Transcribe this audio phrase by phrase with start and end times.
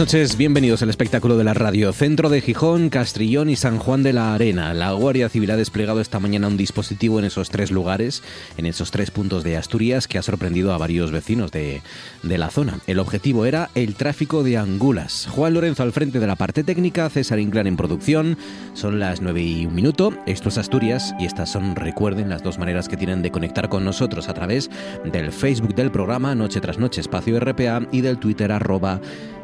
[0.00, 1.92] Noches, bienvenidos al espectáculo de la radio.
[1.92, 4.72] Centro de Gijón, Castrillón y San Juan de la Arena.
[4.72, 8.22] La Guardia Civil ha desplegado esta mañana un dispositivo en esos tres lugares,
[8.56, 11.82] en esos tres puntos de Asturias, que ha sorprendido a varios vecinos de,
[12.22, 12.78] de la zona.
[12.86, 15.28] El objetivo era el tráfico de angulas.
[15.32, 18.38] Juan Lorenzo al frente de la parte técnica, César Inclán en producción.
[18.72, 20.14] Son las nueve y un minuto.
[20.24, 23.84] Esto es Asturias y estas son, recuerden, las dos maneras que tienen de conectar con
[23.84, 24.70] nosotros a través
[25.04, 28.98] del Facebook del programa Noche tras Noche Espacio RPA y del Twitter arroba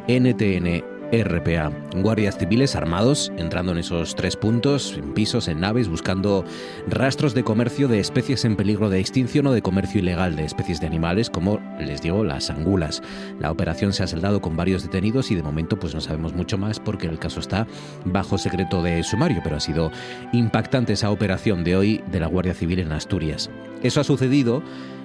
[0.08, 1.70] NTN RPA.
[1.94, 6.44] Guardias civiles armados entrando en esos tres puntos, en pisos, en naves, buscando
[6.88, 10.80] rastros de comercio de especies en peligro de extinción o de comercio ilegal de especies
[10.80, 13.02] de animales, como les digo, las angulas.
[13.38, 16.58] La operación se ha saldado con varios detenidos y de momento pues no sabemos mucho
[16.58, 17.66] más porque el caso está
[18.04, 19.92] bajo secreto de sumario, pero ha sido
[20.32, 23.50] impactante esa operación de hoy de la Guardia Civil en Asturias.
[23.82, 24.62] Eso ha sucedido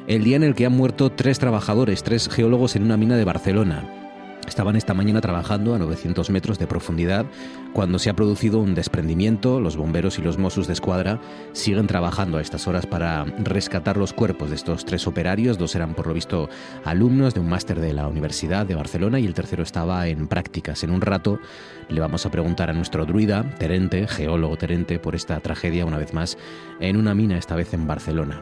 [0.08, 3.25] el día en el que han muerto tres trabajadores, tres geólogos en una mina de
[3.25, 4.11] Barcelona.
[4.47, 7.25] Estaban esta mañana trabajando a 900 metros de profundidad
[7.74, 9.62] cuando se ha producido un desprendimiento.
[9.62, 11.22] Los bomberos y los Mossos de Escuadra
[11.53, 15.57] siguen trabajando a estas horas para rescatar los cuerpos de estos tres operarios.
[15.57, 16.50] Dos eran, por lo visto,
[16.84, 20.84] alumnos de un máster de la Universidad de Barcelona y el tercero estaba en prácticas.
[20.84, 21.40] En un rato
[21.88, 26.13] le vamos a preguntar a nuestro druida, Terente, geólogo Terente, por esta tragedia una vez
[26.13, 26.38] más
[26.80, 28.41] en una mina, esta vez en Barcelona.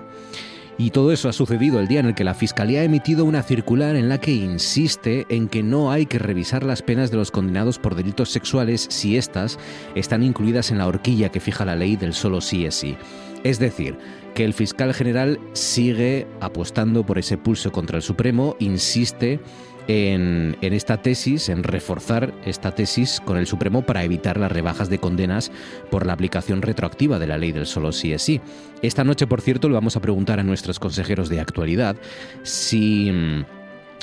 [0.80, 3.44] Y todo eso ha sucedido el día en el que la Fiscalía ha emitido una
[3.44, 7.32] circular en la que insiste en que no hay que revisar las penas de los
[7.32, 9.60] condenados por delitos sexuales si éstas
[9.94, 12.96] están incluidas en la horquilla que fija la ley del solo sí es sí.
[13.44, 13.98] Es decir,
[14.36, 19.42] que el fiscal general sigue apostando por ese pulso contra el Supremo, insiste
[19.90, 25.00] en, esta tesis, en reforzar esta tesis con el Supremo para evitar las rebajas de
[25.00, 25.52] condenas
[25.90, 28.40] por la aplicación retroactiva de la ley del solo sí es sí.
[28.84, 31.96] Esta noche, por cierto, le vamos a preguntar a nuestros consejeros de actualidad
[32.44, 33.12] si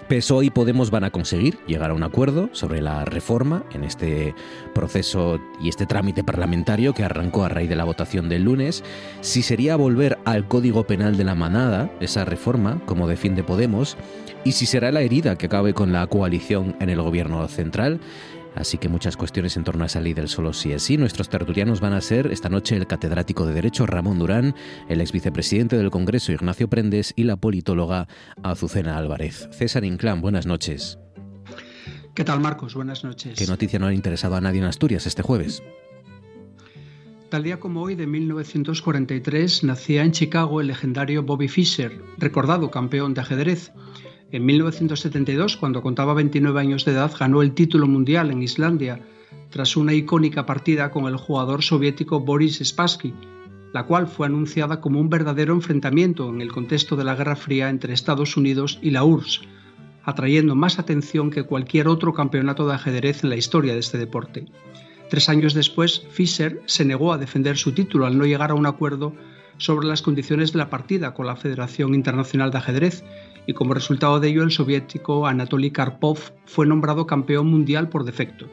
[0.09, 4.35] PSOE y Podemos van a conseguir llegar a un acuerdo sobre la reforma en este
[4.75, 8.83] proceso y este trámite parlamentario que arrancó a raíz de la votación del lunes,
[9.21, 13.97] si sería volver al Código Penal de la Manada, esa reforma, como defiende Podemos,
[14.47, 17.99] y si será la herida que acabe con la coalición en el gobierno central.
[18.55, 20.97] Así que muchas cuestiones en torno a esa ley del solo sí es sí.
[20.97, 24.55] Nuestros tertulianos van a ser esta noche el catedrático de Derecho Ramón Durán,
[24.89, 28.07] el ex vicepresidente del Congreso Ignacio Prendes y la politóloga
[28.45, 29.49] Azucena Álvarez.
[29.51, 31.01] César Inclán, buenas noches.
[32.15, 32.75] ¿Qué tal, Marcos?
[32.75, 33.37] Buenas noches.
[33.37, 35.61] ¿Qué noticia no ha interesado a nadie en Asturias este jueves?
[37.31, 43.13] Tal día como hoy de 1943 nacía en Chicago el legendario Bobby Fischer, recordado campeón
[43.13, 43.73] de ajedrez.
[44.33, 49.01] En 1972, cuando contaba 29 años de edad, ganó el título mundial en Islandia
[49.51, 53.15] tras una icónica partida con el jugador soviético Boris Spassky,
[53.73, 57.69] la cual fue anunciada como un verdadero enfrentamiento en el contexto de la Guerra Fría
[57.69, 59.43] entre Estados Unidos y la URSS,
[60.03, 64.47] atrayendo más atención que cualquier otro campeonato de ajedrez en la historia de este deporte.
[65.09, 68.67] Tres años después, Fischer se negó a defender su título al no llegar a un
[68.67, 69.15] acuerdo
[69.59, 73.05] sobre las condiciones de la partida con la Federación Internacional de Ajedrez
[73.47, 78.47] y como resultado de ello el soviético Anatoly Karpov fue nombrado campeón mundial por defecto.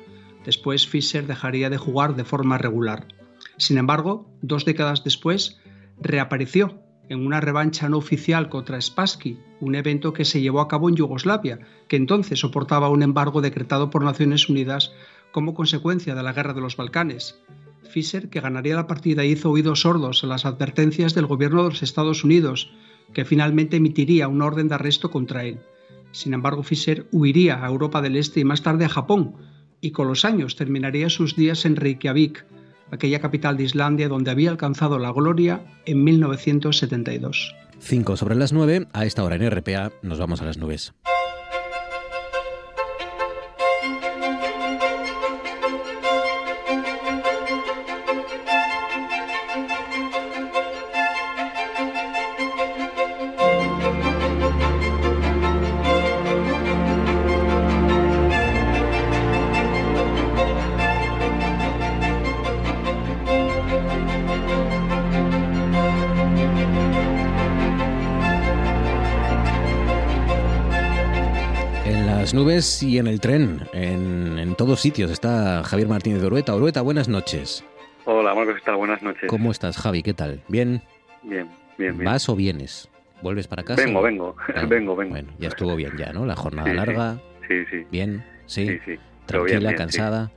[0.46, 3.08] Después Fischer dejaría de jugar de forma regular.
[3.58, 5.60] Sin embargo, dos décadas después,
[6.00, 6.80] reapareció
[7.10, 10.96] en una revancha no oficial contra Spassky, un evento que se llevó a cabo en
[10.96, 14.94] Yugoslavia, que entonces soportaba un embargo decretado por Naciones Unidas
[15.32, 17.40] como consecuencia de la Guerra de los Balcanes.
[17.90, 21.84] Fischer, que ganaría la partida, hizo oídos sordos a las advertencias del gobierno de los
[21.84, 22.72] Estados Unidos,
[23.14, 25.60] que finalmente emitiría una orden de arresto contra él.
[26.12, 29.36] Sin embargo, Fischer huiría a Europa del Este y más tarde a Japón,
[29.82, 32.46] y con los años terminaría sus días en Reykjavik,
[32.92, 37.56] aquella capital de Islandia donde había alcanzado la gloria en 1972.
[37.80, 40.94] 5 sobre las 9, a esta hora en RPA nos vamos a las nubes.
[72.82, 75.12] Y en el tren, en, todos sitios.
[75.12, 76.56] Está Javier Martínez de Orueta.
[76.56, 77.66] Orueta, buenas noches.
[78.06, 78.78] Hola, Marcos, ¿qué tal?
[78.78, 79.28] Buenas noches.
[79.28, 80.02] ¿Cómo estás, Javi?
[80.02, 80.42] ¿Qué tal?
[80.48, 80.82] ¿Bien?
[81.24, 82.06] Bien, bien, bien.
[82.06, 82.90] ¿Vas o vienes?
[83.22, 83.84] ¿Vuelves para casa?
[83.84, 84.36] Vengo, vengo,
[84.70, 85.12] vengo, vengo.
[85.12, 86.26] Bueno, ya estuvo bien ya, ¿no?
[86.26, 87.18] La jornada larga.
[87.50, 87.86] Sí, sí.
[87.92, 88.24] ¿Bien?
[88.46, 88.66] ¿Sí?
[88.68, 89.00] Sí, sí.
[89.26, 90.32] ¿Tranquila, cansada?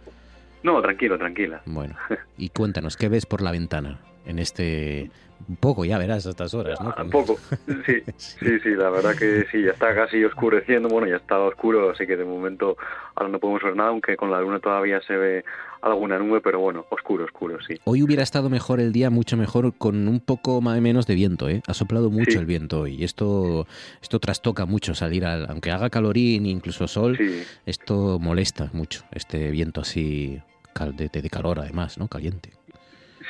[0.65, 1.63] No, tranquilo, tranquila.
[1.65, 1.95] Bueno,
[2.39, 5.13] y cuéntanos, ¿qué ves por la ventana en este
[5.49, 6.95] un poco, ya verás a estas horas, ¿no?
[7.03, 7.37] Un poco,
[7.87, 11.91] sí, sí, sí, la verdad que sí, ya está casi oscureciendo, bueno, ya está oscuro,
[11.91, 12.77] así que de momento
[13.15, 15.45] ahora no podemos ver nada, aunque con la luna todavía se ve
[15.83, 17.75] alguna nube, pero bueno, oscuro, oscuro, sí.
[17.85, 21.49] Hoy hubiera estado mejor el día, mucho mejor, con un poco más menos de viento,
[21.49, 21.63] ¿eh?
[21.67, 23.67] Ha soplado mucho el viento hoy, y esto,
[24.03, 27.17] esto trastoca mucho salir, al, aunque haga calorín, incluso sol,
[27.67, 30.41] esto molesta mucho, este viento así
[30.97, 32.09] de, de calor además, ¿no?
[32.09, 32.51] Caliente.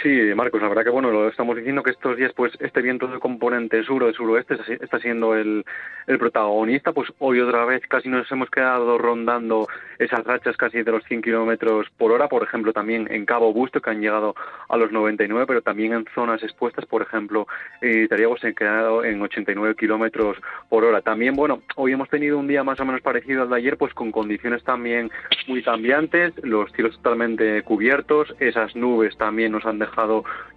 [0.02, 3.06] Sí, Marcos, la verdad que bueno, lo estamos diciendo que estos días pues este viento
[3.06, 5.64] de componente sur o de suroeste está siendo el,
[6.06, 9.66] el protagonista, pues hoy otra vez casi nos hemos quedado rondando
[9.98, 13.80] esas rachas casi de los 100 kilómetros por hora, por ejemplo también en Cabo Busto
[13.80, 14.34] que han llegado
[14.68, 17.46] a los 99, pero también en zonas expuestas, por ejemplo,
[17.80, 18.06] eh,
[18.40, 20.36] se ha quedado en 89 kilómetros
[20.68, 21.00] por hora.
[21.00, 23.94] También, bueno, hoy hemos tenido un día más o menos parecido al de ayer, pues
[23.94, 25.10] con condiciones también
[25.46, 29.85] muy cambiantes, los cielos totalmente cubiertos, esas nubes también nos han dejado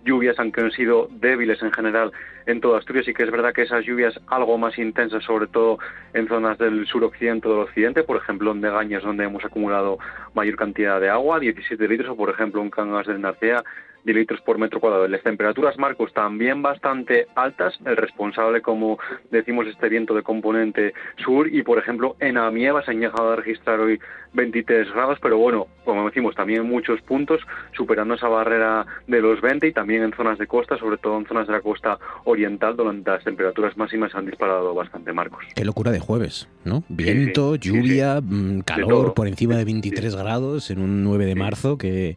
[0.03, 2.11] lluvias, aunque han sido débiles en general
[2.45, 5.77] en toda Asturias, y que es verdad que esas lluvias algo más intensas, sobre todo
[6.13, 9.99] en zonas del suroccidente o del occidente, por ejemplo en Degañas, donde hemos acumulado
[10.33, 13.63] mayor cantidad de agua, 17 litros, o por ejemplo en Cangas del Narcea,
[14.03, 15.07] de litros por metro cuadrado.
[15.07, 17.79] Las temperaturas, Marcos, también bastante altas.
[17.85, 18.97] El responsable, como
[19.31, 20.93] decimos, este viento de componente
[21.23, 21.53] sur.
[21.53, 23.99] Y, por ejemplo, en Amieva se han llegado a registrar hoy
[24.33, 27.41] 23 grados, pero bueno, como decimos, también en muchos puntos,
[27.75, 31.25] superando esa barrera de los 20 y también en zonas de costa, sobre todo en
[31.25, 35.43] zonas de la costa oriental, donde las temperaturas máximas han disparado bastante, Marcos.
[35.55, 36.83] Qué locura de jueves, ¿no?
[36.89, 42.15] Viento, lluvia, mm, calor por encima de 23 grados en un 9 de marzo que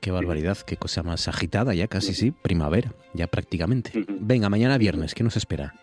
[0.00, 3.92] Qué barbaridad, qué cosa más agitada ya casi sí, primavera, ya prácticamente.
[4.20, 5.74] Venga, mañana viernes, ¿qué nos espera?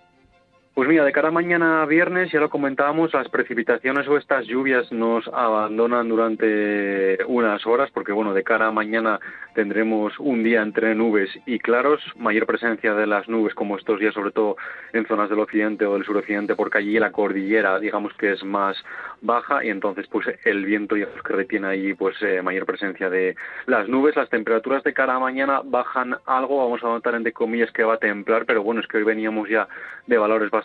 [0.76, 4.92] Pues mira, de cara a mañana viernes, ya lo comentábamos, las precipitaciones o estas lluvias
[4.92, 9.20] nos abandonan durante unas horas, porque bueno, de cara a mañana
[9.54, 14.16] tendremos un día entre nubes y claros, mayor presencia de las nubes como estos días,
[14.16, 14.58] sobre todo
[14.94, 18.76] en zonas del occidente o del suroccidente, porque allí la cordillera, digamos que es más
[19.22, 23.36] baja y entonces pues el viento ya que retiene ahí pues eh, mayor presencia de
[23.68, 24.16] las nubes.
[24.16, 27.94] Las temperaturas de cara a mañana bajan algo, vamos a notar entre comillas que va
[27.94, 29.68] a templar, pero bueno, es que hoy veníamos ya
[30.08, 30.63] de valores bastante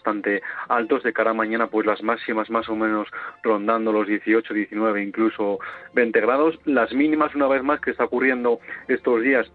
[0.69, 1.03] altos.
[1.03, 3.09] De cara a mañana, pues las máximas más o menos
[3.43, 5.59] rondando los 18, 19, incluso
[5.95, 6.59] 20 grados.
[6.65, 9.51] Las mínimas, una vez más, que está ocurriendo estos días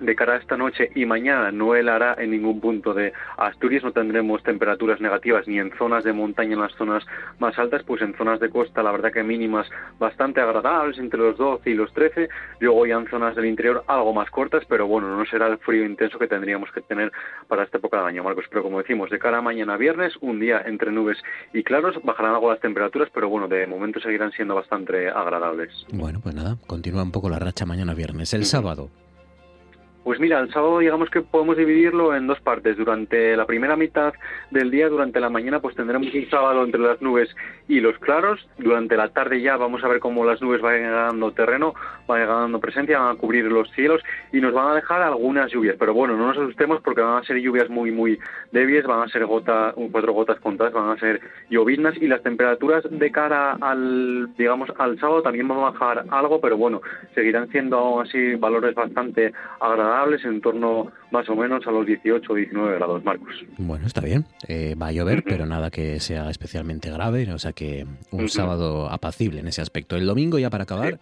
[0.00, 3.92] de cara a esta noche y mañana no helará en ningún punto de Asturias, no
[3.92, 7.04] tendremos temperaturas negativas ni en zonas de montaña, en las zonas
[7.38, 11.36] más altas, pues en zonas de costa la verdad que mínimas bastante agradables, entre los
[11.36, 12.28] 12 y los 13,
[12.60, 15.84] luego ya en zonas del interior algo más cortas, pero bueno, no será el frío
[15.84, 17.12] intenso que tendríamos que tener
[17.48, 20.40] para esta época de año, Marcos, pero como decimos, de cara a mañana viernes, un
[20.40, 21.18] día entre nubes
[21.52, 25.86] y claros, bajarán algo las temperaturas, pero bueno, de momento seguirán siendo bastante agradables.
[25.92, 28.32] Bueno, pues nada, continúa un poco la racha mañana viernes.
[28.34, 28.90] El sábado,
[30.02, 32.76] pues mira, el sábado digamos que podemos dividirlo en dos partes.
[32.76, 34.14] Durante la primera mitad
[34.50, 37.28] del día, durante la mañana, pues tendremos un sábado entre las nubes
[37.68, 38.48] y los claros.
[38.58, 41.74] Durante la tarde ya vamos a ver cómo las nubes van ganando terreno,
[42.06, 44.02] van ganando presencia, van a cubrir los cielos
[44.32, 45.76] y nos van a dejar algunas lluvias.
[45.78, 48.18] Pero bueno, no nos asustemos porque van a ser lluvias muy, muy
[48.52, 52.84] débiles, van a ser gota, cuatro gotas contadas, van a ser lloviznas y las temperaturas
[52.88, 56.80] de cara al, digamos, al sábado también van a bajar algo, pero bueno,
[57.14, 59.90] seguirán siendo aún así valores bastante agradables
[60.24, 63.34] en torno más o menos a los 18 o 19 grados, Marcos.
[63.58, 64.24] Bueno, está bien.
[64.48, 68.90] Eh, va a llover, pero nada que sea especialmente grave, o sea que un sábado
[68.90, 69.96] apacible en ese aspecto.
[69.96, 70.98] El domingo ya para acabar.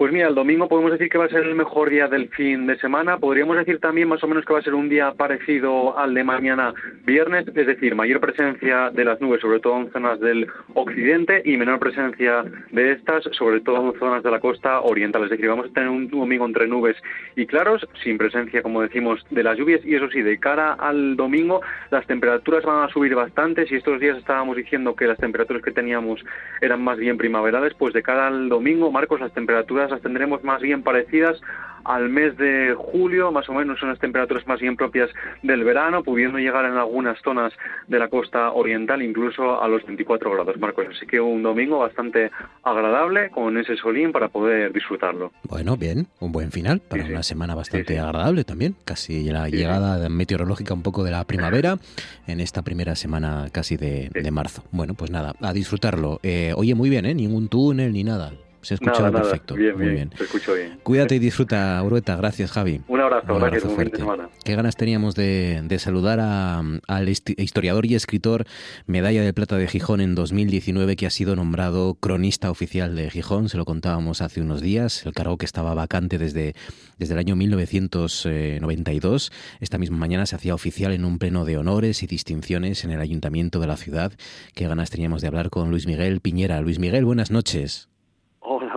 [0.00, 2.66] Pues mira, el domingo podemos decir que va a ser el mejor día del fin
[2.66, 3.18] de semana.
[3.18, 6.24] Podríamos decir también más o menos que va a ser un día parecido al de
[6.24, 6.72] mañana
[7.04, 11.58] viernes, es decir, mayor presencia de las nubes, sobre todo en zonas del occidente, y
[11.58, 15.24] menor presencia de estas, sobre todo en zonas de la costa oriental.
[15.24, 16.96] Es decir, vamos a tener un domingo entre nubes
[17.36, 19.84] y claros, sin presencia, como decimos, de las lluvias.
[19.84, 23.66] Y eso sí, de cara al domingo, las temperaturas van a subir bastante.
[23.66, 26.24] Si estos días estábamos diciendo que las temperaturas que teníamos
[26.62, 30.60] eran más bien primaverales, pues de cara al domingo, Marcos, las temperaturas las tendremos más
[30.60, 31.40] bien parecidas
[31.84, 35.10] al mes de julio, más o menos son las temperaturas más bien propias
[35.42, 37.52] del verano, pudiendo llegar en algunas zonas
[37.88, 40.86] de la costa oriental incluso a los 24 grados, Marcos.
[40.90, 42.30] Así que un domingo bastante
[42.62, 45.32] agradable con ese solín para poder disfrutarlo.
[45.44, 50.74] Bueno, bien, un buen final para una semana bastante agradable también, casi la llegada meteorológica
[50.74, 51.78] un poco de la primavera
[52.26, 54.62] en esta primera semana casi de, marzo.
[54.70, 56.20] Bueno, pues nada, a disfrutarlo.
[56.22, 57.14] Eh, oye, muy bien, ¿eh?
[57.14, 58.32] Ningún túnel ni nada.
[58.62, 59.54] Se escucha perfecto.
[59.54, 60.80] Bien, Muy bien, bien.
[60.82, 62.16] Cuídate y disfruta, Urueta.
[62.16, 62.82] Gracias, Javi.
[62.88, 64.02] Un abrazo, un abrazo fuerte.
[64.44, 68.44] Qué ganas teníamos de, saludar al historiador y escritor
[68.86, 73.48] Medalla de Plata de Gijón en 2019, que ha sido nombrado cronista oficial de Gijón.
[73.48, 75.06] Se lo contábamos hace unos días.
[75.06, 76.54] El cargo que estaba vacante desde,
[76.98, 79.32] desde el año 1992.
[79.60, 83.00] Esta misma mañana se hacía oficial en un pleno de honores y distinciones en el
[83.00, 84.12] ayuntamiento de la ciudad.
[84.54, 86.60] Qué ganas teníamos de hablar con Luis Miguel Piñera.
[86.60, 87.89] Luis Miguel, buenas noches.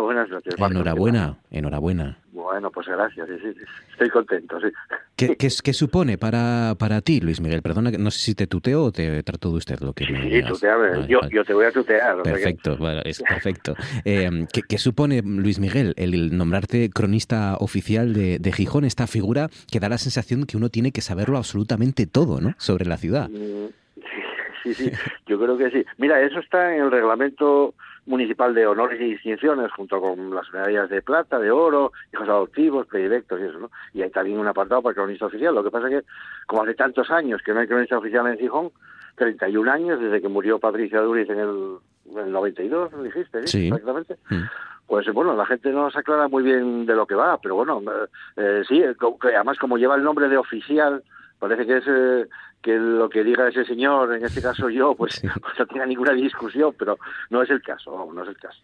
[0.03, 0.55] Hola, buenas noches.
[0.59, 2.17] enhorabuena, enhorabuena.
[2.33, 4.67] Bueno, pues gracias, sí, sí, estoy contento, sí.
[5.15, 7.61] ¿Qué, qué, qué supone para, para ti, Luis Miguel?
[7.61, 10.43] Perdona, no sé si te tuteo o te trato de usted lo que Sí, sí
[10.43, 11.07] tuteame.
[11.07, 12.21] yo, yo te voy a tutear.
[12.21, 13.75] Perfecto, bueno, es perfecto.
[14.03, 19.47] Eh, ¿qué, ¿qué, supone, Luis Miguel, el nombrarte cronista oficial de, de, Gijón, esta figura
[19.71, 23.29] que da la sensación que uno tiene que saberlo absolutamente todo, ¿no?, sobre la ciudad.
[23.29, 23.69] Mm,
[24.63, 24.91] sí, sí,
[25.27, 25.85] yo creo que sí.
[25.97, 27.73] Mira, eso está en el reglamento
[28.05, 32.87] municipal de honores y distinciones, junto con las medallas de plata, de oro, hijos adoptivos,
[32.87, 33.71] predilectos y eso, ¿no?
[33.93, 35.55] Y hay también un apartado para el cronista oficial.
[35.55, 36.07] Lo que pasa es que,
[36.45, 38.71] como hace tantos años que no hay cronista oficial en Gijón,
[39.15, 41.77] 31 años desde que murió Patricia Duriz en el,
[42.11, 43.47] en el 92, ¿lo dijiste?
[43.47, 44.17] Sí, exactamente.
[44.29, 44.43] Mm.
[44.87, 47.81] Pues bueno, la gente no se aclara muy bien de lo que va, pero bueno,
[47.81, 48.83] eh, eh sí,
[49.21, 51.03] además como lleva el nombre de oficial,
[51.43, 52.29] parece que es eh,
[52.61, 56.13] que lo que diga ese señor, en este caso yo, pues, pues, no tenga ninguna
[56.13, 56.97] discusión, pero
[57.29, 58.61] no es el caso, no es el caso.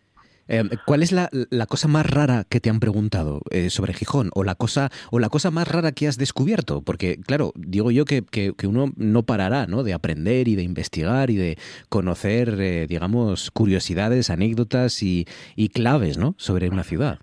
[0.48, 4.32] Eh, ¿Cuál es la, la, cosa más rara que te han preguntado eh, sobre Gijón?
[4.34, 6.82] ¿O la, cosa, ¿O la cosa más rara que has descubierto?
[6.82, 9.84] Porque, claro, digo yo que, que, uno no parará ¿no?
[9.84, 11.58] de aprender y de investigar y de
[11.90, 16.34] conocer, eh, digamos, curiosidades, anécdotas y, y claves ¿no?
[16.38, 17.20] sobre una ciudad.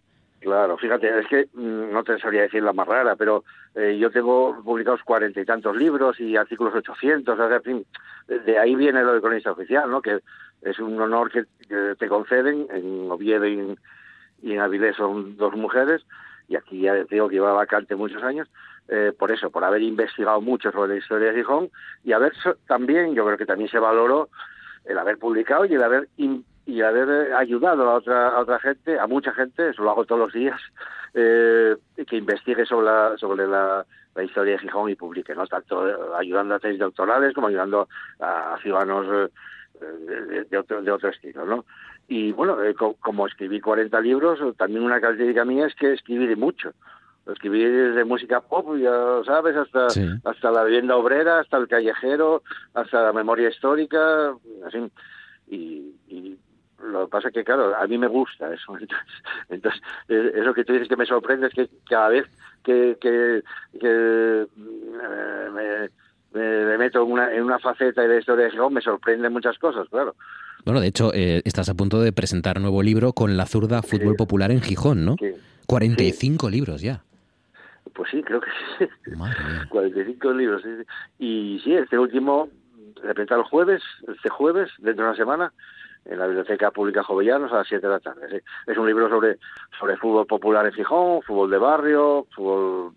[0.47, 3.43] Claro, fíjate, es que mm, no te sabría decir la más rara, pero
[3.75, 7.87] eh, yo tengo publicados cuarenta y tantos libros y artículos 800, o en fin,
[8.29, 10.01] de ahí viene lo de cronista oficial, ¿no?
[10.01, 10.21] Que
[10.63, 11.47] es un honor que,
[11.99, 13.79] te conceden, en Oviedo y en,
[14.41, 16.07] y en Avilés son dos mujeres,
[16.47, 18.49] y aquí ya digo que lleva vacante muchos años,
[18.87, 21.71] eh, por eso, por haber investigado mucho sobre la historia de Gijón
[22.05, 22.35] y haber
[22.69, 24.29] también, yo creo que también se valoró
[24.85, 26.07] el haber publicado y el haber
[26.67, 30.05] y haber eh, ayudado a otra, a otra gente, a mucha gente, eso lo hago
[30.05, 30.61] todos los días,
[31.15, 33.87] eh, que investigue sobre la, sobre la,
[34.25, 35.47] historia de Gijón y publique, ¿no?
[35.47, 37.87] Tanto eh, ayudando a tesis doctorales como ayudando
[38.19, 39.31] a ciudadanos
[39.79, 41.67] de, de, otro, de otro estilo, ¿no?
[42.09, 42.57] Y bueno,
[43.01, 46.73] como escribí 40 libros, también una característica mía es que escribí de mucho.
[47.27, 49.89] Escribí desde música pop, ya sabes, hasta,
[50.25, 52.43] hasta la vivienda obrera, hasta el callejero,
[52.73, 54.31] hasta la memoria histórica,
[54.65, 54.91] así.
[55.49, 56.39] Y, y
[56.83, 58.77] lo que pasa es que, claro, a mí me gusta eso.
[59.49, 62.27] Entonces, entonces eso que tú dices que me sorprende es que cada vez
[62.63, 63.43] que, que,
[63.81, 65.91] que eh, me,
[66.39, 69.59] me, meto en una, en una faceta de la historia de Gijón, me sorprenden muchas
[69.59, 70.15] cosas, claro.
[70.65, 73.83] Bueno, de hecho, eh, estás a punto de presentar un nuevo libro con la zurda
[73.83, 75.17] Fútbol Popular en Gijón, ¿no?
[75.19, 75.33] Sí.
[75.67, 77.03] 45 libros ya.
[77.95, 79.17] Pues sí, creo que sí.
[79.17, 79.67] Madre mía.
[79.71, 80.63] 45 libros.
[80.63, 80.69] Sí,
[81.19, 82.49] Y sí, este último,
[83.03, 85.53] repente el jueves, este jueves, dentro de una semana,
[86.09, 88.43] en la Biblioteca Pública Jovellanos a las 7 de la tarde.
[88.67, 89.39] Es un libro sobre,
[89.79, 92.93] sobre fútbol popular en Gijón, fútbol de barrio, fútbol,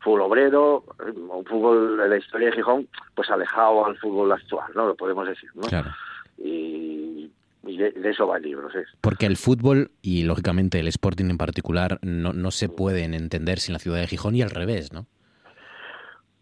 [0.00, 0.84] fútbol obrero,
[1.14, 4.86] un fútbol de la historia de Gijón, pues alejado al fútbol actual, ¿no?
[4.86, 5.62] Lo podemos decir, ¿no?
[5.62, 5.90] Claro.
[6.38, 7.30] Y,
[7.62, 8.78] de, eso va el libro, sí.
[9.00, 13.74] Porque el fútbol y, lógicamente, el Sporting en particular no, no se pueden entender sin
[13.74, 15.06] la ciudad de Gijón y al revés, ¿no?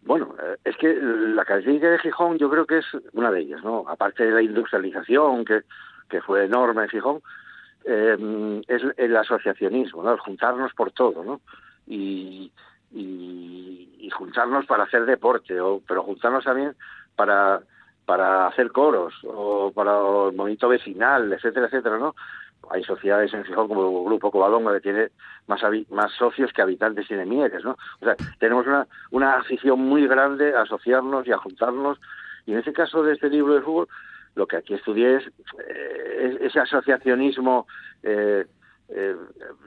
[0.09, 3.63] Bueno, eh, es que la característica de Gijón yo creo que es una de ellas,
[3.63, 3.85] ¿no?
[3.87, 5.61] Aparte de la industrialización que,
[6.09, 7.21] que fue enorme en Gijón,
[7.85, 10.11] eh, es el asociacionismo, ¿no?
[10.13, 11.41] El juntarnos por todo, ¿no?
[11.85, 12.51] Y,
[14.11, 16.73] juntarnos para hacer deporte, o, pero juntarnos también
[17.15, 17.61] para,
[18.05, 22.15] para hacer coros, o para el movimiento vecinal, etcétera, etcétera, ¿no?
[22.71, 25.09] Hay sociedades en Gijón como el Grupo Covadonga que tiene
[25.47, 27.77] más, más socios que habitantes tiene Mieres, ¿no?
[28.01, 31.99] O sea, tenemos una, una afición muy grande a asociarnos y a juntarnos.
[32.45, 33.87] Y en ese caso de este libro de fútbol,
[34.35, 35.27] lo que aquí estudié es
[35.67, 37.67] eh, ese asociacionismo
[38.03, 38.45] eh,
[38.91, 39.15] eh,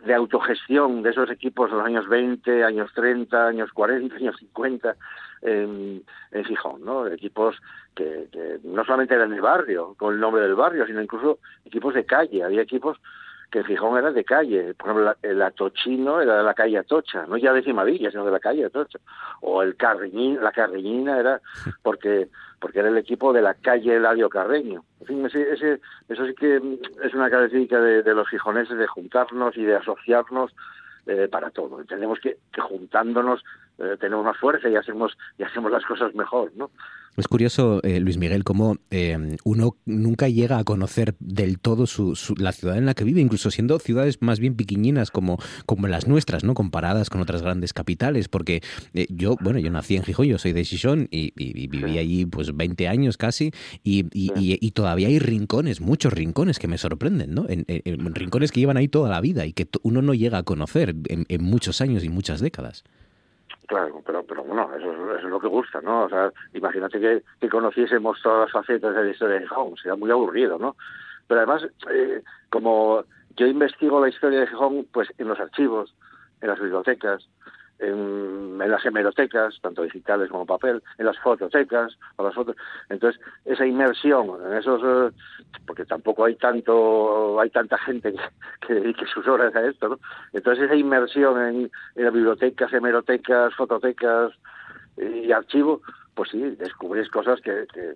[0.04, 4.96] de autogestión de esos equipos de los años 20, años 30, años 40, años 50
[5.42, 6.02] en,
[6.32, 7.06] en Gijón, ¿no?
[7.06, 7.56] Equipos
[7.94, 11.94] que, que, no solamente eran del barrio, con el nombre del barrio, sino incluso equipos
[11.94, 12.42] de calle.
[12.42, 12.98] Había equipos
[13.52, 14.74] que Gijón era de calle.
[14.74, 18.32] Por ejemplo, el Atochino era de la calle Atocha, no ya de Cimavilla, sino de
[18.32, 18.98] la calle Atocha.
[19.42, 21.40] O el Carreñín, la Carreñina era
[21.82, 22.28] porque
[22.58, 24.84] porque era el equipo de la calle Eladio Carreño.
[25.00, 26.56] En fin, ese, ese, eso sí que
[27.02, 30.54] es una característica de, de los gijoneses de juntarnos y de asociarnos
[31.06, 31.80] eh, para todo.
[31.80, 33.42] Entendemos que, que juntándonos
[33.78, 36.70] eh, tenemos más fuerza y hacemos y hacemos las cosas mejor, ¿no?
[37.14, 42.16] Es curioso, eh, Luis Miguel, cómo eh, uno nunca llega a conocer del todo su,
[42.16, 45.88] su, la ciudad en la que vive, incluso siendo ciudades más bien piquiñinas como, como
[45.88, 46.54] las nuestras, ¿no?
[46.54, 48.62] Comparadas con otras grandes capitales, porque
[48.94, 51.98] eh, yo, bueno, yo nací en Gijón, yo soy de Xixón y, y, y viví
[51.98, 53.52] allí pues 20 años casi
[53.84, 57.44] y, y, todavía hay rincones, muchos rincones que me sorprenden, ¿no?
[57.46, 60.38] En, en, en, rincones que llevan ahí toda la vida y que uno no llega
[60.38, 62.84] a conocer en, en muchos años y muchas décadas.
[63.72, 66.02] Claro, pero, pero bueno, eso, eso, es lo que gusta, ¿no?
[66.02, 69.94] O sea, imagínate que, que conociésemos todas las facetas de la historia de Gijón, sería
[69.94, 70.76] muy aburrido, ¿no?
[71.26, 73.02] Pero además, eh, como
[73.34, 75.94] yo investigo la historia de Gijón, pues en los archivos,
[76.42, 77.26] en las bibliotecas,
[77.82, 82.56] en, las hemerotecas, tanto digitales como papel, en las fototecas, o las fotos.
[82.88, 85.14] Entonces, esa inmersión en esos, eh,
[85.66, 88.20] porque tampoco hay tanto, hay tanta gente que,
[88.66, 89.98] que dedique sus horas a esto, ¿no?
[90.32, 94.32] Entonces, esa inmersión en, en bibliotecas, hemerotecas, fototecas
[94.96, 95.80] y archivos,
[96.14, 97.94] pues sí, descubrís cosas que, que,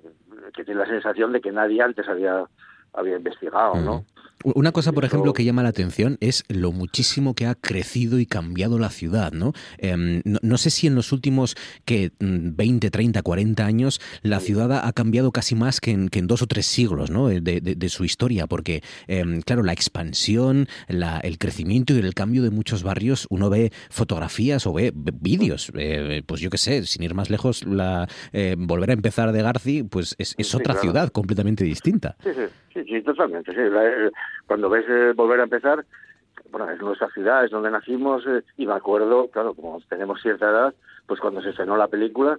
[0.54, 2.46] que tienes la sensación de que nadie antes había
[2.96, 4.04] había investigado, ¿no?
[4.44, 8.26] Una cosa, por ejemplo, que llama la atención es lo muchísimo que ha crecido y
[8.26, 9.52] cambiado la ciudad, ¿no?
[9.78, 14.70] Eh, no, no, sé si en los últimos que 20, 30, 40 años la ciudad
[14.86, 17.28] ha cambiado casi más que en, que en dos o tres siglos, ¿no?
[17.28, 22.14] De, de, de su historia, porque, eh, claro, la expansión, la, el crecimiento y el
[22.14, 26.84] cambio de muchos barrios, uno ve fotografías o ve vídeos, eh, pues yo qué sé,
[26.84, 30.74] sin ir más lejos, la eh, volver a empezar de Garci, pues es, es otra
[30.74, 30.80] claro.
[30.82, 32.16] ciudad completamente distinta.
[32.22, 32.42] Sí, sí.
[32.76, 33.52] Sí, sí, totalmente.
[33.52, 34.10] Sí.
[34.46, 35.84] Cuando ves eh, volver a empezar,
[36.50, 40.50] bueno, es nuestra ciudad, es donde nacimos, eh, y me acuerdo, claro, como tenemos cierta
[40.50, 40.74] edad,
[41.06, 42.38] pues cuando se estrenó la película,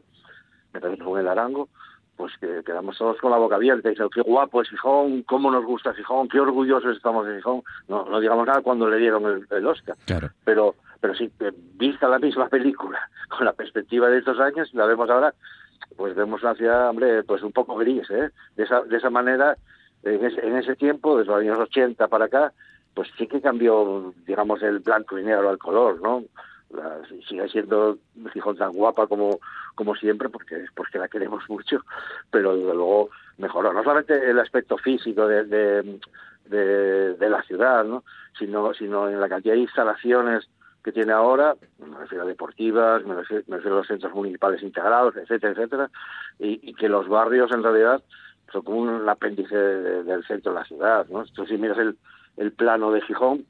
[0.73, 1.69] me parece que fue el Arango,
[2.15, 5.51] pues que quedamos todos con la boca abierta y diciendo, qué guapo es Gijón, cómo
[5.51, 7.61] nos gusta Gijón, qué orgullosos estamos de Gijón.
[7.87, 9.95] No, no digamos nada cuando le dieron el, el Oscar.
[10.05, 10.29] Claro.
[10.43, 11.31] Pero, pero sí,
[11.75, 15.33] vista la misma película, con la perspectiva de estos años, la vemos ahora,
[15.95, 18.31] pues vemos una ciudad, hombre, pues un poco gris, ¿eh?
[18.55, 19.55] De esa, de esa manera
[20.15, 22.53] en ese, en ese tiempo, desde los años 80 para acá,
[22.93, 26.23] pues sí que cambió, digamos, el blanco y negro al color, ¿no?
[27.29, 27.97] Sigue siendo
[28.33, 29.39] Gijón tan guapa como,
[29.75, 31.81] como siempre, porque, porque la queremos mucho,
[32.31, 33.71] pero desde luego mejoró.
[33.71, 35.45] No solamente el aspecto físico de,
[36.45, 38.03] de, la ciudad, ¿no?
[38.37, 40.49] Sino, sino en la cantidad de instalaciones
[40.83, 44.63] que tiene ahora, me refiero a deportivas, me refiero, me refiero a los centros municipales
[44.63, 45.91] integrados, etcétera, etcétera,
[46.39, 48.01] y que los barrios en realidad
[48.51, 51.21] son como un apéndice de, de, del centro de la ciudad, ¿no?
[51.21, 51.97] Entonces, si miras el,
[52.37, 53.45] el plano de Gijón,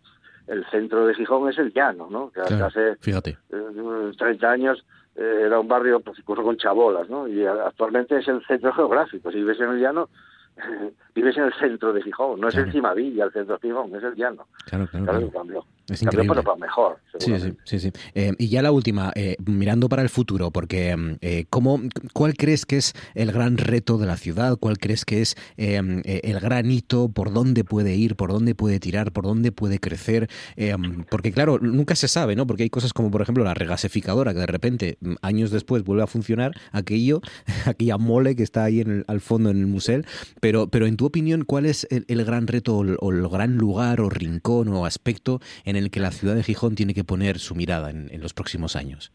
[0.48, 2.32] el centro de Gijón es el llano, ¿no?
[2.32, 3.38] Que claro, hace fíjate.
[3.52, 7.28] Eh, 30 años eh, era un barrio, pues, incluso con chabolas, ¿no?
[7.28, 9.32] Y actualmente es el centro geográfico.
[9.32, 10.10] Si vives en el llano,
[11.16, 12.68] vives en el centro de Gijón, no es claro.
[12.68, 14.48] encima Villa, el centro de Gijón, es el llano.
[14.66, 15.06] Claro, claro.
[15.06, 15.32] claro.
[15.32, 15.66] Cambió.
[15.90, 16.28] Es increíble.
[16.28, 17.00] Cambió, pero para mejor.
[17.18, 17.80] Sí, sí, sí.
[17.80, 17.92] sí.
[18.14, 21.82] Eh, y ya la última, eh, mirando para el futuro, porque eh, ¿cómo,
[22.14, 24.58] ¿cuál crees que es el gran reto de la ciudad?
[24.58, 27.10] ¿Cuál crees que es eh, el gran hito?
[27.10, 28.16] ¿Por dónde puede ir?
[28.16, 29.14] ¿Por dónde puede tirar?
[29.14, 30.30] ¿Por dónde puede crecer?
[30.58, 30.76] Eh,
[31.10, 32.46] porque claro, nunca se sabe, ¿no?
[32.46, 36.08] Porque hay cosas como, por ejemplo, la regasificadora, que de repente, años después, vuelve a
[36.08, 37.22] funcionar aquello,
[37.66, 40.02] aquella mole que está ahí en el, al fondo en el museo.
[40.42, 43.28] Pero, pero en tu opinión, ¿cuál es el, el gran reto o el, o el
[43.30, 47.04] gran lugar o rincón o aspecto en el que la ciudad de Gijón tiene que
[47.04, 49.12] poner su mirada en, en los próximos años?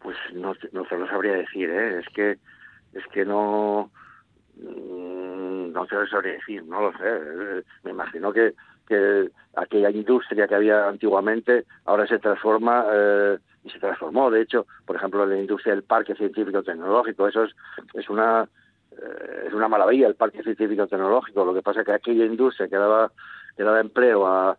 [0.00, 1.98] Pues no, no te lo sabría decir, ¿eh?
[2.00, 2.38] es que
[2.92, 3.90] es que no
[4.56, 7.64] no te lo sabría decir, no lo sé.
[7.82, 8.54] Me imagino que,
[8.86, 14.30] que aquella industria que había antiguamente ahora se transforma eh, y se transformó.
[14.30, 17.52] De hecho, por ejemplo, la industria del parque científico tecnológico, eso es,
[17.94, 18.48] es una
[18.92, 21.44] eh, es una maravilla el parque científico tecnológico.
[21.44, 23.10] Lo que pasa es que aquella industria que daba,
[23.56, 24.56] que daba empleo a,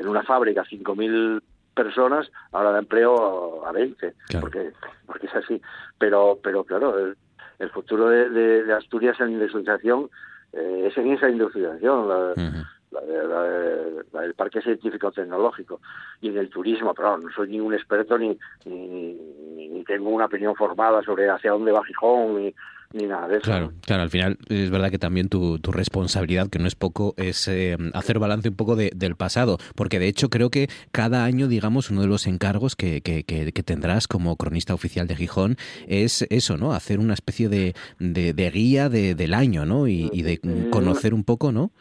[0.00, 1.42] en una fábrica 5.000
[1.74, 4.40] personas, ahora da empleo a 20, claro.
[4.40, 4.72] porque,
[5.06, 5.60] porque es así.
[5.98, 7.16] Pero, pero claro, el,
[7.58, 10.10] el futuro de, de, de, Asturias en industrialización
[10.52, 12.08] eh, es en esa industrialización.
[12.08, 12.66] La, uh -huh.
[12.90, 15.80] la, del Parque Científico Tecnológico
[16.20, 20.26] y en el turismo, pero no soy ni un experto ni, ni, ni, tengo una
[20.26, 22.54] opinión formada sobre hacia dónde va Gijón ni,
[22.92, 23.44] ni nada de eso.
[23.44, 27.14] Claro, claro, al final es verdad que también tu, tu responsabilidad, que no es poco,
[27.16, 31.24] es eh, hacer balance un poco de, del pasado, porque de hecho creo que cada
[31.24, 35.56] año, digamos, uno de los encargos que, que, que, tendrás como cronista oficial de Gijón
[35.86, 36.72] es eso, ¿no?
[36.72, 39.86] Hacer una especie de, de, de guía de, del año, ¿no?
[39.86, 41.72] Y, y de mm, conocer un poco, ¿no?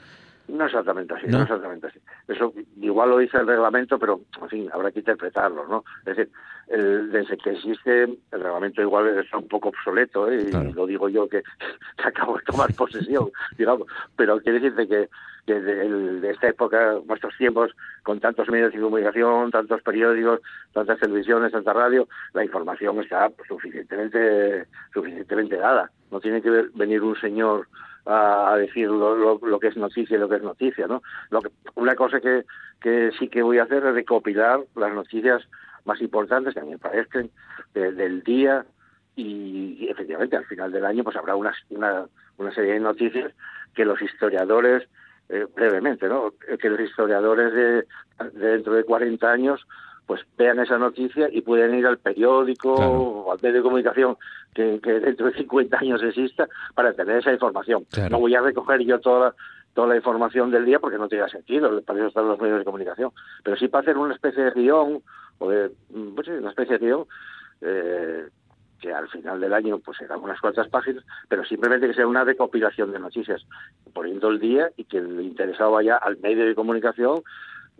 [0.51, 1.41] No exactamente así, no.
[1.41, 1.99] exactamente así.
[2.27, 5.85] Eso igual lo dice el reglamento, pero en fin, habrá que interpretarlo, ¿no?
[5.99, 6.29] Es decir,
[6.67, 10.49] el, desde que existe el reglamento igual está un poco obsoleto, ¿eh?
[10.51, 11.41] y lo digo yo que,
[11.97, 13.87] que, acabo de tomar posesión, digamos,
[14.17, 15.09] pero quiere decirte que
[15.47, 17.71] desde de esta época, nuestros tiempos,
[18.03, 20.41] con tantos medios de comunicación, tantos periódicos,
[20.73, 25.89] tantas televisiones, tanta radio, la información está pues, suficientemente suficientemente dada.
[26.11, 27.67] No tiene que venir un señor
[28.05, 31.01] a, decir lo, lo, que es noticia y lo que es noticia, ¿no?
[31.29, 32.45] Lo que, una cosa que,
[32.81, 35.47] que sí que voy a hacer es recopilar las noticias
[35.85, 37.31] más importantes que a mí me parecen
[37.73, 38.65] del día
[39.15, 43.33] y, efectivamente al final del año pues habrá una, una, serie de noticias
[43.73, 44.87] que los historiadores
[45.29, 46.33] eh, brevemente, ¿no?
[46.59, 47.85] Que los historiadores de,
[48.31, 49.65] de, dentro de 40 años
[50.11, 54.17] pues vean esa noticia y pueden ir al periódico o al medio de comunicación
[54.53, 57.85] que, dentro de 50 años exista para tener esa información.
[58.09, 59.33] No voy a recoger yo toda
[59.73, 62.65] toda la información del día porque no tiene sentido, para eso están los medios de
[62.65, 65.01] comunicación, pero sí para hacer una especie de guion,
[65.37, 65.71] o de,
[66.13, 67.05] pues una especie de guion,
[67.61, 68.27] eh,
[68.81, 72.25] que al final del año pues serán unas cuantas páginas, pero simplemente que sea una
[72.25, 73.45] recopilación de noticias,
[73.93, 77.21] poniendo el día y que el interesado vaya al medio de comunicación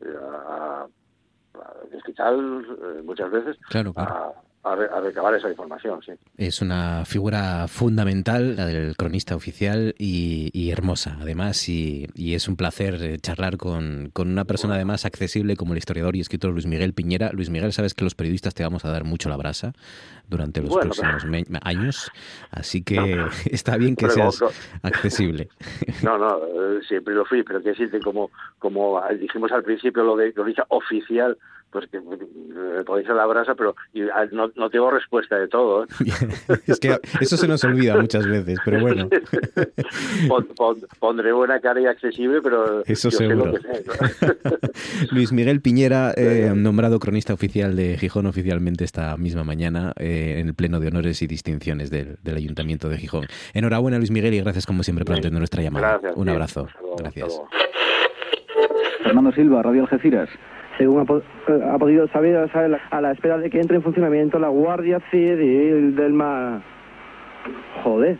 [0.01, 0.15] eh,
[0.47, 0.87] a,
[1.95, 4.11] hospital eh, muchas veces claro, claro.
[4.11, 4.33] a,
[5.01, 6.11] recabar esa información, sí.
[6.37, 12.95] Es una figura fundamental, la del cronista oficial, y, hermosa, además, y, es un placer
[13.01, 17.31] eh, charlar con, una persona además accesible como el historiador y escritor Luis Miguel Piñera.
[17.33, 19.73] Luis Miguel, sabes que los periodistas te vamos a dar mucho la brasa
[20.27, 21.25] durante los próximos
[21.63, 22.11] años,
[22.51, 24.43] así que está bien que seas
[24.83, 25.49] accesible.
[26.03, 30.15] No, no, eh, siempre lo fui, pero que decirte, como, como dijimos al principio, lo
[30.15, 31.37] de cronista oficial,
[31.71, 33.75] pues que me podéis a la brasa, pero
[34.13, 35.83] ah, no, no, tengo respuesta de todo.
[35.83, 35.87] ¿eh?
[36.67, 39.09] es que eso se nos olvida muchas veces, pero bueno.
[40.99, 43.53] pondré buena cara y accesible, pero eso seguro.
[45.11, 50.47] Luis Miguel Piñera, eh, nombrado cronista oficial de Gijón oficialmente esta misma mañana eh, en
[50.47, 53.27] el pleno de honores y distinciones del, del, Ayuntamiento de Gijón.
[53.53, 55.99] Enhorabuena, Luis Miguel, y gracias como siempre por atender nuestra llamada.
[55.99, 56.67] Gracias, Un abrazo.
[56.97, 57.41] gracias.
[59.03, 60.29] Fernando Silva, Radio Algeciras
[60.77, 65.95] según ha, podido saber a la, espera de que entre en funcionamiento la Guardia Civil
[65.95, 66.61] del Mar.
[67.83, 68.17] Joder.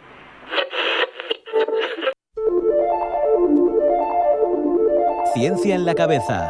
[5.34, 6.50] Ciencia en la cabeza.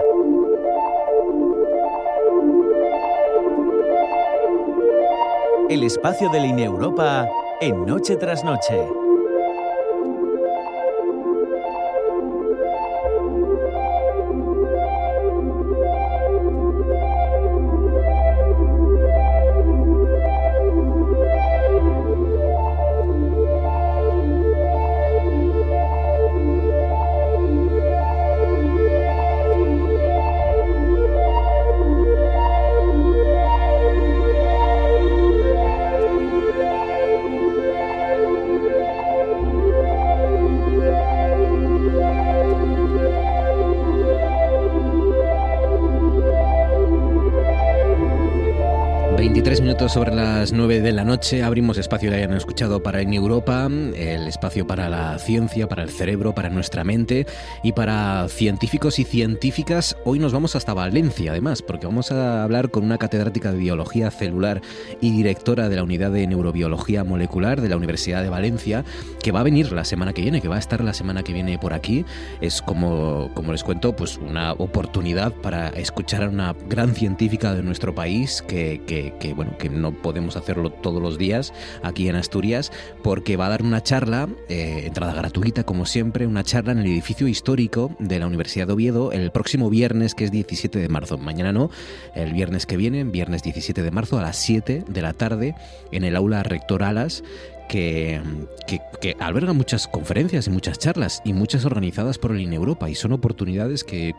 [5.70, 7.30] El espacio de Línea Europa
[7.62, 9.01] en Noche tras Noche.
[51.12, 55.84] Noche abrimos espacio que hayan escuchado para En Europa, el espacio para la ciencia, para
[55.84, 57.28] el cerebro, para nuestra mente
[57.63, 59.97] y para científicos y científicas.
[60.06, 64.10] Hoy nos vamos hasta Valencia, además, porque vamos a hablar con una catedrática de biología
[64.10, 64.62] celular
[65.02, 68.86] y directora de la unidad de neurobiología molecular de la Universidad de Valencia,
[69.21, 71.34] que va a venir la semana que viene, que va a estar la semana que
[71.34, 72.06] viene por aquí.
[72.39, 77.63] Es como, como les cuento, pues una oportunidad para escuchar a una gran científica de
[77.63, 80.71] nuestro país que, que que, bueno, que no podemos hacerlo
[81.02, 82.72] los días aquí en Asturias,
[83.04, 86.86] porque va a dar una charla, eh, entrada gratuita como siempre, una charla en el
[86.86, 91.18] edificio histórico de la Universidad de Oviedo el próximo viernes, que es 17 de marzo.
[91.18, 91.70] Mañana no,
[92.16, 95.56] el viernes que viene, viernes 17 de marzo a las 7 de la tarde,
[95.92, 97.24] en el aula Rector Alas
[97.71, 98.21] que,
[98.99, 103.13] que, alberga muchas conferencias y muchas charlas y muchas organizadas por el INEUropa y son
[103.13, 104.13] oportunidades que,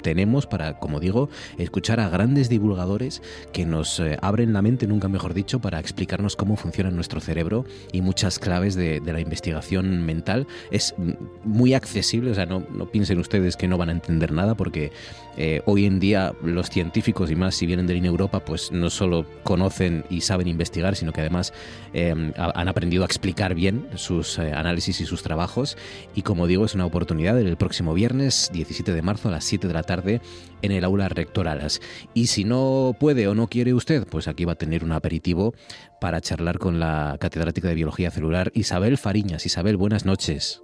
[0.00, 1.28] tenemos para, como digo,
[1.58, 3.20] escuchar a grandes divulgadores
[3.52, 7.64] que nos eh, abren la mente, nunca mejor dicho, para explicarnos cómo funciona nuestro cerebro
[7.90, 10.46] y muchas claves de, la investigación mental.
[10.70, 10.94] Es
[11.42, 14.92] muy accesible, o sea, no, no, piensen ustedes que no van a entender nada porque
[15.36, 19.26] eh, hoy en día los científicos y más si vienen del INEUropa pues no solo
[19.42, 21.52] conocen y saben investigar, sino que además
[21.92, 25.76] eh, han aprendido a explicar bien sus eh, análisis y sus trabajos.
[26.14, 29.66] Y como digo, es una oportunidad el próximo viernes 17 de marzo a las 7
[29.66, 30.20] de la tarde
[30.62, 31.80] en el aula rectoralas.
[32.14, 35.54] Y si no puede o no quiere usted, pues aquí va a tener un aperitivo
[36.00, 39.46] para charlar con la catedrática de Biología Celular Isabel Fariñas.
[39.46, 40.62] Isabel, buenas noches.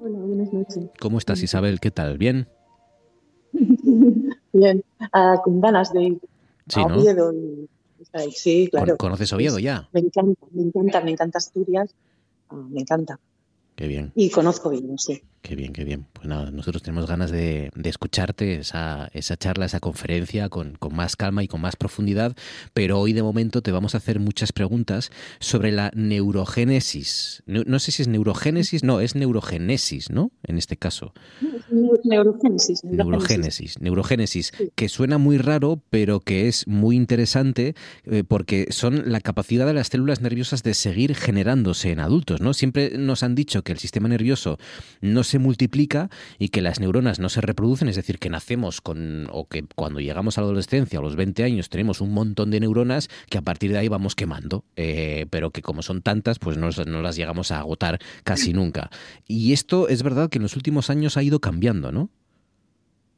[0.00, 0.84] Hola, buenas noches.
[1.00, 1.80] ¿Cómo estás Isabel?
[1.80, 2.18] ¿Qué tal?
[2.18, 2.48] ¿Bien?
[4.52, 6.18] Bien, ah, con ganas de ir
[6.68, 7.68] sí, a Oviedo y
[8.34, 8.96] Sí, claro.
[8.96, 9.88] ¿Conoces Oviedo ya?
[9.92, 11.94] Me encanta, me encanta, me encanta Asturias.
[12.48, 13.18] Ah, me encanta.
[13.76, 14.12] Qué bien.
[14.14, 15.22] Y conozco bien, sí.
[15.44, 16.06] Qué bien, qué bien.
[16.10, 21.44] Pues nada, nosotros tenemos ganas de, escucharte, esa, esa, charla, esa conferencia con, más calma
[21.44, 22.34] y con más profundidad,
[22.72, 27.42] pero hoy de momento te vamos a hacer muchas preguntas sobre la neurogénesis.
[27.44, 30.32] No, sé si es neurogénesis, no, es neurogénesis, ¿no?
[30.44, 31.12] En este caso.
[32.04, 32.82] Neurogénesis.
[32.82, 39.20] Neurogénesis, neurogénesis, que suena muy raro, pero que es muy interesante eh, porque son la
[39.20, 42.54] capacidad de las células nerviosas de seguir generándose en adultos, ¿no?
[42.54, 44.56] Siempre nos han dicho que el sistema nervioso
[45.02, 48.80] no se se multiplica y que las neuronas no se reproducen, es decir, que nacemos
[48.80, 52.52] con, o que cuando llegamos a la adolescencia, a los 20 años, tenemos un montón
[52.52, 56.38] de neuronas que a partir de ahí vamos quemando, eh, pero que como son tantas,
[56.38, 58.90] pues no, no, las llegamos a agotar casi nunca.
[59.26, 62.10] Y esto es verdad que en los últimos años ha ido cambiando, ¿no?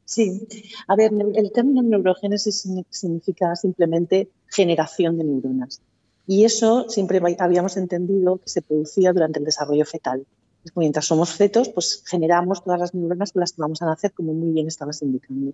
[0.05, 0.47] Sí,
[0.87, 5.81] a ver, el término neurogénesis significa simplemente generación de neuronas.
[6.25, 10.25] Y eso siempre habíamos entendido que se producía durante el desarrollo fetal.
[10.75, 14.33] Mientras somos fetos, pues generamos todas las neuronas con las que vamos a nacer, como
[14.33, 15.53] muy bien estabas indicando.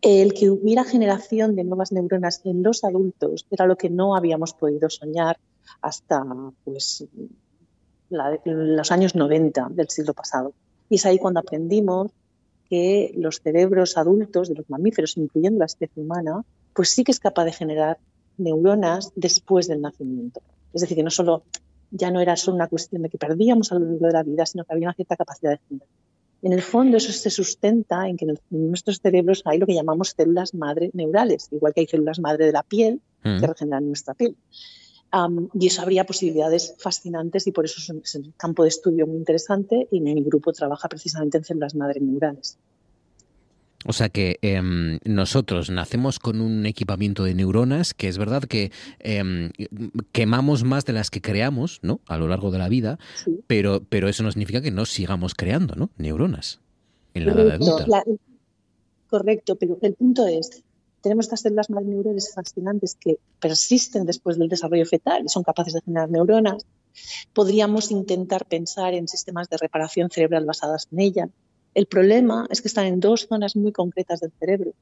[0.00, 4.54] El que hubiera generación de nuevas neuronas en los adultos era lo que no habíamos
[4.54, 5.38] podido soñar
[5.80, 6.24] hasta
[6.64, 7.04] pues,
[8.10, 10.52] los años 90 del siglo pasado.
[10.88, 12.10] Y es ahí cuando aprendimos
[12.68, 17.20] que los cerebros adultos de los mamíferos, incluyendo la especie humana, pues sí que es
[17.20, 17.98] capaz de generar
[18.36, 20.40] neuronas después del nacimiento.
[20.72, 21.44] Es decir, que no solo
[21.96, 24.44] ya no era solo una cuestión de que perdíamos a lo largo de la vida,
[24.44, 25.88] sino que había una cierta capacidad de generar.
[26.42, 30.14] En el fondo eso se sustenta en que en, nuestros cerebros hay lo que llamamos
[30.16, 33.44] células madre neurales, igual que hay células madre de la piel que mm.
[33.44, 34.36] regeneran nuestra piel.
[35.54, 39.88] y eso habría posibilidades fascinantes y por eso es un campo de estudio muy interesante
[39.90, 42.58] y mi grupo trabaja precisamente en células madre neurales.
[43.84, 48.72] O sea que em, nosotros nacemos con un equipamiento de neuronas que es verdad que
[48.98, 49.50] em,
[50.12, 52.00] quemamos más de las que creamos ¿no?
[52.06, 52.98] a lo largo de la vida,
[53.46, 55.90] pero, pero eso no significa que no sigamos creando ¿no?
[55.98, 56.60] neuronas
[57.12, 58.02] en la edad adulta.
[59.08, 60.62] correcto, pero el punto es,
[61.02, 65.74] tenemos estas células más neurales fascinantes que persisten después del desarrollo fetal y son capaces
[65.74, 66.64] de generar neuronas.
[67.34, 71.28] Podríamos intentar pensar en sistemas de reparación cerebral basadas en ellas
[71.74, 74.74] el problema es que están en dos zonas muy concretas del cerebro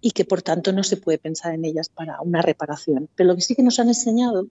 [0.00, 3.08] y que por tanto no se puede pensar en ellas para una reparación.
[3.14, 4.46] Pero lo que sí que nos han enseñado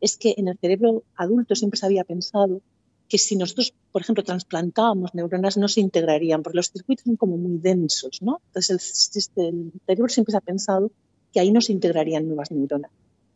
[0.00, 2.60] es que en el cerebro adulto siempre se había pensado
[3.08, 7.36] que si nosotros, por ejemplo, trasplantábamos neuronas no se integrarían, porque los circuitos son como
[7.36, 8.40] muy densos, ¿no?
[8.48, 10.90] Entonces el, el cerebro siempre se ha pensado
[11.32, 12.90] que ahí no se integrarían nuevas neuronas.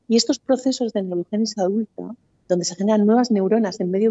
[0.09, 2.17] Y estos procesos de neurogénesis adulta
[2.51, 4.11] donde se generan nuevas neuronas en medio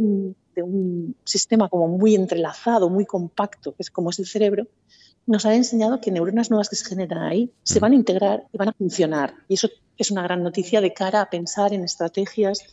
[0.55, 4.67] de un sistema como muy entrelazado, muy compacto, que es como es el cerebro,
[5.27, 8.57] nos han enseñado que neuronas nuevas que se generan ahí se van a integrar y
[8.57, 9.35] van a funcionar.
[9.47, 12.63] Y eso es una gran noticia de cara a pensar en estrategias,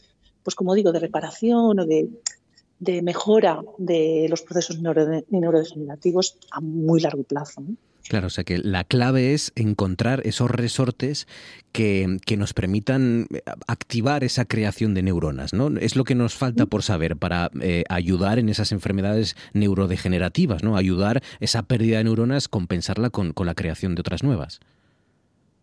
[0.43, 7.25] pues como digo, de reparación o de, mejora de los procesos neurodegenerativos a muy largo
[7.25, 7.63] plazo.
[8.09, 11.27] Claro, o sea que la clave es encontrar esos resortes
[11.73, 15.69] que, nos permitan eh, activar esa creación de neuronas, ¿no?
[15.79, 20.77] Es lo que nos falta por saber para eh, ayudar en esas enfermedades neurodegenerativas, ¿no?
[20.77, 24.61] Ayudar esa pérdida de neuronas, compensarla con, con la creación de otras nuevas.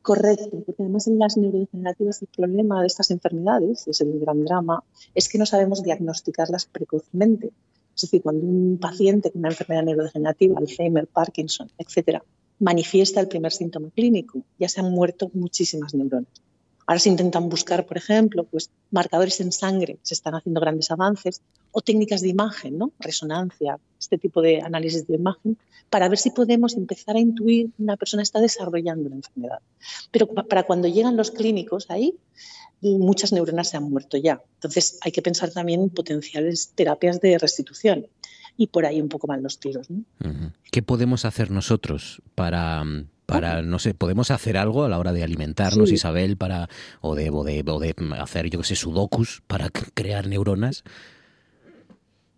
[0.04, 4.84] Correcto, porque además en las neurodegenerativas el problema de estas enfermedades, es el gran drama,
[5.16, 7.52] es que no sabemos diagnosticarlas precozmente.
[7.96, 12.24] Es decir, cuando un paciente con una enfermedad neurodegenerativa, Alzheimer, Parkinson, etcétera,
[12.60, 16.32] manifiesta el primer síntoma clínico, ya se han muerto muchísimas neuronas.
[16.86, 21.42] Ahora se intentan buscar, por ejemplo, pues, marcadores en sangre, se están haciendo grandes avances,
[21.74, 22.94] o técnicas de imagen, ¿no?
[23.00, 25.58] resonancia, este tipo de análisis de imagen,
[25.90, 29.60] para ver si podemos empezar a intuir que una persona está desarrollando una enfermedad.
[30.12, 32.16] Pero para cuando llegan los clínicos ahí,
[32.82, 34.42] muchas neuronas se han muerto ya.
[34.56, 38.08] Entonces hay que pensar también en potenciales terapias de restitución
[38.56, 39.88] y por ahí un poco más los tiros.
[40.72, 42.84] ¿Qué podemos hacer nosotros para,
[43.26, 46.70] para, no sé, podemos hacer algo a la hora de alimentarnos, Isabel, para,
[47.02, 50.84] o de, o de, o de hacer, yo qué sé, sudokus para crear neuronas?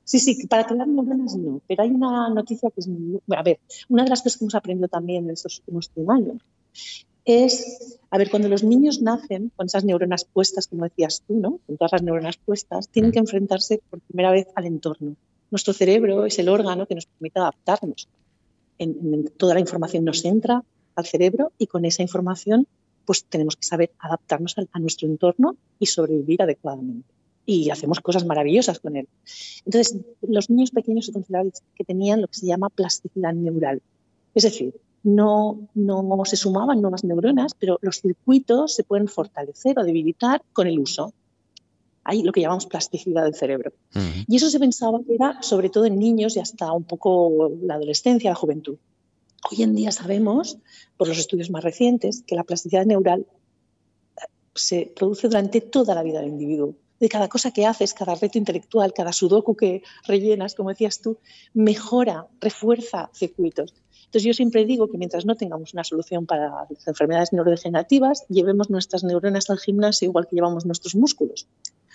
[0.05, 3.19] Sí, sí, para crear neuronas no, pero hay una noticia que es muy...
[3.35, 6.37] A ver, una de las cosas que hemos aprendido también en estos últimos 100 años
[7.25, 11.59] es, a ver, cuando los niños nacen con esas neuronas puestas, como decías tú, ¿no?
[11.65, 15.15] Con todas las neuronas puestas, tienen que enfrentarse por primera vez al entorno.
[15.49, 18.07] Nuestro cerebro es el órgano que nos permite adaptarnos.
[18.77, 20.63] En, toda la información nos entra
[20.95, 22.67] al cerebro y con esa información
[23.05, 27.14] pues tenemos que saber adaptarnos a nuestro entorno y sobrevivir adecuadamente
[27.45, 29.07] y hacemos cosas maravillosas con él.
[29.65, 33.81] Entonces, los niños pequeños se consideraban que tenían lo que se llama plasticidad neural.
[34.33, 39.83] Es decir, no, no se sumaban nuevas neuronas, pero los circuitos se pueden fortalecer o
[39.83, 41.13] debilitar con el uso.
[42.03, 43.71] Hay lo que llamamos plasticidad del cerebro.
[44.27, 47.75] Y eso se pensaba que era sobre todo en niños y hasta un poco la
[47.75, 48.77] adolescencia, la juventud.
[49.51, 50.57] Hoy en día sabemos,
[50.97, 53.27] por los estudios más recientes, que la plasticidad neural
[54.55, 58.37] se produce durante toda la vida del individuo de cada cosa que haces, cada reto
[58.37, 61.17] intelectual, cada sudoku que rellenas, como decías tú,
[61.53, 63.73] mejora, refuerza circuitos.
[64.05, 68.69] Entonces yo siempre digo que mientras no tengamos una solución para las enfermedades neurodegenerativas, llevemos
[68.69, 71.47] nuestras neuronas al gimnasio igual que llevamos nuestros músculos.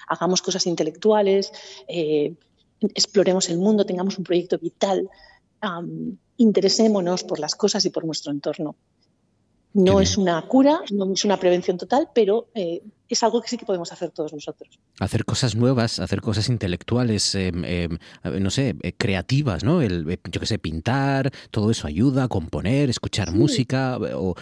[0.07, 1.53] Hagamos cosas intelectuales,
[1.89, 2.35] eh,
[2.81, 5.09] exploremos el mundo, tengamos un proyecto vital,
[6.37, 8.77] interesémonos por las cosas y por nuestro entorno.
[9.73, 13.57] No es una cura, no es una prevención total, pero eh, es algo que sí
[13.57, 14.81] que podemos hacer todos nosotros.
[14.99, 17.99] Hacer cosas nuevas, hacer cosas intelectuales, em, em,
[18.41, 19.81] no sé, eh, creativas, ¿no?
[19.81, 23.99] El, eh, yo qué sé, pintar, todo eso ayuda, componer, escuchar música.
[24.15, 24.35] O,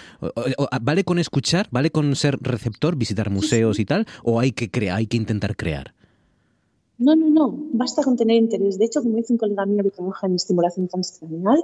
[0.81, 1.69] ¿Vale con escuchar?
[1.71, 4.07] ¿Vale con ser receptor, visitar museos y tal?
[4.25, 5.95] ¿O hay que, crear, hay que intentar crear?
[6.97, 8.79] No, no, no, basta con tener interés.
[8.79, 11.63] De hecho, como dice un colega mío que trabaja en estimulación transcranial,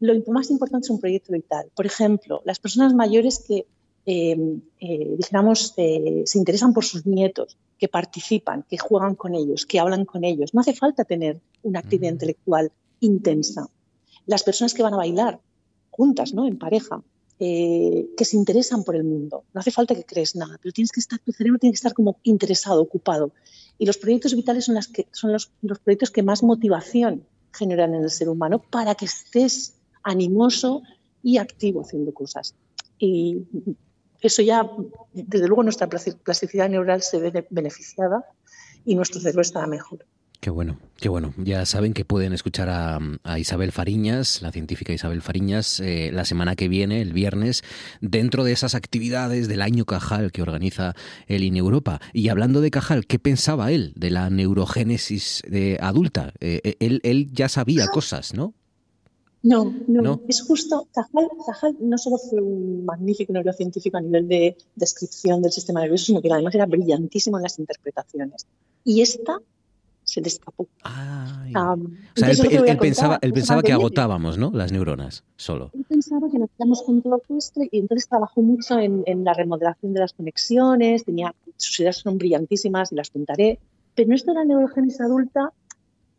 [0.00, 1.70] lo más importante es un proyecto vital.
[1.74, 3.66] Por ejemplo, las personas mayores que,
[4.04, 9.66] em, eh, dijéramos, eh, se interesan por sus nietos, que participan, que juegan con ellos,
[9.66, 10.54] que hablan con ellos.
[10.54, 13.68] No hace falta tener una actividad intelectual intensa.
[14.26, 15.40] Las personas que van a bailar
[15.90, 16.46] juntas, ¿no?
[16.46, 17.02] en pareja,
[17.38, 19.44] eh, que se interesan por el mundo.
[19.52, 21.92] No hace falta que crees nada, pero tienes que estar, tu cerebro tiene que estar
[21.92, 23.32] como interesado, ocupado.
[23.78, 27.94] Y los proyectos vitales son, las que, son los, los proyectos que más motivación generan
[27.94, 29.74] en el ser humano para que estés
[30.06, 30.82] animoso
[31.22, 32.54] y activo haciendo cosas.
[32.98, 33.38] Y
[34.20, 34.68] eso ya,
[35.12, 38.24] desde luego, nuestra plasticidad neural se ve beneficiada
[38.84, 40.06] y nuestro cerebro está mejor.
[40.40, 41.34] Qué bueno, qué bueno.
[41.38, 46.54] Ya saben que pueden escuchar a, Isabel Fariñas, la científica Isabel Fariñas, eh, la semana
[46.54, 47.64] que viene, el viernes,
[48.00, 50.94] dentro de esas actividades del año Cajal que organiza
[51.26, 52.00] el INE Europa.
[52.12, 56.32] Y hablando de Cajal, ¿qué pensaba él de la neurogénesis de adulta?
[56.38, 58.54] Eh, eh, él, él ya sabía cosas, ¿no?
[59.46, 65.40] No, no, es justo, Cajal, no solo fue un magnífico neurocientífico a nivel de descripción
[65.40, 68.44] del sistema nervioso, sino que además era brillantísimo en las interpretaciones.
[68.84, 69.38] Y esta
[70.02, 70.64] se le escapó.
[70.64, 74.50] o sea, él, pensaba, él pensaba que agotábamos, ¿no?
[74.52, 75.70] Las neuronas, solo.
[75.74, 79.94] Él pensaba que nos quedamos con todo puesto y entonces trabajó mucho en, la remodelación
[79.94, 83.60] de las conexiones, tenía, sus ideas son brillantísimas y las contaré,
[83.94, 85.52] pero esto de la neurogénesis adulta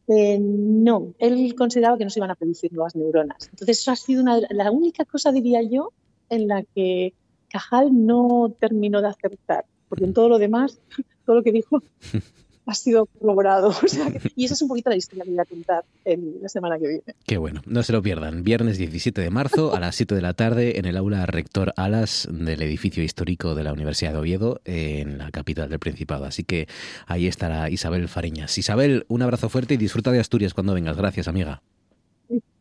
[0.08, 3.50] eh, no, él consideraba que no se iban a producir nuevas neuronas.
[3.50, 5.92] Entonces, eso ha sido una, la única cosa, diría yo,
[6.30, 7.14] en la que
[7.50, 10.80] Cajal no terminó de aceptar, porque en todo lo demás,
[11.26, 11.82] todo lo que dijo
[12.68, 13.74] ha sido corroborado.
[14.36, 16.88] y esa es un poquito la historia que voy a contar en la semana que
[16.88, 17.04] viene.
[17.26, 18.44] Qué bueno, no se lo pierdan.
[18.44, 22.28] Viernes 17 de marzo a las 7 de la tarde en el aula Rector Alas
[22.30, 26.26] del edificio histórico de la Universidad de Oviedo en la capital del Principado.
[26.26, 26.68] Así que
[27.08, 28.58] ahí estará Isabel Fariñas.
[28.58, 30.98] Isabel, un abrazo fuerte y disfruta de Asturias cuando vengas.
[30.98, 31.62] Gracias, amiga.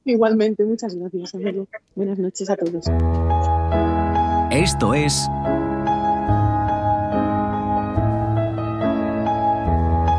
[0.05, 1.66] Igualmente, muchas gracias, amigo.
[1.97, 2.87] Buenas noches a todos.
[4.53, 5.29] Esto es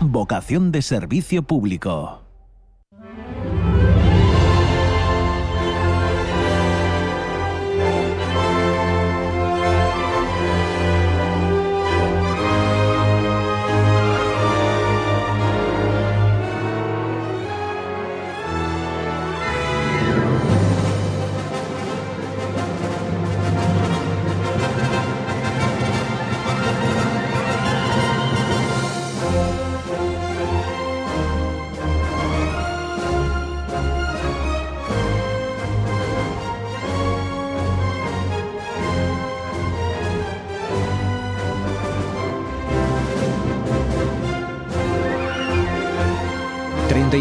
[0.00, 2.19] vocación de servicio público.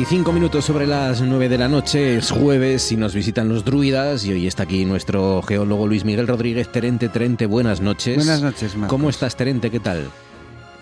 [0.09, 4.25] 35 minutos sobre las 9 de la noche, es jueves y nos visitan los druidas
[4.25, 6.71] y hoy está aquí nuestro geólogo Luis Miguel Rodríguez.
[6.71, 8.15] Terente, Terente, buenas noches.
[8.15, 8.89] Buenas noches, Marcos.
[8.89, 9.69] ¿Cómo estás, Terente?
[9.69, 10.09] ¿Qué tal?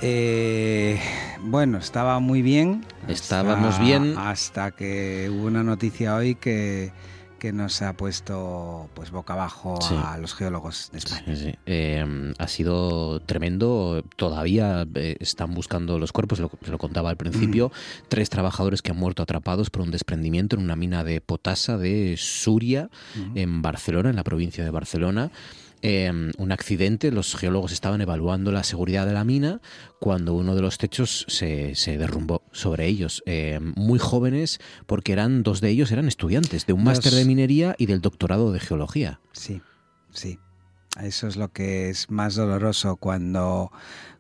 [0.02, 0.98] Eh,
[1.42, 2.86] bueno, estaba muy bien.
[3.10, 4.18] Estábamos bien.
[4.18, 6.94] Hasta que hubo una noticia hoy que
[7.38, 11.58] que nos ha puesto pues boca abajo a los geólogos de España.
[11.66, 14.04] Em, ha sido tremendo.
[14.16, 17.72] Todavía eh, están buscando los cuerpos, lo, lo contaba al principio.
[18.08, 22.16] Tres trabajadores que han muerto atrapados por un desprendimiento en una mina de potasa de
[22.18, 22.90] Suria,
[23.36, 25.32] en Barcelona, en la provincia de Barcelona.
[25.82, 29.62] Em, un accidente, los geólogos estaban evaluando la seguridad de la mina
[30.00, 33.22] cuando uno de los techos se, se derrumbó sobre ellos.
[33.26, 37.76] Em, muy jóvenes, porque eran dos de ellos eran estudiantes de un máster de minería
[37.78, 39.20] y del doctorado de geología.
[39.34, 39.62] Sí,
[40.12, 40.40] sí.
[41.02, 43.72] Eso es lo que es más doloroso cuando,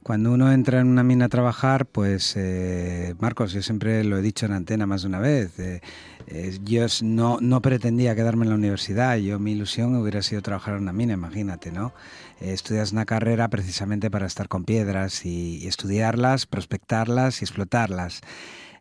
[0.03, 4.22] cuando uno entra en una mina a trabajar, pues eh, Marcos, yo siempre lo he
[4.22, 5.82] dicho en antena más de una vez, eh,
[6.28, 10.75] eh, yo no, no pretendía quedarme en la universidad, yo mi ilusión hubiera sido trabajar
[10.75, 11.93] en una mina, imagínate, ¿no?
[12.39, 18.21] estudias una carrera precisamente para estar con piedras y estudiarlas, prospectarlas y explotarlas.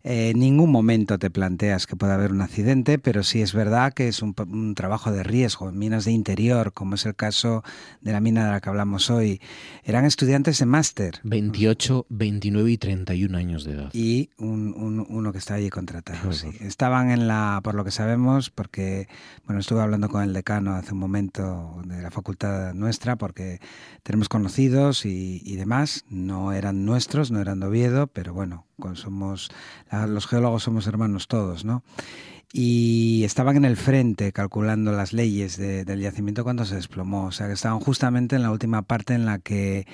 [0.06, 3.92] Eh, en ningún momento te planteas que pueda haber un accidente, pero sí es verdad
[3.92, 7.64] que es un, trabajo de riesgo en minas de interior, como es el caso
[8.02, 9.40] de la mina de la que hablamos hoy.
[9.82, 11.18] Eran estudiantes de máster.
[11.24, 13.90] 28, 29 y 31 años de edad.
[13.94, 16.32] Y uno que está allí contratado.
[16.32, 16.50] Sí.
[16.60, 19.08] Estaban en la, por lo que sabemos, porque,
[19.44, 23.58] bueno, estuve hablando con el decano hace un momento de la facultad nuestra, porque
[24.04, 26.04] tenemos conocidos y, y demás.
[26.08, 29.50] No eran nuestros, no eran de Oviedo, pero bueno, somos
[30.06, 31.82] los geólogos somos hermanos todos, ¿no?
[32.52, 37.26] Y estaban en el frente calculando las leyes del yacimiento cuando se desplomó.
[37.26, 39.86] O sea, que estaban justamente en la última parte en la que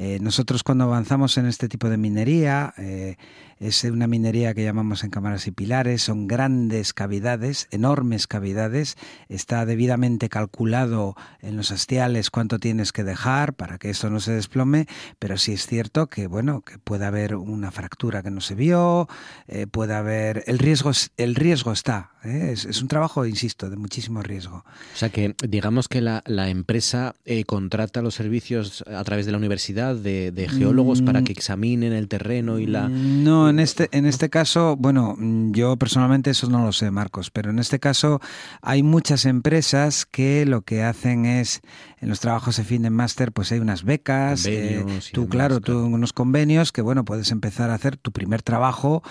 [0.00, 3.16] eh, nosotros cuando avanzamos en este tipo de minería, eh,
[3.58, 8.96] es una minería que llamamos en cámaras y pilares, son grandes cavidades, enormes cavidades,
[9.28, 14.30] está debidamente calculado en los hastiales cuánto tienes que dejar para que esto no se
[14.30, 14.86] desplome,
[15.18, 19.08] pero sí es cierto que, bueno, que puede haber una fractura que no se vio,
[19.48, 20.44] eh, puede haber...
[20.46, 22.50] El riesgo, el riesgo está, ¿eh?
[22.52, 24.64] Es, un trabajo, insisto, de muchísimo riesgo.
[24.94, 29.38] O sea que digamos que la, empresa eh, contrata los servicios a través de la
[29.38, 31.36] universidad de, geólogos para que mm.
[31.36, 32.88] examinen el terreno y la...
[32.88, 35.16] No, en este, en este caso, bueno,
[35.52, 38.20] yo personalmente eso no lo sé, Marcos, pero en este caso
[38.62, 41.60] hay muchas empresas que lo que hacen es,
[42.00, 45.78] en los trabajos de fin de máster, pues hay unas becas, eh, tú, claro, tú
[45.78, 49.02] unos convenios que, bueno, puedes empezar a hacer tu primer trabajo,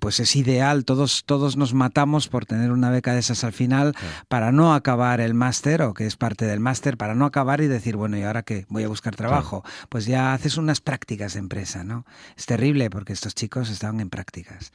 [0.00, 3.94] pues es ideal, todos, todos nos matamos por tener una beca de esas al final
[4.28, 7.66] para no acabar el máster o que es parte del máster, para no acabar y
[7.66, 8.66] decir, bueno, ¿y ahora qué?
[8.68, 9.64] Voy a buscar trabajo.
[9.88, 12.04] Pues ya haces unas prácticas de empresa, ¿no?
[12.36, 14.72] Es terrible porque estos chicos estaban en prácticas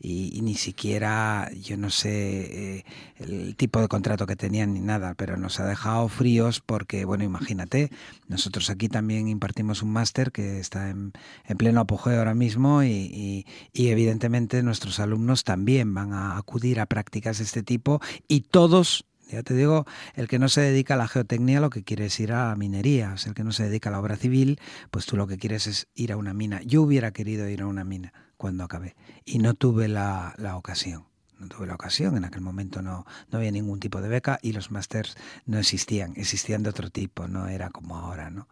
[0.00, 2.84] y, ni siquiera, yo no sé eh,
[3.18, 7.24] el tipo de contrato que tenían ni nada, pero nos ha dejado fríos porque, bueno,
[7.24, 7.90] imagínate,
[8.28, 11.12] nosotros aquí también impartimos un máster que está en,
[11.56, 17.44] pleno apogeo ahora mismo y, evidentemente nuestros alumnos también van a acudir a prácticas de
[17.44, 21.60] este tipo y todos ya te digo, el que no se dedica a la geotecnia
[21.60, 23.88] lo que quiere es ir a la minería, o sea, el que no se dedica
[23.88, 26.60] a la obra civil, pues tú lo que quieres es ir a una mina.
[26.62, 28.94] Yo hubiera querido ir a una mina cuando acabé
[29.24, 31.11] y no tuve la, ocasión.
[31.42, 34.52] No tuve la ocasión, en aquel momento no, no había ningún tipo de beca y
[34.52, 38.46] los másters no existían, existían de otro tipo, no era como ahora, ¿no?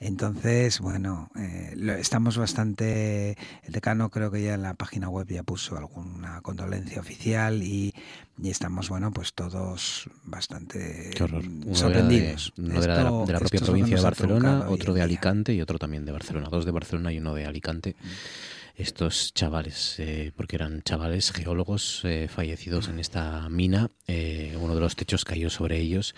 [0.00, 3.36] Entonces, bueno, eh, estamos bastante.
[3.62, 7.94] El decano creo que ya en la página web ya puso alguna condolencia oficial y,
[8.42, 12.52] estamos, bueno, pues todos bastante sorprendidos.
[12.58, 16.04] uno de la, de la propia provincia de Barcelona, otro de Alicante y otro también
[16.04, 16.48] de Barcelona.
[16.50, 17.94] Dos de Barcelona y uno de Alicante.
[18.00, 23.90] Mm estos chavales, eh, porque eran chavales geólogos eh, fallecidos en esta mina.
[24.06, 26.14] Eh, uno de los techos cayó sobre ellos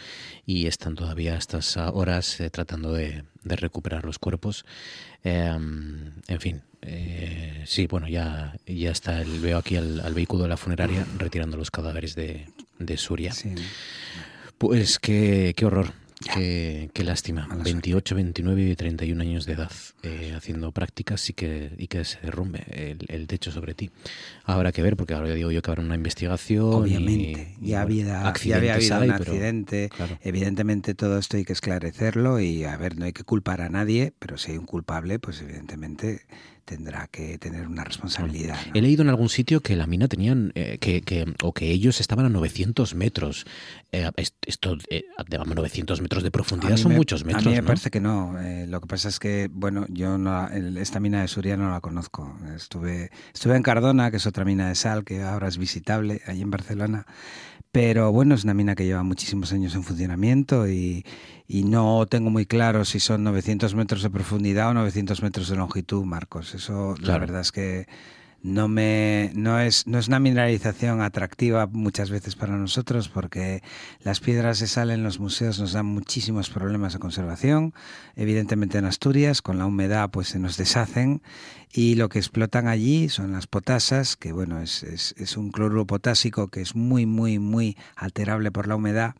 [0.47, 4.65] y están todavía a estas horas tratando de, recuperar los cuerpos.
[5.23, 6.63] Em, en fin,
[7.67, 9.21] sí, bueno, ya, ya está.
[9.21, 12.47] El, veo aquí al, vehículo de la funeraria retirando los cadáveres de,
[12.79, 13.35] de Suria.
[14.59, 16.04] Pues qué, qué horror.
[16.21, 17.49] Qué, lástima.
[17.51, 22.21] 28, 29 y 31 años de edad eh, haciendo prácticas y que, y que se
[22.21, 22.65] derrumbe
[23.09, 23.91] el, techo sobre ti.
[24.45, 26.73] Habrá que ver, porque ahora digo yo que habrá una investigación.
[26.73, 29.91] Obviamente, ya, había, había habido un accidente.
[30.23, 34.13] Evidentemente todo esto hay que esclarecerlo y, a ver, no hay que culpar a nadie,
[34.19, 36.23] pero si hay un culpable, pues evidentemente
[36.65, 38.57] tendrá que tener una responsabilidad.
[38.75, 42.01] He leído en algún sitio que la mina tenían, eh, que, que, o que ellos
[42.01, 43.47] estaban a 900 metros.
[43.93, 44.11] Eh,
[44.47, 47.47] esto, eh, 900 metros de profundidad son muchos metros.
[47.47, 48.41] A mí me parece que no.
[48.41, 51.81] Eh, lo que pasa es que, bueno, yo no, esta mina de Suria no la
[51.81, 52.37] conozco.
[52.55, 56.41] Estuve, estuve en Cardona, que es otra mina de sal, que ahora es visitable, ahí
[56.41, 57.07] en Barcelona.
[57.75, 61.05] Pero bueno, es una mina que lleva muchísimos años en funcionamiento y,
[61.49, 65.57] y no tengo muy claro si son 900 metros de profundidad o 900 metros de
[65.57, 66.55] longitud, Marcos.
[66.55, 67.89] Eso la verdad es que
[68.45, 73.63] no me no es no es una mineralización atractiva muchas veces para nosotros porque
[74.03, 77.73] las piedras de sal en los museos nos dan muchísimos problemas de conservación
[78.17, 81.23] evidentemente en Asturias con la humedad pues se nos deshacen
[81.73, 85.87] y lo que explotan allí son las potasas que bueno es, es, es un cloruro
[85.87, 89.15] potásico que es muy muy muy alterable por la humedad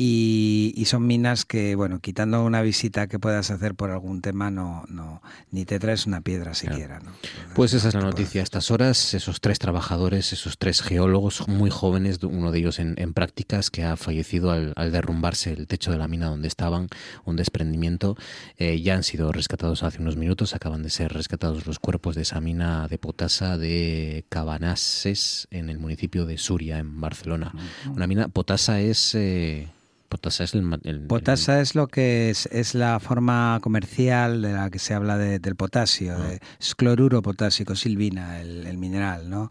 [0.00, 4.84] y, son minas que, bueno, quitando una visita que puedas hacer por algún tema, no,
[4.88, 5.20] no
[5.50, 7.00] ni te traes una piedra siquiera.
[7.00, 7.10] ¿no?
[7.54, 9.14] Pues esa es la noticia a estas horas.
[9.14, 13.96] Esos tres trabajadores, esos tres geólogos muy jóvenes, uno de ellos en, prácticas, que ha
[13.96, 16.88] fallecido al, derrumbarse el techo de la mina donde estaban,
[17.24, 18.16] un desprendimiento,
[18.56, 20.54] eh, ya han sido rescatados hace unos minutos.
[20.54, 25.80] Acaban de ser rescatados los cuerpos de esa mina de potasa de Cabanases en el
[25.80, 27.52] municipio de Suria, en Barcelona.
[27.92, 29.16] Una mina, potasa es...
[29.16, 29.68] Eh,
[30.08, 34.78] Potasa es el, Potasa es lo que es, es, la forma comercial de la que
[34.78, 36.38] se habla del potasio, ah.
[36.58, 39.50] es cloruro potásico, silvina, el, mineral, ¿no?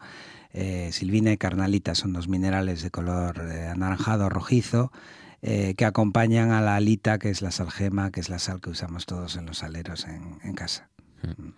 [0.54, 4.92] Eh, silvina y carnalita son dos minerales de color eh, anaranjado rojizo
[5.44, 8.72] eh, que acompañan a la alita, que es la salgema, que es la sal que
[8.72, 10.90] usamos todos en los aleros en, casa.
[11.22, 11.50] Mm.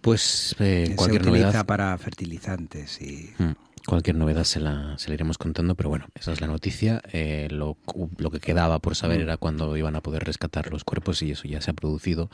[0.00, 3.34] Pues eh, cualquier se utiliza para fertilizantes y...
[3.38, 3.52] Mm.
[3.86, 7.02] Cualquier novedad se la, se la iremos contando, pero bueno, esa es la noticia.
[7.12, 7.76] Eh, lo,
[8.16, 9.22] lo, que quedaba por saber mm.
[9.22, 12.30] era cuándo iban a poder rescatar los cuerpos y eso ya se ha producido.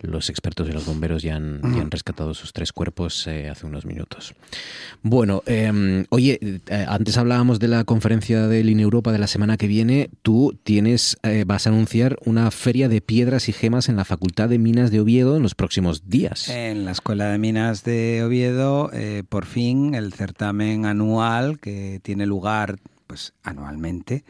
[0.00, 1.90] Los expertos y los bomberos ya han, ya han mm.
[1.90, 4.34] rescatado sus tres cuerpos eh, hace unos minutos.
[5.02, 9.56] Bueno, em, oye, eh, antes hablábamos de la conferencia de Line Europa de la semana
[9.56, 10.10] que viene.
[10.22, 14.58] Tú tienes, vas a anunciar una feria de piedras y gemas en la Facultad de
[14.58, 16.48] Minas de Oviedo en los próximos días.
[16.48, 18.90] En la Escuela de Minas de Oviedo,
[19.28, 22.78] por fin, el certamen anual que tiene lugar
[23.08, 24.24] pues anualmente.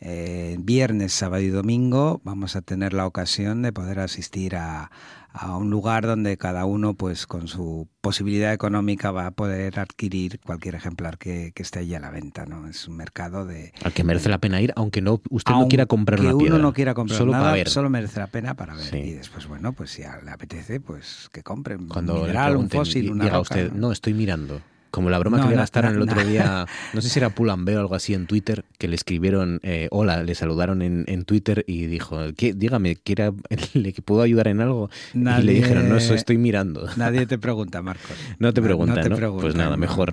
[0.00, 4.90] Eh, viernes, sábado y domingo vamos a tener la ocasión de poder asistir a,
[5.32, 10.40] a, un lugar donde cada uno, pues con su posibilidad económica, va a poder adquirir
[10.40, 12.46] cualquier ejemplar que, que esté allí a la venta.
[12.46, 12.66] ¿no?
[12.66, 13.72] Es un mercado de...
[13.84, 16.54] Al que merece la pena ir, aunque no usted no quiera comprar una piedra.
[16.56, 17.68] uno no quiera comprar solo nada, ver.
[17.68, 18.92] solo merece la pena para ver.
[18.94, 23.12] Y después, bueno, pues si le apetece, pues que compren Cuando un mineral, un fósil,
[23.12, 24.60] una roca, usted, no, estoy mirando.
[24.92, 27.80] Como la broma que le gastaron el otro día, no sé si era Pull&Bear o
[27.80, 31.86] algo así en Twitter, que le escribieron eh, hola, le saludaron en, en, Twitter y
[31.86, 33.32] dijo, ¿qué, dígame, ¿quiere,
[33.72, 34.90] ¿le puedo ayudar en algo?
[35.14, 36.86] y le dijeron, no, eso estoy mirando.
[36.96, 38.12] Nadie te pregunta, Marcos.
[38.38, 39.36] No te preguntan, ¿no?
[39.38, 40.12] pues nada, mejor.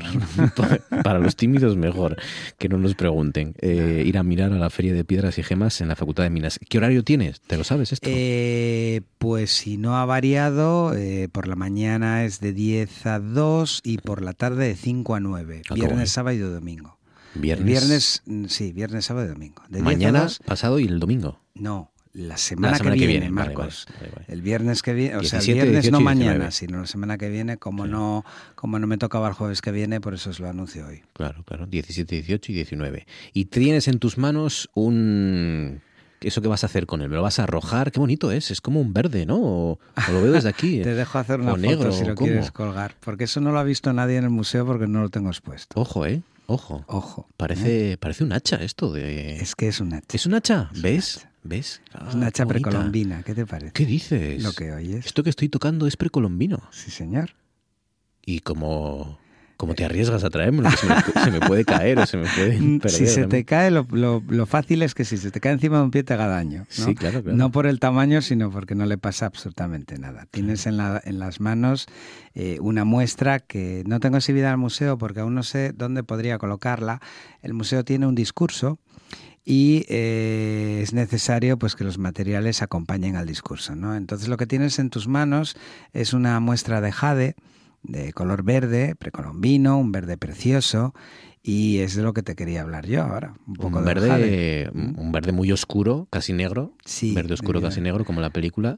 [1.04, 2.16] Para los tímidos, mejor
[2.58, 3.56] que no nos pregunten.
[3.60, 6.30] Eh, ir a mirar a la Feria de Piedras y Gemas en la Facultad de
[6.30, 6.58] Minas.
[6.70, 7.42] ¿Qué horario tienes?
[7.42, 8.08] ¿Te lo sabes esto?
[8.10, 10.94] Eh, pues si no ha variado,
[11.34, 15.20] por la mañana es de 10 a 2 y por la tarde de 5 a
[15.20, 16.98] 9, ah, viernes, sábado y domingo.
[17.36, 17.66] ¿Viernes?
[17.66, 19.64] Viernes, mm, sí, viernes, sábado y domingo.
[19.70, 21.40] Mañana, pasado y el domingo.
[21.54, 23.86] No, la semana, que, viene, Marcos.
[24.28, 27.58] el viernes que viene, o sea, el viernes no mañana, sino la semana que viene,
[27.58, 30.88] como no como no me tocaba el jueves que viene, por eso os lo anuncio
[30.88, 31.04] hoy.
[31.14, 33.08] Claro, claro, 17, 18 y 19.
[33.34, 35.82] Y tienes en tus manos un
[36.22, 37.10] ¿Eso qué vas a hacer con él?
[37.10, 37.92] ¿Me lo vas a arrojar?
[37.92, 39.38] Qué bonito es, es como un verde, ¿no?
[39.42, 39.80] O,
[40.12, 40.80] lo veo desde aquí.
[40.84, 43.94] Te dejo hacer una foto si lo quieres colgar, porque eso no lo ha visto
[43.94, 45.80] nadie en el museo porque no lo tengo expuesto.
[45.80, 46.22] Ojo, ¿eh?
[46.48, 46.84] Ojo.
[46.88, 47.28] Ojo.
[47.38, 49.38] Parece, parece un hacha esto de.
[49.38, 50.08] Es que es un hacha.
[50.16, 50.70] ¿Es un hacha?
[50.72, 51.18] Es un ¿Ves?
[51.18, 51.30] hacha.
[51.44, 51.82] ¿Ves?
[52.10, 52.70] Es una hacha Ah, bonita.
[52.70, 53.72] precolombina, ¿qué te parece?
[53.72, 54.44] ¿Qué dices?
[54.44, 55.06] Lo que oyes.
[55.06, 56.62] Esto que estoy tocando es precolombino.
[56.72, 57.30] Sí, señor.
[58.26, 59.20] Y como,
[59.60, 60.96] como te arriesgas a traérmelo, que se me,
[61.26, 62.62] se me puede caer o se me puede perder.
[62.62, 63.30] Mm, si se también.
[63.30, 65.92] te cae, lo, lo- lo fácil es que si se te cae encima de un
[65.92, 66.60] pie te haga daño.
[66.60, 66.66] ¿no?
[66.86, 67.38] Sí, claro, claro.
[67.38, 70.26] No por el tamaño, sino porque no le pasa absolutamente nada.
[70.32, 71.88] Tienes en, la- en las manos
[72.36, 76.38] eh, una muestra que no tengo exhibida al museo porque aún no sé dónde podría
[76.38, 77.02] colocarla.
[77.42, 78.80] El museo tiene un discurso
[79.44, 83.76] y eh, es necesario pues que los materiales acompañen al discurso.
[83.76, 83.96] ¿no?
[83.96, 85.58] Entonces lo que tienes en tus manos
[85.92, 87.36] es una muestra de jade
[87.84, 90.94] de color verde, precolombino, un verde precioso.
[91.42, 93.34] Y es de lo que te quería hablar yo ahora.
[93.48, 94.70] Un poco un del verde, jade.
[94.74, 96.74] un verde muy oscuro, casi negro.
[96.84, 98.78] Sí, verde oscuro, casi negro, como la película.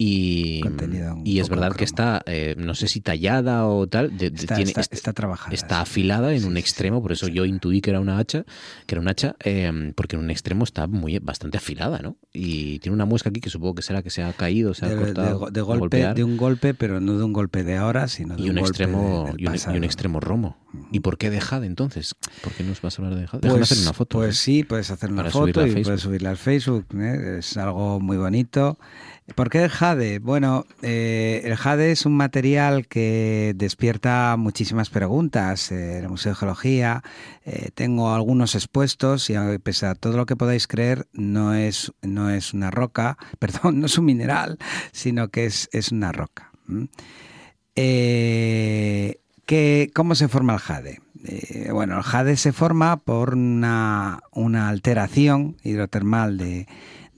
[0.00, 1.84] Y, un y es verdad que cromo.
[1.86, 5.12] está, eh, no sé si tallada o tal, de- de- Está, tiene, está- est- está
[5.12, 5.52] trabajada.
[5.52, 7.32] está afilada en Sí, un sí, extremo, por eso sí.
[7.32, 8.44] yo intuí que era una hacha,
[8.86, 12.16] que era un hacha, eh, porque en un extremo está muy bastante afilada, ¿no?
[12.32, 14.88] Y tiene una muesca aquí que supongo que será que se ha caído, se ha
[14.90, 18.06] de, cortado, de golpe, golpear, de un golpe, pero no de un golpe de ahora,
[18.06, 20.58] sino de y un, golpe extremo y un, y un extremo romo.
[20.92, 22.14] ¿Y por qué de Jade entonces?
[22.44, 23.48] ¿Por qué nos vas a hablar de Jade?
[23.48, 24.18] Pues, hacer una foto.
[24.18, 24.38] pues ¿eh?
[24.40, 26.86] sí, puedes hacer una foto y puedes subirla al Facebook.
[26.94, 27.38] ¿eh?
[27.40, 28.78] Es algo muy bonito.
[29.34, 30.18] ¿Por qué el jade?
[30.20, 35.70] Bueno, eh, el jade es un material que despierta muchísimas preguntas.
[35.70, 37.02] Eh, en el Museo de Geología
[37.44, 42.30] eh, tengo algunos expuestos y pese a todo lo que podáis creer, no es, no
[42.30, 44.58] es una roca, perdón, no es un mineral,
[44.92, 46.50] sino que es, es una roca.
[47.74, 49.20] ¿qué-
[49.94, 51.00] ¿Cómo se forma el jade?
[51.72, 56.66] Bueno, el jade se forma por una, una alteración hidrotermal de,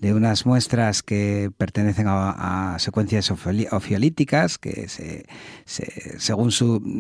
[0.01, 5.27] de unas muestras que pertenecen a, secuencias ofiolíticas que se,
[5.67, 6.51] se- según,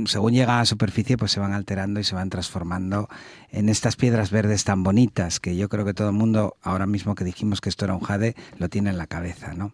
[0.06, 3.08] según llegan a la superficie pues se van alterando y se van transformando
[3.50, 7.14] en estas piedras verdes tan bonitas que yo creo que todo el mundo ahora mismo
[7.14, 9.72] que dijimos que esto era un jade lo tiene en la cabeza, ¿no?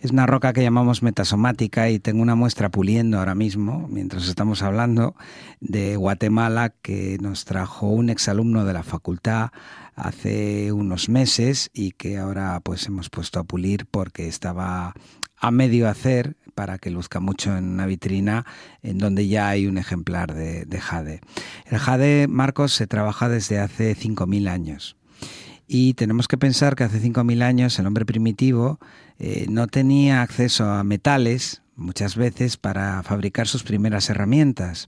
[0.00, 4.60] Es una roca que llamamos metasomática y tengo una muestra puliendo ahora mismo, mientras estamos
[4.62, 5.14] hablando,
[5.60, 9.50] de Guatemala que nos trajo un exalumno de la facultad
[9.94, 14.94] hace unos meses y que ahora pues hemos puesto a pulir porque estaba
[15.36, 18.46] a medio hacer para que luzca mucho en una vitrina
[18.82, 21.20] en donde ya hay un ejemplar de, de jade.
[21.66, 24.96] El jade, Marcos, se trabaja desde hace 5.000 años.
[25.66, 28.78] Y tenemos que pensar que hace 5.000 años el hombre primitivo
[29.18, 34.86] eh, no tenía acceso a metales muchas veces para fabricar sus primeras herramientas.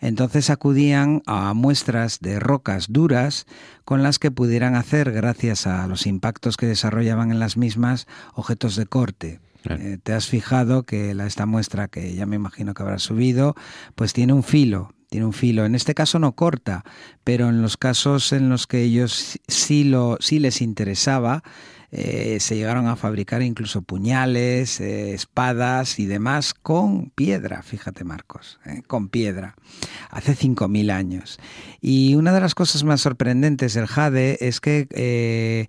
[0.00, 3.46] Entonces acudían a muestras de rocas duras
[3.84, 8.76] con las que pudieran hacer, gracias a los impactos que desarrollaban en las mismas, objetos
[8.76, 9.40] de corte.
[9.62, 9.82] Claro.
[9.82, 13.54] Eh, Te has fijado que la, esta muestra, que ya me imagino que habrá subido,
[13.94, 15.64] pues tiene un filo, tiene un filo.
[15.64, 16.84] En este caso no corta,
[17.22, 21.42] pero en los casos en los que ellos sí, lo, sí les interesaba,
[21.96, 28.58] eh, se llegaron a fabricar incluso puñales, eh, espadas y demás con piedra, fíjate Marcos,
[28.66, 29.54] eh, con piedra,
[30.10, 31.38] hace 5.000 años.
[31.80, 35.68] Y una de las cosas más sorprendentes del jade es que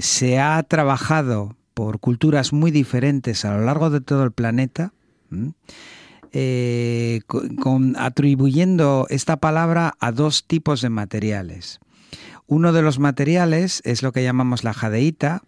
[0.00, 4.92] se ha trabajado por culturas muy diferentes a lo largo de todo el planeta.
[7.62, 11.78] con- atribuyendo esta palabra a dos tipos de materiales.
[12.48, 15.42] Uno de los materiales es lo que llamamos la jadeíta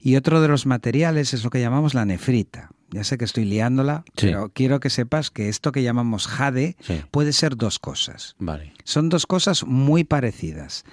[0.00, 2.70] y otro de los materiales es lo que llamamos la nefrita.
[2.90, 4.26] Ya sé que estoy liándola, Sí.
[4.28, 7.00] pero quiero que sepas que esto que llamamos jade Sí.
[7.10, 8.36] puede ser dos cosas.
[8.38, 8.72] Vale.
[8.84, 10.84] Son dos cosas muy parecidas.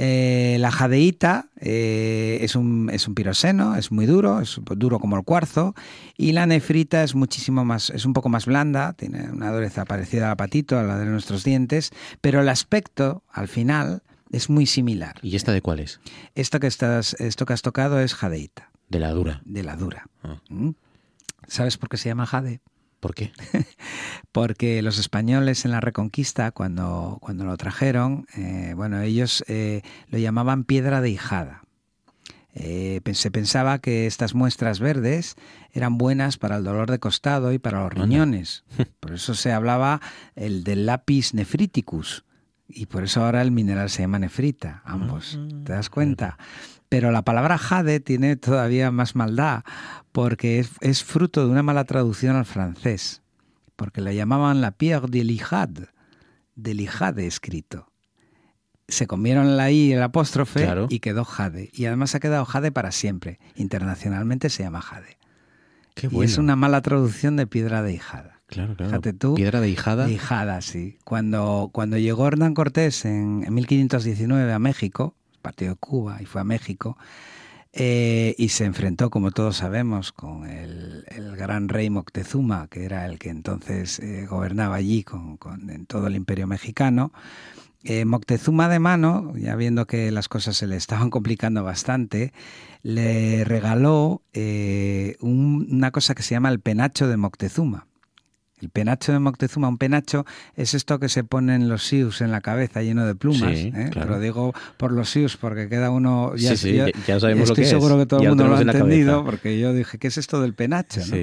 [0.00, 5.16] Eh, la jadeíta eh, es, un, es un piroseno, es muy duro, es duro como
[5.16, 5.74] el cuarzo,
[6.16, 10.26] y la nefrita es muchísimo más, es un poco más blanda, tiene una dureza parecida
[10.26, 11.90] al apatito, a la de nuestros dientes,
[12.20, 15.16] pero el aspecto, al final, es muy similar.
[15.22, 16.00] ¿Y esta de cuál es?
[16.34, 19.42] Esto que, estás, esto que has tocado es jadeíta, De la dura.
[19.44, 20.08] de la dura.
[20.22, 20.40] Ah.
[20.48, 20.70] ¿Mm?
[21.46, 22.60] ¿Sabes por qué se llama jade?
[23.00, 23.32] ¿Por qué?
[24.32, 30.18] porque los españoles en la Reconquista, cuando, cuando lo trajeron, eh, bueno, ellos eh, lo
[30.18, 31.62] llamaban piedra de hijada.
[32.54, 35.36] Eh, se pensaba que estas muestras verdes
[35.72, 38.64] eran buenas para el dolor de costado y para los riñones.
[39.00, 40.00] Por eso se hablaba
[40.34, 42.24] el del lápiz nefriticus.
[42.68, 45.38] Y por eso ahora el mineral se llama nefrita, ambos.
[45.64, 46.36] ¿Te das cuenta?
[46.90, 49.62] Pero la palabra jade tiene todavía más maldad,
[50.12, 53.22] porque es, es fruto de una mala traducción al francés,
[53.76, 55.88] porque la llamaban la pierre de l'Ijade,
[56.56, 57.90] de l'Ijade escrito.
[58.86, 60.86] Se comieron la I y el apóstrofe Claro.
[60.88, 61.70] y quedó jade.
[61.74, 63.38] Y además ha quedado jade para siempre.
[63.54, 65.18] Internacionalmente se llama jade.
[65.94, 68.37] Qué Y es una mala traducción de piedra de hijada.
[68.48, 68.90] Claro, claro.
[68.90, 69.34] Fíjate tú.
[69.34, 70.06] Piedra de Hijada.
[70.06, 70.98] De Hijada, sí.
[71.04, 76.40] Cuando, cuando llegó Hernán Cortés en, en 1519 a México, partido de Cuba, y fue
[76.40, 76.96] a México,
[77.72, 83.06] eh, y se enfrentó, como todos sabemos, con el, el, gran rey Moctezuma, que era
[83.06, 87.12] el que entonces eh, gobernaba allí con, con, en todo el imperio mexicano.
[87.84, 92.32] Eh, Moctezuma de mano, ya viendo que las cosas se le estaban complicando bastante,
[92.82, 94.22] le regaló
[95.20, 97.87] un, una cosa que se llama el penacho de Moctezuma.
[98.60, 102.40] El penacho de Moctezuma, un penacho es esto que se ponen los sius en la
[102.40, 103.56] cabeza lleno de plumas.
[103.56, 103.88] Sí, ¿eh?
[103.92, 104.10] claro.
[104.10, 106.34] Lo digo por los sius porque queda uno.
[106.36, 108.00] Ya, Sí, sí, ya- ya sabemos estoy lo que seguro es.
[108.02, 111.00] que todo el mundo lo ha entendido porque yo dije, ¿qué es esto del penacho?
[111.06, 111.16] no?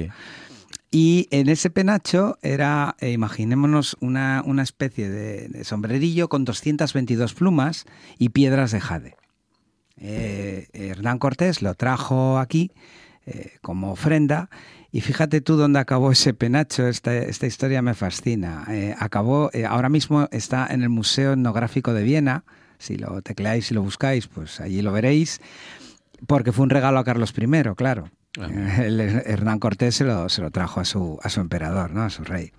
[0.90, 7.34] Y en ese penacho era, eh, imaginémonos, una, una especie de, de sombrerillo con 222
[7.34, 7.84] plumas
[8.18, 9.16] y piedras de jade.
[9.98, 12.70] Eh, Hernán Cortés lo trajo aquí
[13.60, 14.48] como ofrenda
[14.96, 18.64] y fíjate tú dónde acabó ese penacho, esta, esta historia me fascina.
[18.70, 22.44] Eh, acabó, eh, ahora mismo está en el Museo Etnográfico de Viena,
[22.78, 25.42] si lo tecleáis y lo buscáis, pues allí lo veréis,
[26.26, 28.10] porque fue un regalo a Carlos I, claro.
[28.40, 28.48] Ah.
[28.82, 32.00] El Hernán Cortés se lo, se lo trajo a su, a su emperador, ¿no?
[32.00, 32.52] a su rey.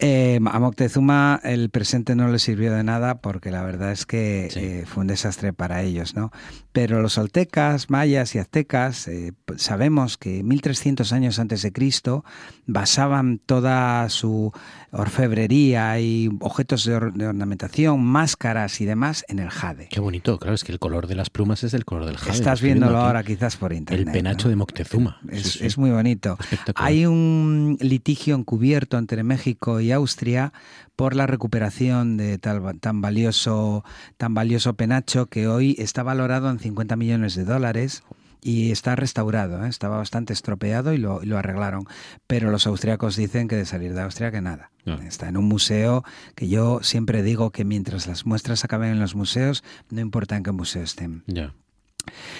[0.00, 4.48] Eh, a Moctezuma el presente no le sirvió de nada porque la verdad es que
[4.52, 4.60] Sí.
[4.60, 6.30] eh, fue un desastre para ellos, ¿no?
[6.72, 12.24] Pero los oltecas, mayas y aztecas eh, p- sabemos que 1300 años antes de Cristo
[12.66, 14.52] basaban toda su
[14.92, 19.88] orfebrería y objetos de, or- de ornamentación, máscaras y demás en el jade.
[19.90, 22.32] Qué bonito, claro, es que el color de las plumas es el color del jade.
[22.32, 23.06] Estás viéndolo aquí.
[23.06, 24.06] ahora quizás por internet.
[24.06, 24.50] El penacho ¿no?
[24.50, 25.20] de Moctezuma.
[25.30, 25.66] Es, Sí, sí.
[25.66, 26.36] es muy bonito.
[26.74, 30.52] Hay un litigio encubierto entre México y Austria
[30.96, 33.84] por la recuperación de tal, tan valioso
[34.16, 38.02] tan valioso penacho que hoy está valorado en 50 millones de dólares
[38.40, 39.68] y está restaurado, ¿eh?
[39.68, 41.84] estaba bastante estropeado y lo, y lo arreglaron.
[42.26, 44.70] Pero los austriacos dicen que de salir de Austria que nada.
[45.06, 46.02] Está en un museo
[46.34, 50.42] que yo siempre digo que mientras las muestras acaben en los museos, no importa en
[50.42, 51.24] qué museo estén.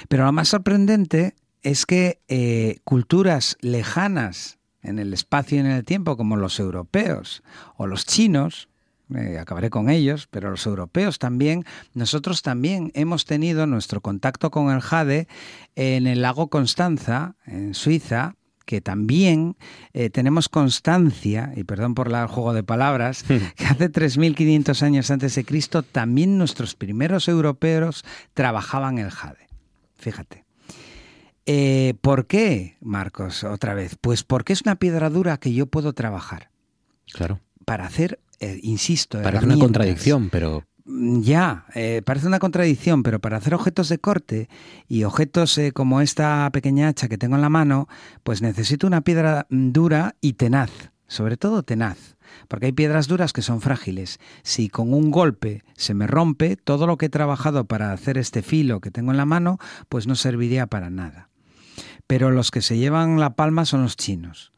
[0.09, 5.85] Pero lo más sorprendente es que eh, culturas lejanas en el espacio y en el
[5.85, 7.43] tiempo, como los europeos
[7.77, 8.68] o los chinos,
[9.15, 14.71] eh, acabaré con ellos, pero los europeos también, nosotros también hemos tenido nuestro contacto con
[14.71, 15.29] el jade
[15.77, 18.35] en el lago Constanza, en Suiza,
[18.67, 19.57] que también
[19.95, 23.23] eh, tenemos constancia, y perdón por el juego de palabras,
[23.57, 28.05] que hace 3.500 años antes de Cristo también nuestros primeros europeos
[28.35, 29.49] trabajaban el jade.
[29.97, 30.45] Fíjate.
[31.47, 33.97] Eh, ¿Por qué, Marcos, otra vez?
[33.99, 36.51] Pues porque es una piedra dura que yo puedo trabajar
[37.11, 37.41] Claro.
[37.65, 43.21] para hacer, eh, insisto, Parece una contradicción, pero Mm, Ya, eh, parece una contradicción, pero
[43.21, 44.49] para hacer objetos de corte
[44.89, 47.89] y objetos eh, como esta pequeña hacha que tengo en la mano,
[48.23, 50.71] pues necesito una piedra mm, dura y tenaz,
[51.07, 52.17] sobre todo tenaz,
[52.49, 54.19] porque hay piedras duras que son frágiles.
[54.43, 58.43] Si con un golpe se me rompe, todo lo que he trabajado para hacer este
[58.43, 59.59] filo que tengo en la mano,
[59.91, 61.29] pues no serviría para nada.
[62.07, 64.53] Pero los que se llevan la palma son los chinos,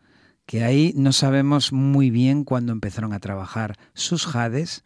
[0.51, 4.83] que ahí no sabemos muy bien cuándo empezaron a trabajar sus jades,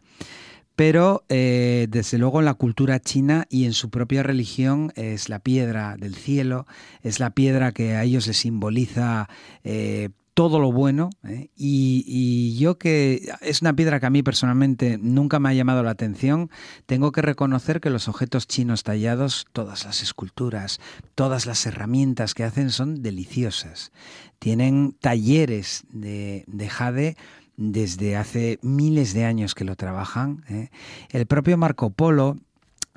[0.75, 5.39] pero eh, desde luego en la cultura china y en su propia religión es la
[5.39, 6.67] piedra del cielo,
[7.01, 9.27] es la piedra que a ellos les simboliza
[9.63, 11.09] eh, todo lo bueno.
[11.23, 11.49] ¿eh?
[11.55, 15.91] Y, yo que es una piedra que a mí personalmente nunca me ha llamado la
[15.91, 16.51] atención,
[16.85, 20.79] tengo que reconocer que los objetos chinos tallados, todas las esculturas,
[21.15, 23.91] todas las herramientas que hacen son deliciosas.
[24.37, 27.17] Tienen talleres de, de jade
[27.57, 30.43] desde hace miles de años que lo trabajan.
[30.49, 30.69] ¿eh?
[31.09, 32.37] El propio Marco Polo,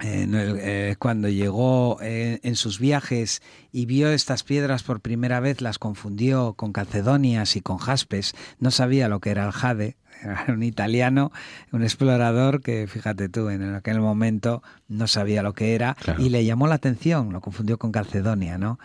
[0.01, 3.43] en el- eh, cuando llegó eh, en sus viajes
[3.73, 8.35] y vio estas piedras por primera vez, las confundió con calcedonias y con jaspes.
[8.59, 9.97] No sabía lo que era el jade.
[10.23, 11.31] Era un italiano,
[11.71, 16.21] un explorador que, fíjate tú, en aquel momento no sabía lo que era Claro.
[16.21, 18.81] y le llamó la atención, lo confundió con calcedonia, ¿no?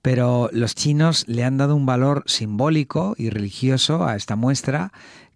[0.00, 4.92] Pero los chinos le han dado un valor simbólico y religioso a esta muestra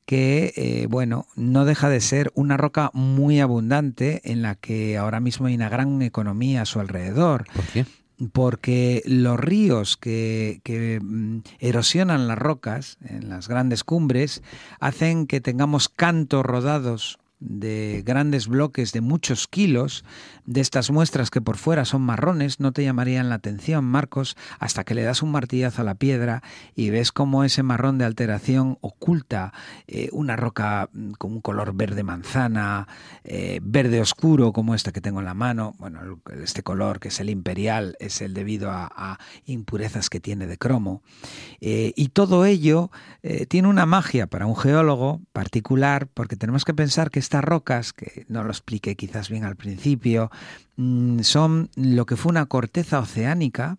[0.07, 5.21] que, eh, bueno, no deja de ser una roca muy abundante en la que ahora
[5.21, 7.85] mismo hay una gran economía a su alrededor ¿por qué?
[8.33, 14.43] porque los ríos que, que, mm, erosionan las rocas en las grandes cumbres
[14.81, 20.05] hacen que tengamos cantos rodados de grandes bloques de muchos kilos,
[20.47, 24.85] de estas muestras que por fuera son marrones, no te llamarían la atención, Marcos, hasta
[24.85, 26.43] que le das un martillazo a la piedra
[26.75, 29.53] y ves cómo ese marrón de alteración oculta
[29.87, 32.89] eh, una roca mm, con un color verde manzana,
[33.25, 35.75] eh, verde oscuro como este que tengo en la mano.
[35.79, 40.59] Bueno, este color que es el imperial es el debido a, impurezas que tiene de
[40.59, 41.03] cromo.
[41.61, 42.91] Eh, y todo ello
[43.49, 48.25] tiene una magia para un geólogo particular porque tenemos que pensar que estas rocas, que
[48.29, 50.31] no lo expliqué quizás bien al principio,
[50.77, 53.79] mm, son lo que fue una corteza oceánica,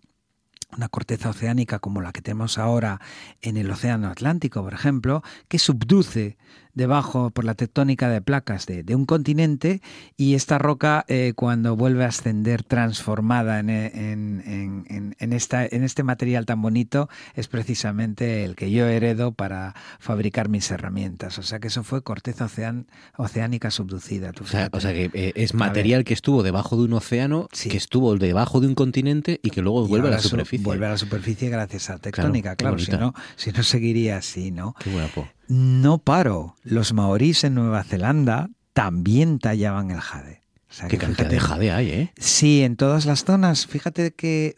[0.76, 3.00] una corteza oceánica como la que tenemos ahora
[3.40, 6.36] en el Océano Atlántico, por ejemplo, que subduce
[6.78, 9.82] debajo por la tectónica de placas de, un continente
[10.16, 16.46] y esta roca eh, cuando vuelve a ascender transformada en, en, esta, en este material
[16.46, 21.38] tan bonito es precisamente el que yo heredo para fabricar mis herramientas.
[21.38, 22.48] O sea que eso fue corteza
[23.16, 24.32] oceánica subducida.
[24.70, 28.60] O sea, que eh, es material que estuvo debajo de un océano, que estuvo debajo
[28.60, 30.64] de un continente y que luego vuelve a la superficie.
[30.64, 34.76] vuelve a la superficie gracias a tectónica, claro, si, no, si no seguiría así, ¿no?
[34.78, 36.54] Qué guapo no paro.
[36.62, 40.42] Los maorís en Nueva Zelanda también tallaban el jade.
[40.88, 42.12] Qué cantidad de jade hay, ¿eh?
[42.18, 43.66] Sí, en todas las zonas.
[43.66, 44.54] Fíjate que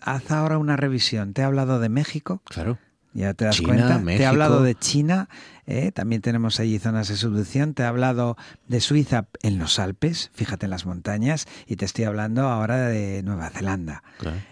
[0.00, 1.34] haz ahora una revisión.
[1.34, 2.42] Te he hablado de México.
[2.46, 2.78] Claro.
[3.12, 4.02] Ya te das cuenta.
[4.02, 5.28] Te he hablado de China.
[5.70, 5.92] ¿Eh?
[5.92, 7.74] también tenemos allí zonas de subducción.
[7.74, 8.36] Te he hablado
[8.68, 13.22] de Suiza en los Alpes, fíjate en las montañas, y te estoy hablando ahora de
[13.22, 14.02] Nueva Zelanda.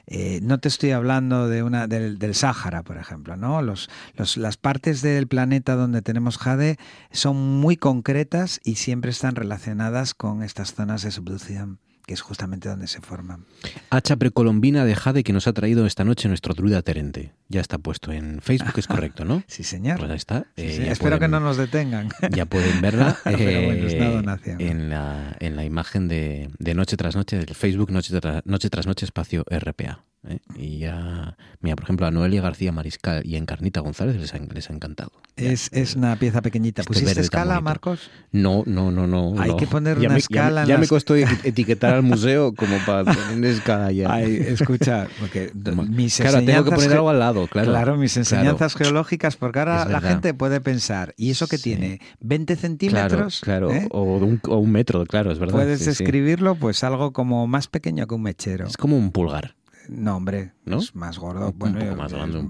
[0.06, 3.36] Eh, no te estoy hablando de una del, del Sáhara, por ejemplo.
[3.36, 3.62] ¿no?
[3.62, 6.78] Los, los, las partes del planeta donde tenemos jade
[7.10, 12.70] son muy concretas y siempre están relacionadas con estas zonas de subducción que es justamente
[12.70, 13.44] donde se forman.
[13.90, 17.34] Hacha precolombina de Jade que nos ha traído esta noche nuestro druida Terente.
[17.48, 19.42] Ya está puesto en Facebook, es correcto, ¿no?
[19.46, 19.98] sí, señor.
[19.98, 20.46] Pues ahí está.
[20.56, 22.08] Eh, Espero que no nos detengan.
[22.30, 23.94] Ya pueden verla eh,
[24.58, 28.86] en, la, en la imagen de, de Noche tras Noche, del Facebook Noche, noche tras
[28.86, 30.04] Noche Espacio RPA.
[30.26, 30.38] ¿Eh?
[30.56, 34.38] Y ya, mira, por ejemplo, a Noelia García Mariscal y a Encarnita González les ha,
[34.38, 35.12] les ha encantado.
[35.36, 36.82] Es, es, una pieza pequeñita.
[36.82, 38.10] Este ¿Pusiste escala, Marcos?
[38.32, 39.40] No, no, no, no.
[39.40, 40.64] Hay que poner una escala.
[40.64, 44.12] Ya, me costó etiquetar al museo como para poner escala ya.
[44.12, 45.52] Ay, escucha, porque
[45.88, 47.70] mis claro, tengo que poner algo al lado, claro.
[47.70, 52.00] Claro, mis enseñanzas geológicas, porque ahora la gente puede pensar, ¿y eso que tiene?
[52.22, 53.40] ¿20 centímetros?
[53.40, 53.86] Claro, ¿Eh?
[53.90, 55.54] o, un, o, un, metro, claro, es verdad.
[55.54, 58.66] Puedes escribirlo pues algo como más pequeño que un mechero.
[58.66, 59.57] Es como un pulgar.
[59.88, 61.52] No, hombre, es más gordo.
[61.52, 61.78] bueno,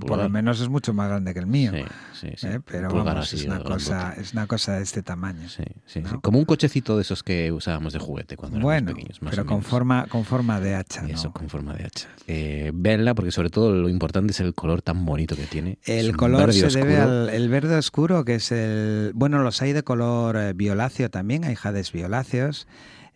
[0.00, 1.72] por lo menos es mucho más grande que el mío.
[2.12, 2.60] Sí, sí, ¿eh?
[2.64, 5.48] Pero vamos, es, una cosa, es una cosa de este tamaño.
[5.48, 9.30] Sí, sí, Como un cochecito de esos que usábamos de juguete cuando bueno, éramos pequeños.
[9.30, 11.06] pero con forma, con forma de hacha.
[11.08, 12.08] Eso, con forma de hacha.
[12.26, 15.78] Eh, venla, porque sobre todo lo importante es el color tan bonito que tiene.
[15.84, 19.12] El color se debe al el verde oscuro, que es el.
[19.14, 22.66] Bueno, los hay de color eh, violáceo también, hay jades violáceos.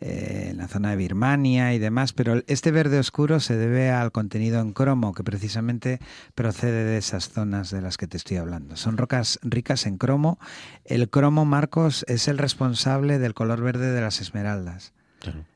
[0.05, 4.11] Eh, en la zona de Birmania y demás, pero este verde oscuro se debe al
[4.11, 6.01] contenido en cromo que precisamente
[6.35, 8.75] procede de esas zonas de las que te estoy hablando.
[8.75, 10.41] Son rocas ricas en cromo.
[10.85, 14.93] El cromo, Marcos, es el responsable del color verde de las esmeraldas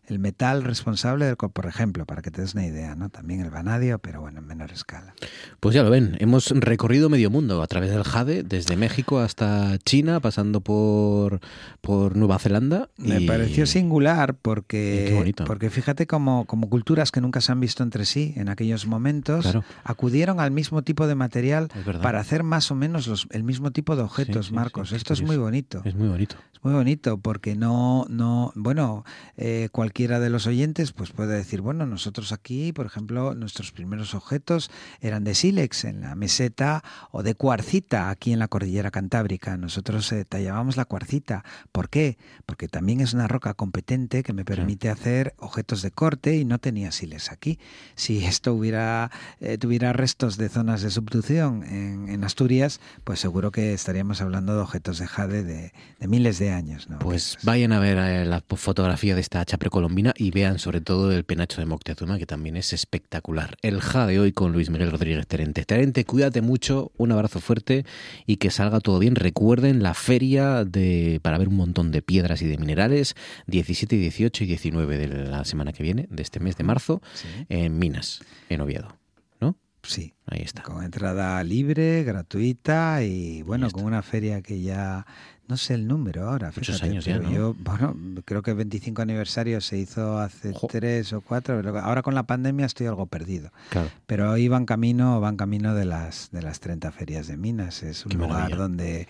[0.06, 3.08] el metal responsable del, por ejemplo, para que te des una idea, ¿no?
[3.08, 5.14] También el vanadio, pero bueno, en menor escala.
[5.60, 9.78] Pues ya lo ven, hemos recorrido medio mundo a través del jade, desde México hasta
[9.78, 11.40] China, pasando por,
[11.80, 12.88] por Nueva Zelanda.
[12.96, 18.04] Me pareció singular porque, porque fíjate como, como culturas que nunca se han visto entre
[18.04, 21.68] sí en aquellos momentos acudieron al mismo tipo de material
[22.02, 24.92] para hacer más o menos los, el mismo tipo de objetos, Marcos.
[24.92, 25.82] Esto es muy bonito.
[25.84, 26.36] Es muy bonito.
[26.52, 29.04] Es muy bonito porque no, no bueno,
[29.36, 33.72] eh, cualquier cualquiera de los oyentes pues puede decir, bueno, nosotros aquí, por ejemplo, nuestros
[33.72, 34.70] primeros objetos
[35.00, 39.56] eran de sílex en la meseta o de cuarcita aquí en la cordillera cantábrica.
[39.56, 41.46] Nosotros eh, tallábamos la cuarcita.
[41.72, 42.18] ¿Por qué?
[42.44, 46.58] Porque también es una roca competente que me permite hacer objetos de corte y no
[46.58, 47.58] tenía sílex aquí.
[47.94, 53.72] Si esto hubiera eh, tuviera restos de zonas de subducción en, Asturias, pues seguro que
[53.72, 55.72] estaríamos hablando de objetos de jade de,
[56.06, 56.86] miles de años.
[57.00, 59.56] Pues vayan a ver eh, la fotografía de esta hacha
[59.86, 63.56] precolombina y vean sobre todo el penacho de Moctezuma, que también es espectacular.
[63.62, 65.64] El Ja de hoy con Luis Miguel Rodríguez Terente.
[65.64, 67.84] Terente, cuídate mucho, un abrazo fuerte
[68.26, 69.14] y que salga todo bien.
[69.14, 73.14] Recuerden la feria de, para ver un montón de piedras y de minerales,
[73.46, 77.00] 17, 18 y 19 de la semana que viene, de este mes de marzo,
[77.48, 78.96] en Minas, en Oviedo.
[79.40, 79.56] ¿No?
[79.82, 80.16] Sí.
[80.28, 80.62] Ahí está.
[80.62, 85.06] Con entrada libre, gratuita y bueno, con una feria que ya
[85.48, 87.30] no sé el número ahora, Muchos años ya, ¿no?
[87.30, 92.14] yo, bueno, creo que el 25 aniversario se hizo hace tres o cuatro, ahora con
[92.14, 93.52] la pandemia estoy algo perdido.
[93.70, 93.90] Claro.
[94.06, 98.18] Pero iban camino, van camino de las de las 30 ferias de minas, es un
[98.18, 99.08] lugar donde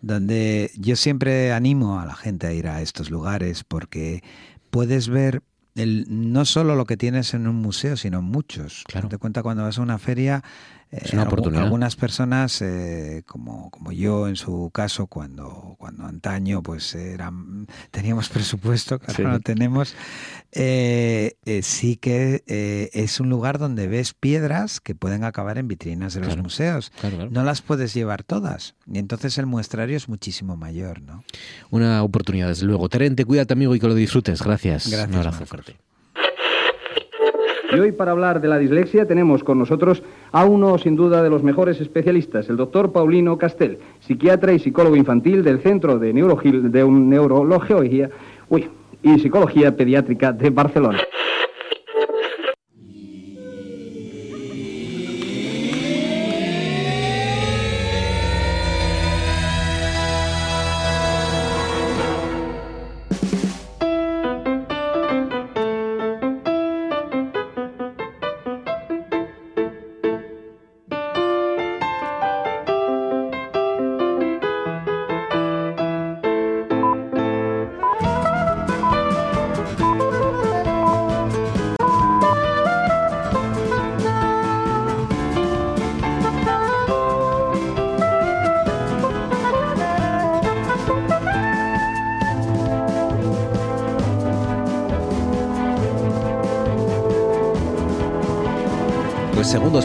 [0.00, 4.22] donde yo siempre animo a la gente a ir a estos lugares porque
[4.70, 5.42] puedes ver
[5.74, 8.84] el, no solo lo que tienes en un museo, sino muchos.
[8.86, 9.08] Claro.
[9.08, 10.42] Te cuenta cuando vas a una feria,
[10.92, 11.64] es una oportunidad.
[11.64, 18.28] Algunas personas, eh, como, como yo en su caso, cuando, cuando antaño pues eran, teníamos
[18.28, 19.94] presupuesto, que ahora no tenemos,
[20.52, 22.42] eh, eh, sí que
[22.92, 26.92] es un lugar donde ves piedras que pueden acabar en vitrinas de los museos.
[27.30, 28.74] no las puedes llevar todas.
[28.86, 31.00] Y entonces el muestrario es muchísimo mayor.
[31.00, 31.24] ¿no?
[31.70, 32.90] Una oportunidad, desde luego.
[32.90, 34.42] Terente, cuídate amigo y que lo disfrutes.
[34.42, 34.90] Gracias.
[34.90, 35.76] Gracias un abrazo fuerte.
[37.74, 41.30] Y hoy para hablar de la dislexia tenemos con nosotros a uno sin duda de
[41.30, 46.84] los mejores especialistas, el doctor Paulino Castel, psiquiatra y psicólogo infantil del Centro de, de
[46.84, 48.10] Neurología
[49.02, 50.98] y Psicología Pediátrica de Barcelona.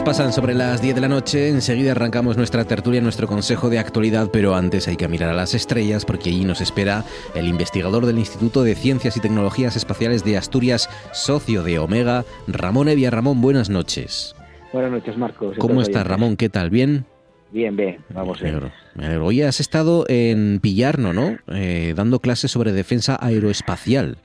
[0.02, 4.30] Pasan sobre las 10 de la noche, enseguida arrancamos nuestra tertulia, nuestro consejo de actualidad,
[4.32, 8.18] pero antes hay que mirar a las estrellas porque allí nos espera el investigador del
[8.18, 13.10] Instituto de Ciencias y Tecnologías Espaciales de Asturias, socio de Omega, Ramón Evia.
[13.10, 14.34] Ramón, buenas noches.
[14.72, 15.56] Buenas noches, Marcos.
[15.58, 16.36] ¿Cómo estás, Ramón?
[16.36, 16.70] ¿Qué tal?
[16.70, 17.04] ¿Bien?
[17.50, 19.18] Bien, bien, vamos a ver.
[19.18, 21.38] Hoy has estado en Pillarno, ¿no?
[21.48, 24.18] Eh, dando clases sobre defensa aeroespacial.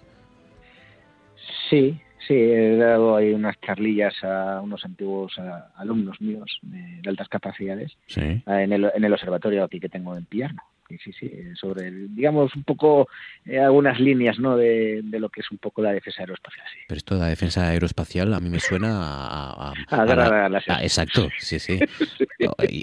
[1.69, 5.33] Sí, Sí, he dado ahí unas charlillas a unos antiguos
[5.75, 10.61] alumnos míos de, altas capacidades en, el, en el observatorio aquí que tengo en Piarno
[10.97, 13.07] sí, sí, sobre, digamos, un poco
[13.45, 14.57] eh, algunas líneas ¿no?
[14.57, 16.65] De, lo que es un poco la defensa aeroespacial.
[16.73, 16.79] Sí.
[16.87, 19.73] Pero esto de la defensa aeroespacial a mí me suena a...
[19.89, 21.79] a, exacto, sí, sí.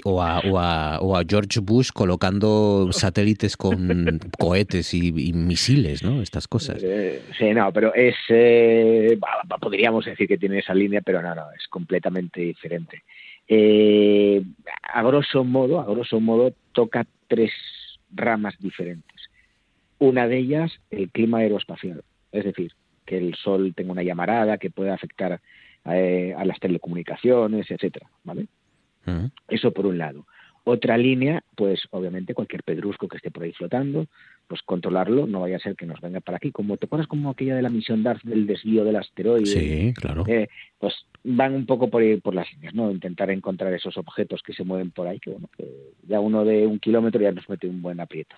[0.05, 0.39] O, a,
[0.99, 6.21] o, a, George Bush colocando satélites con cohetes y, misiles, ¿no?
[6.21, 6.81] Estas cosas.
[6.83, 8.15] Eh, sí, no, pero es...
[8.29, 9.19] Eh,
[9.59, 13.03] podríamos decir que tiene esa línea, pero no, no, es completamente diferente.
[14.93, 17.51] a grosso modo, a grosso modo, toca tres
[18.13, 19.29] ramas diferentes.
[19.99, 22.73] Una de ellas, el clima aeroespacial, es decir,
[23.05, 25.39] que el Sol tenga una llamarada que pueda afectar
[25.85, 28.47] eh, a las telecomunicaciones, etcétera, ¿vale?
[29.47, 30.25] Eso por un lado.
[30.63, 34.05] Otra línea, pues obviamente cualquier pedrusco que esté por ahí flotando,
[34.51, 36.51] pues controlarlo, no vaya a ser que nos venga para aquí.
[36.51, 39.45] Como te acuerdas como aquella de la misión DART del desvío del asteroide.
[39.45, 40.25] Sí, claro.
[40.27, 40.93] Eh, pues
[41.23, 42.91] van un poco por, por las líneas, ¿no?
[42.91, 45.65] Intentar encontrar esos objetos que se mueven por ahí, que bueno, que
[46.05, 48.35] ya uno de un kilómetro ya nos mete un buen aprieto.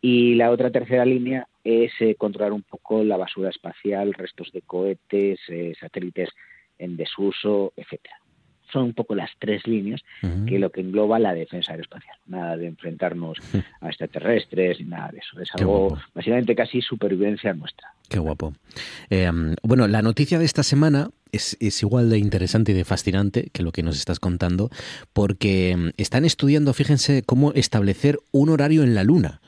[0.00, 4.62] Y la otra tercera línea es eh, controlar un poco la basura espacial, restos de
[4.62, 6.30] cohetes, eh, satélites
[6.76, 8.16] en desuso, etcétera
[8.76, 10.02] son un poco las tres líneas
[10.46, 12.16] que lo que engloba la defensa aeroespacial.
[12.26, 13.38] Nada de enfrentarnos
[13.80, 15.40] a extraterrestres, ni nada de eso.
[15.40, 17.88] Es algo básicamente casi supervivencia nuestra.
[18.08, 18.52] Qué guapo.
[19.08, 19.30] Eh,
[19.62, 23.62] bueno, la noticia de esta semana es, es, igual de interesante y de fascinante que
[23.62, 24.70] lo que nos estás contando,
[25.14, 29.40] porque mm, están estudiando, fíjense, cómo establecer un horario en la Luna.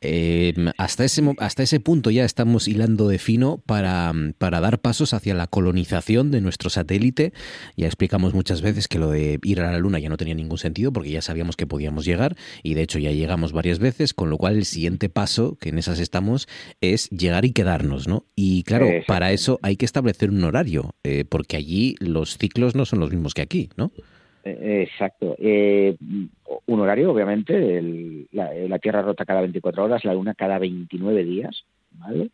[0.00, 5.12] Eh, hasta, ese, hasta ese punto ya estamos hilando de fino para, para, dar pasos
[5.12, 7.32] hacia la colonización de nuestro satélite.
[7.76, 10.58] Ya explicamos muchas veces que lo de ir a la Luna ya no tenía ningún
[10.58, 14.30] sentido porque ya sabíamos que podíamos llegar y de hecho ya llegamos varias veces, con
[14.30, 16.48] lo cual el siguiente paso, que en esas estamos,
[16.80, 18.24] es llegar y quedarnos, ¿no?
[18.36, 22.84] Y claro, para eso hay que establecer un horario, eh, porque allí los ciclos no
[22.84, 23.92] son los mismos que aquí, ¿no?
[24.48, 25.36] Eh, exacto.
[25.38, 25.96] Eh,
[26.66, 32.30] un horario, obviamente, la, Tierra rota cada 24 horas, la Luna cada 29 días, ¿vale?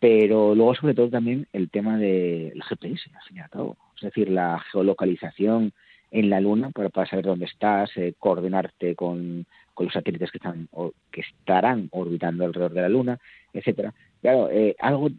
[0.00, 3.76] Pero luego, sobre todo, también el tema del GPS, y al.
[3.96, 5.72] Es decir, la geolocalización
[6.10, 9.46] en la Luna para, saber dónde estás, eh, coordinarte con,
[9.78, 13.18] los satélites que están o, que estarán orbitando alrededor de la Luna,
[13.52, 13.94] etcétera.
[14.20, 14.48] Claro,
[14.78, 15.10] algo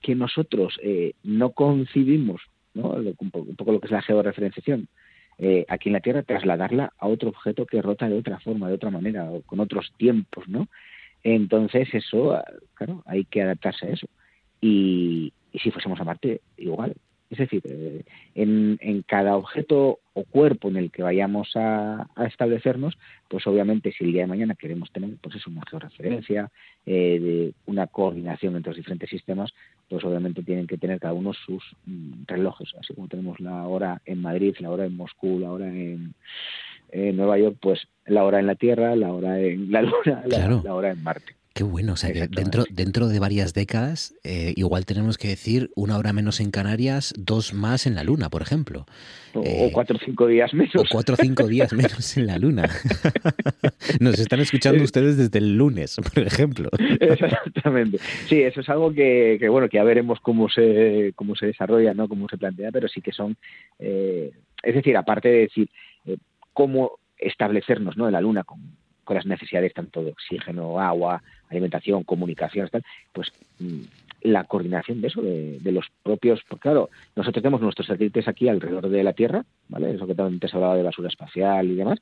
[0.00, 0.78] que nosotros
[1.22, 2.42] no concibimos,
[2.74, 2.90] ¿no?
[2.90, 4.88] Un, poco, lo que es la georreferenciación,
[5.42, 8.74] eh, aquí en la Tierra trasladarla a otro objeto que rota de otra forma, de
[8.74, 10.68] otra manera, o con otros tiempos, ¿no?
[11.22, 12.38] Entonces, eso,
[12.74, 14.06] claro, hay que adaptarse a eso.
[14.60, 16.94] Y, y si fuésemos a Marte, igual.
[17.30, 18.02] Es decir, eh,
[18.34, 23.92] en, en, cada objeto o cuerpo en el que vayamos a, a, establecernos, pues obviamente
[23.92, 26.50] si el día de mañana queremos tener pues es una georreferencia,
[26.86, 29.52] eh, de una coordinación entre los diferentes sistemas,
[29.88, 34.02] pues obviamente tienen que tener cada uno sus mm, relojes, así como tenemos la hora
[34.06, 36.14] en Madrid, la hora en Moscú, la hora en,
[36.90, 40.56] en Nueva York, pues la hora en la Tierra, la hora en la Luna, claro.
[40.56, 41.39] la, la hora en Marte.
[41.52, 45.70] Qué bueno, o sea, que dentro, dentro de varias décadas, eh, igual tenemos que decir
[45.74, 48.86] una hora menos en Canarias, dos más en la Luna, por ejemplo.
[49.34, 50.76] O, eh, o cuatro o cinco días menos.
[50.76, 52.70] O cuatro o cinco días menos en la Luna.
[54.00, 56.70] Nos están escuchando ustedes desde el lunes, por ejemplo.
[57.00, 57.98] Exactamente.
[58.26, 61.94] Sí, eso es algo que, que, bueno, que ya veremos cómo se, cómo se desarrolla,
[61.94, 62.08] ¿no?
[62.08, 63.36] Cómo se plantea, pero sí que son,
[63.80, 64.30] eh,
[64.62, 65.68] es decir, aparte de decir
[66.06, 66.16] eh,
[66.52, 68.06] cómo establecernos, ¿no?
[68.06, 68.60] En la Luna con,
[69.02, 71.20] con las necesidades tanto de oxígeno, agua,
[71.50, 72.82] alimentación, comunicación, tal,
[73.12, 73.32] pues
[74.22, 78.48] la coordinación de eso, de, de, los propios, porque claro, nosotros tenemos nuestros satélites aquí
[78.48, 79.94] alrededor de la Tierra, ¿vale?
[79.94, 82.00] Eso que antes hablaba de basura espacial y demás,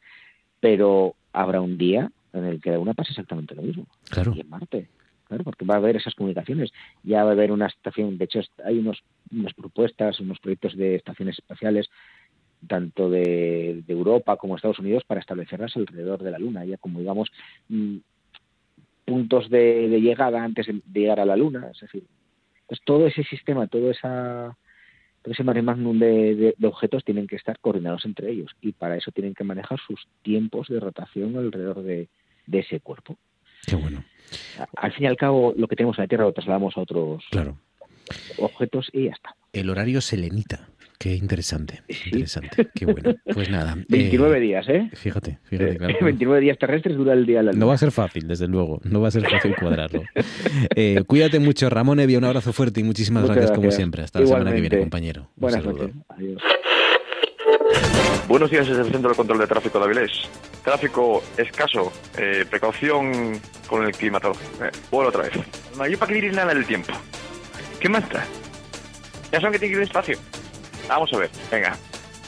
[0.60, 3.86] pero habrá un día en el que una pasa exactamente lo mismo.
[4.10, 4.32] Claro.
[4.34, 4.88] Y en Marte.
[5.24, 6.72] Claro, porque va a haber esas comunicaciones.
[7.02, 10.94] Ya va a haber una estación, de hecho hay unos, unas propuestas, unos proyectos de
[10.94, 11.90] estaciones espaciales
[12.66, 16.98] tanto de, de, Europa como Estados Unidos para establecerlas alrededor de la Luna, ya como
[16.98, 17.30] digamos
[17.68, 17.98] mmm,
[19.08, 22.04] puntos de, de, llegada antes de llegar a la Luna, es decir,
[22.66, 24.54] pues todo ese sistema, todo esa
[25.22, 29.10] todo ese mare magnum de, objetos tienen que estar coordinados entre ellos y para eso
[29.10, 32.08] tienen que manejar sus tiempos de rotación alrededor de,
[32.50, 33.18] ese cuerpo.
[33.66, 34.04] Qué bueno.
[34.76, 37.24] Al fin y al cabo, lo que tenemos en la Tierra lo trasladamos a otros
[37.30, 37.58] claro.
[38.38, 39.34] objetos y ya está.
[39.52, 40.68] El horario selenita.
[40.98, 42.10] Qué interesante, sí.
[42.10, 43.14] interesante, qué bueno.
[43.32, 43.76] Pues nada.
[43.88, 44.90] 29 eh, días, ¿eh?
[44.94, 45.76] Fíjate, fíjate.
[45.76, 45.94] Claro.
[46.04, 47.60] 29 días terrestres dura el día de la luna.
[47.60, 50.02] No va a ser fácil, desde luego, no va a ser fácil cuadrarlo.
[50.74, 54.02] eh, cuídate mucho, Ramón Evia, un abrazo fuerte y muchísimas gracias, gracias, como siempre.
[54.02, 54.44] Hasta Igualmente.
[54.44, 55.22] la semana que viene, compañero.
[55.22, 55.82] Un Buenas saludo.
[55.84, 55.96] noches.
[56.08, 56.42] Adiós.
[58.26, 60.12] Buenos días desde el Centro de Control de Tráfico de Avilés.
[60.64, 64.64] Tráfico escaso, eh, precaución con el climatológico.
[64.64, 65.32] Eh, vuelvo otra vez.
[65.76, 66.92] No hay para que nada del tiempo.
[67.80, 68.26] ¿Qué más da?
[69.32, 70.18] Ya saben que tiene que ir despacio.
[70.88, 71.76] Vamos a ver, venga.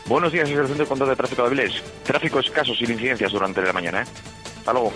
[0.07, 1.83] Buenos días desde el Centro de Control de Tráfico de Avilés.
[2.05, 4.07] Tráfico escaso sin incidencias durante la mañana, ¿eh?
[4.59, 4.93] Hasta luego.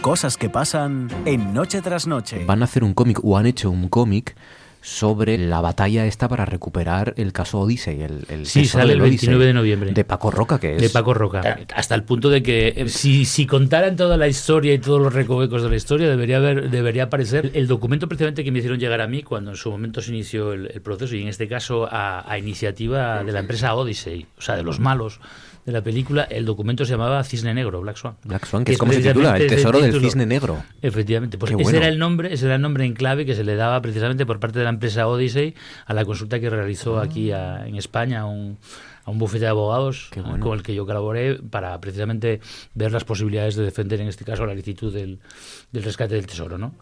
[0.00, 2.44] Cosas que pasan en Noche tras Noche.
[2.44, 4.36] Van a hacer un cómic o han hecho un cómic
[4.84, 8.02] sobre la batalla esta para recuperar el caso Odyssey.
[8.02, 9.92] El, el sí, sale el 29 Odyssey, de noviembre.
[9.92, 10.82] De Paco Roca, que es.
[10.82, 11.58] De Paco Roca.
[11.74, 15.14] Hasta el punto de que eh, si, si contaran toda la historia y todos los
[15.14, 19.00] recovecos de la historia, debería, haber, debería aparecer el documento precisamente que me hicieron llegar
[19.00, 21.88] a mí cuando en su momento se inició el, el proceso, y en este caso
[21.90, 25.18] a, a, iniciativa de la empresa Odyssey, o sea, de los malos
[25.64, 28.16] de la película, el documento se llamaba Cisne Negro, Black Swan.
[28.24, 30.62] Black Swan, que, es como se titula, el tesoro del cisne negro.
[30.82, 31.78] Efectivamente, pues ese bueno.
[31.78, 34.40] era el nombre, ese era el nombre en clave que se le daba precisamente por
[34.40, 35.54] parte de la empresa Odyssey
[35.86, 37.04] a la consulta que realizó ah.
[37.04, 38.58] aquí a, en España a un,
[39.04, 40.40] a un bufete de abogados bueno.
[40.40, 42.40] con el que yo colaboré para precisamente
[42.74, 45.20] ver las posibilidades de defender en este caso la licitud del,
[45.72, 46.74] del rescate del tesoro, ¿no?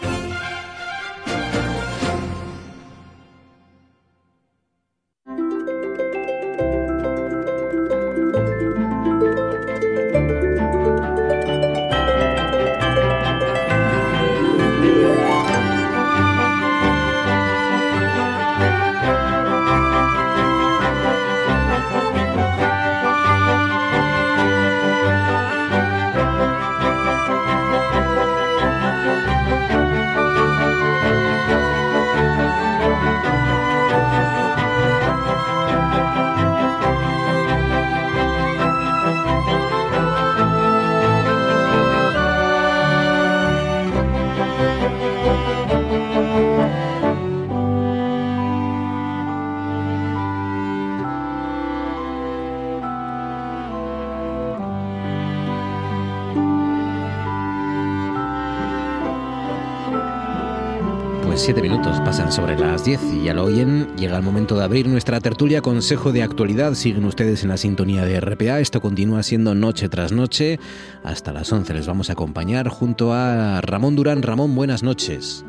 [61.43, 63.89] Siete minutos pasan sobre las 10 y ya lo oyen.
[63.97, 66.75] Llega el momento de abrir nuestra tertulia Consejo de Actualidad.
[66.75, 68.61] Siguen ustedes en la sintonía de RPA.
[68.61, 70.61] Esto continúa siendo noche tras noche.
[71.03, 74.23] Hasta las 11 les vamos a acompañar junto a Ramón Durán.
[74.23, 75.45] Ramón, buenas noches.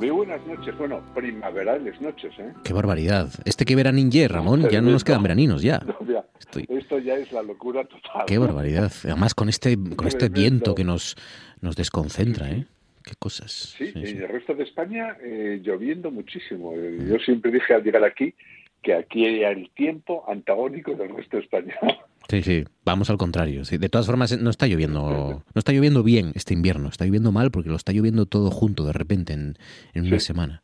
[0.00, 0.76] Muy buenas noches.
[0.76, 2.52] Bueno, primaverales noches, ¿eh?
[2.64, 3.28] Qué barbaridad.
[3.44, 5.78] Este que veraninje, Ramón, ya no nos quedan veraninos ya.
[5.86, 6.24] No, ya.
[6.40, 6.66] Estoy...
[6.68, 8.24] Esto ya es la locura total.
[8.26, 8.90] Qué barbaridad.
[9.04, 11.14] Además con este, con este viento que nos,
[11.60, 12.66] nos desconcentra, ¿eh?
[13.04, 13.74] Qué cosas.
[13.78, 16.72] Sí, sí, en el resto de España eh, lloviendo muchísimo.
[16.74, 18.34] Eh, yo siempre dije al llegar aquí
[18.82, 21.74] que aquí hay el tiempo antagónico del resto de España.
[22.26, 23.66] Sí, sí, vamos al contrario.
[23.66, 23.76] Sí.
[23.76, 27.50] De todas formas, no está lloviendo, no está lloviendo bien este invierno, está lloviendo mal
[27.50, 29.58] porque lo está lloviendo todo junto de repente en,
[29.92, 30.62] en una semana.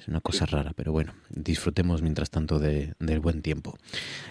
[0.00, 3.74] Es una cosa rara, pero bueno, disfrutemos mientras tanto de, del buen tiempo.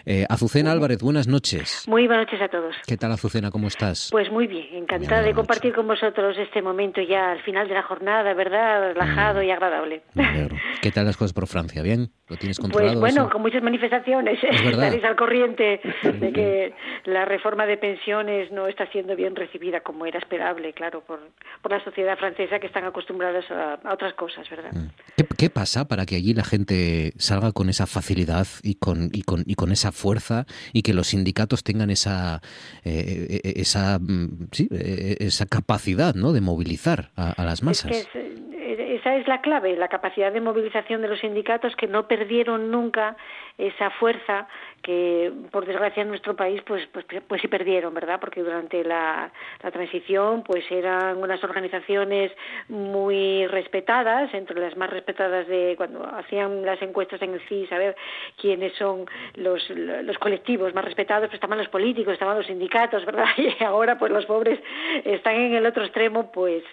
[0.03, 1.85] Eh, Azucena Álvarez, buenas noches.
[1.87, 2.75] Muy buenas noches a todos.
[2.87, 3.51] ¿Qué tal, Azucena?
[3.51, 4.09] ¿Cómo estás?
[4.09, 7.83] Pues muy bien, encantada de compartir con vosotros este momento ya al final de la
[7.83, 8.93] jornada, ¿verdad?
[8.93, 9.43] Relajado mm.
[9.43, 10.01] y agradable.
[10.81, 11.83] ¿Qué tal las cosas por Francia?
[11.83, 12.09] ¿Bien?
[12.29, 12.99] ¿Lo tienes pues controlado?
[12.99, 14.39] Pues bueno, con muchas manifestaciones.
[14.43, 16.73] Estaréis al corriente de que
[17.05, 21.19] la reforma de pensiones no está siendo bien recibida como era esperable, claro, por,
[21.61, 24.71] por la sociedad francesa que están acostumbradas a, otras cosas, ¿verdad?
[24.73, 24.87] Mm.
[25.15, 29.23] ¿Qué, ¿Qué pasa para que allí la gente salga con esa facilidad y con, y
[29.23, 32.39] con, y con esa fuerza y que los sindicatos tengan esa,
[32.85, 36.31] eh, eh, esa, mm, sí, eh, esa capacidad ¿no?
[36.31, 37.91] de movilizar a, las masas?
[37.91, 43.17] esa es la clave, la capacidad de movilización de los sindicatos que no perdieron nunca
[43.57, 44.47] esa fuerza
[44.81, 49.31] que por desgracia en nuestro país pues pues pues sí perdieron verdad porque durante la,
[49.61, 52.31] la transición pues eran unas organizaciones
[52.67, 57.77] muy respetadas entre las más respetadas de cuando hacían las encuestas en el CIS a
[57.77, 57.95] ver
[58.37, 63.27] quiénes son los, los colectivos más respetados pues estaban los políticos estaban los sindicatos verdad
[63.37, 64.59] y ahora pues los pobres
[65.03, 66.63] están en el otro extremo pues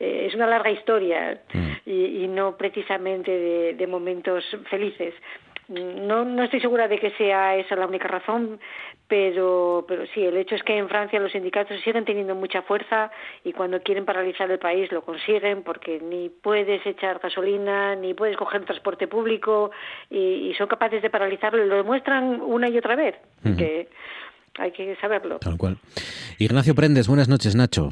[0.00, 1.70] eh, es una larga historia mm.
[1.86, 5.14] y, y no precisamente de, de momentos felices
[5.68, 8.60] no, no estoy segura de que sea esa la única razón,
[9.08, 13.10] pero, pero sí, el hecho es que en Francia los sindicatos siguen teniendo mucha fuerza
[13.44, 18.36] y cuando quieren paralizar el país lo consiguen porque ni puedes echar gasolina, ni puedes
[18.36, 19.70] coger transporte público
[20.10, 23.16] y, son capaces de paralizarlo y lo demuestran una y otra vez.
[23.42, 23.88] que
[24.58, 25.38] hay que saberlo.
[25.38, 25.78] Tal cual.
[26.38, 27.90] Ignacio Prendes, buenas noches, Nacho.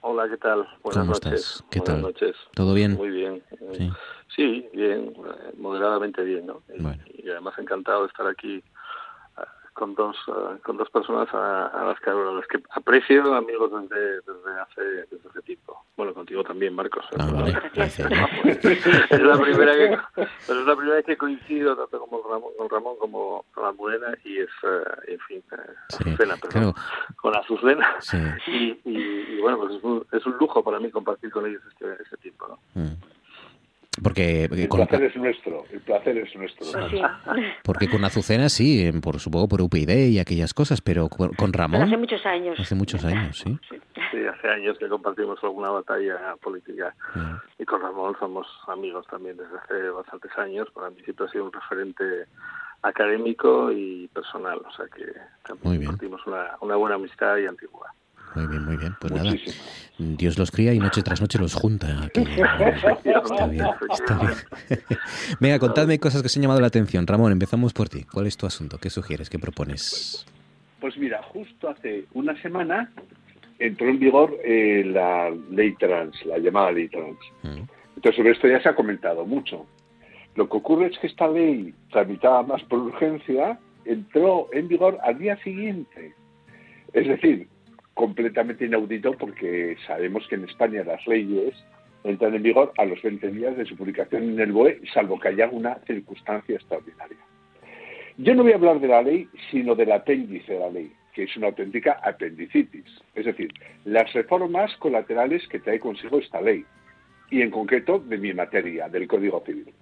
[0.00, 0.66] Hola, ¿qué tal?
[0.82, 1.40] Buenas ¿Cómo noches.
[1.40, 1.64] Estás?
[1.70, 2.02] ¿Qué Buenas tal?
[2.02, 2.36] noches.
[2.54, 2.94] ¿Todo bien?
[2.94, 3.42] Muy bien.
[3.72, 3.90] Sí,
[4.36, 6.62] bien, eh, moderadamente bien, ¿no?
[6.68, 9.42] Y, además encantado de estar aquí eh,
[9.74, 14.60] con dos eh, con dos personas a, las que las que aprecio amigos desde, desde
[14.60, 15.84] hace desde hace tiempo.
[15.96, 17.04] Bueno contigo también Marcos.
[17.18, 19.98] Ah, es la primera que
[20.46, 23.66] pero es la primera vez que coincido tanto como con Ramón, con Ramón como con
[23.66, 24.50] Almudena y es
[25.06, 25.42] en fin
[25.90, 26.74] Azucena perdón,
[27.16, 27.96] con Azucena.
[28.46, 28.98] Y, y,
[29.34, 32.16] y, bueno pues es un, es un lujo para mí compartir con ellos este, este
[32.18, 32.82] tiempo ¿no?
[32.82, 33.17] Mm.
[34.02, 36.66] Porque, el con, placer es nuestro, el placer es nuestro.
[37.64, 41.82] Porque con Azucena sí, por supongo por UPyD y aquellas cosas, pero con, Ramón...
[41.82, 42.58] hace muchos años.
[42.58, 43.58] Hace muchos años, sí.
[44.10, 46.94] Sí, hace años que compartimos alguna batalla política
[47.58, 50.68] y con Ramón somos amigos también desde hace bastantes años.
[50.72, 52.04] Para mí siempre ha sido un referente
[52.82, 55.12] académico y personal, o sea que
[55.46, 57.92] también compartimos una, una buena amistad y antigua.
[58.34, 58.94] Muy bien, muy bien.
[59.00, 59.34] Pues nada,
[59.98, 62.02] Dios los cría y noche tras noche los junta.
[62.04, 62.20] Aquí.
[62.20, 64.34] Está bien, está bien.
[65.40, 67.06] Venga, contadme cosas que se han llamado la atención.
[67.06, 68.04] Ramón, empezamos por ti.
[68.04, 68.78] ¿Cuál es tu asunto?
[68.78, 69.28] ¿Qué sugieres?
[69.28, 70.26] ¿Qué propones?
[70.80, 72.92] Pues mira, justo hace una semana
[73.58, 77.18] entró en vigor eh, la ley trans, la llamada ley trans.
[77.42, 79.66] Entonces, sobre esto ya se ha comentado mucho.
[80.36, 85.18] Lo que ocurre es que esta ley, tramitada más por urgencia, entró en vigor al
[85.18, 86.14] día siguiente.
[86.92, 87.48] Es decir,
[87.98, 91.52] completamente inaudito porque sabemos que en España las leyes
[92.04, 95.28] entran en vigor a los 20 días de su publicación en el BOE, salvo que
[95.28, 97.18] haya una circunstancia extraordinaria.
[98.16, 101.24] Yo no voy a hablar de la ley, sino del apéndice de la ley, que
[101.24, 103.52] es una auténtica apendicitis, es decir,
[103.84, 106.64] las reformas colaterales que trae consigo esta ley,
[107.32, 109.74] y en concreto de mi materia, del Código Civil.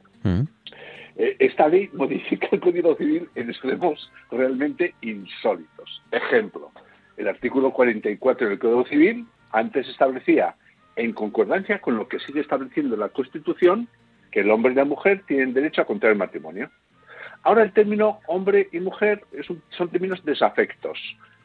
[1.17, 6.03] Eh, esta ley modifica el Código Civil en extremos realmente insólitos.
[6.11, 6.73] Ejemplo,
[7.17, 10.55] el artículo 44 del Código Civil antes establecía,
[10.97, 13.89] en concordancia con lo que sigue estableciendo la Constitución,
[14.31, 16.71] que el hombre y la mujer tienen derecho a contraer matrimonio.
[17.43, 19.25] Ahora el término hombre y mujer
[19.71, 20.99] son términos desafectos.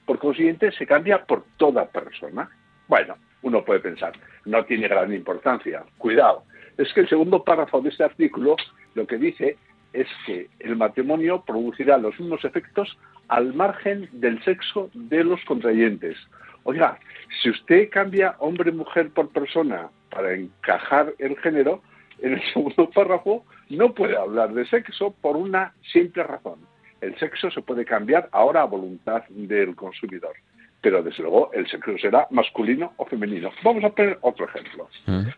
[0.06, 2.50] Por consiguiente, se cambia por toda persona.
[2.88, 4.14] Bueno, uno puede pensar,
[4.46, 5.84] no tiene gran importancia.
[5.98, 6.44] Cuidado,
[6.78, 8.56] es que el segundo párrafo de este artículo
[8.96, 9.58] lo que dice
[9.94, 16.18] es que el matrimonio producirá los mismos efectos al margen del sexo de los contrayentes.
[16.64, 17.00] Oiga,
[17.42, 21.82] si usted cambia hombre-mujer por persona para encajar el género,
[22.22, 26.60] en el segundo párrafo no puede hablar de sexo por una simple razón.
[27.00, 30.34] El sexo se puede cambiar ahora a voluntad del consumidor,
[30.82, 33.50] pero desde luego el sexo será masculino o femenino.
[33.64, 34.88] Vamos a poner otro ejemplo,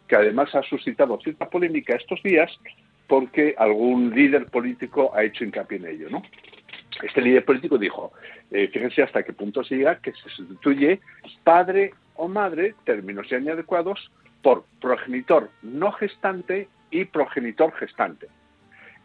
[0.07, 2.51] que además ha suscitado cierta polémica estos días
[3.07, 6.21] porque algún líder político ha hecho hincapié en ello, ¿no?
[7.01, 8.13] Este líder político dijo,
[8.51, 10.99] eh, fíjense hasta qué punto se llega que se sustituye
[11.43, 14.11] padre o madre, términos ya inadecuados,
[14.41, 18.27] por progenitor no gestante y progenitor gestante.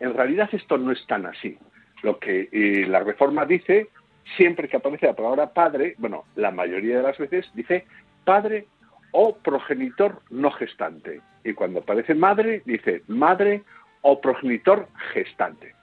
[0.01, 1.59] En realidad esto no es tan así.
[2.03, 3.89] Lo que eh, la reforma dice
[4.37, 7.87] siempre que aparece la palabra padre, bueno, la mayoría de las veces dice
[8.25, 8.67] padre
[9.13, 11.21] o progenitor no gestante.
[11.45, 13.63] Y cuando aparece madre, dice madre
[14.03, 15.75] o progenitor gestante.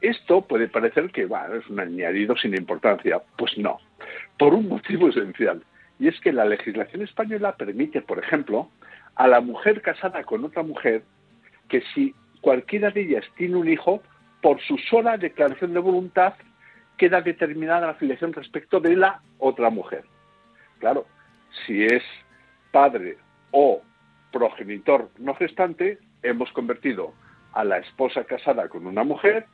[0.00, 3.20] Esto puede parecer que es un añadido sin importancia.
[3.36, 3.78] Pues no,
[4.38, 5.62] por un motivo esencial.
[5.98, 8.70] Y es que la legislación española permite, por ejemplo,
[9.16, 11.02] a la mujer casada con otra mujer
[11.68, 14.02] que si cualquiera de ellas tiene un hijo,
[14.40, 16.34] por su sola declaración de voluntad
[16.96, 20.04] queda determinada la afiliación respecto de la otra mujer.
[20.78, 21.06] Claro,
[21.66, 22.02] si es
[22.72, 23.18] padre
[23.50, 23.82] o
[24.32, 27.12] progenitor no gestante, hemos convertido
[27.52, 29.46] a la esposa casada con una mujer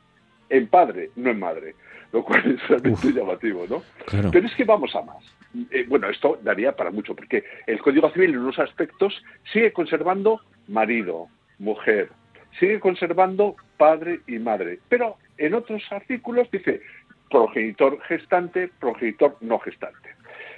[0.49, 1.75] en padre, no en madre,
[2.11, 3.83] lo cual es realmente llamativo, ¿no?
[4.31, 5.23] Pero es que vamos a más.
[5.71, 10.41] Eh, bueno, esto daría para mucho, porque el Código Civil en unos aspectos sigue conservando
[10.67, 11.27] marido,
[11.59, 12.09] mujer,
[12.59, 16.81] sigue conservando padre y madre, pero en otros artículos dice
[17.29, 20.09] progenitor gestante, progenitor no gestante.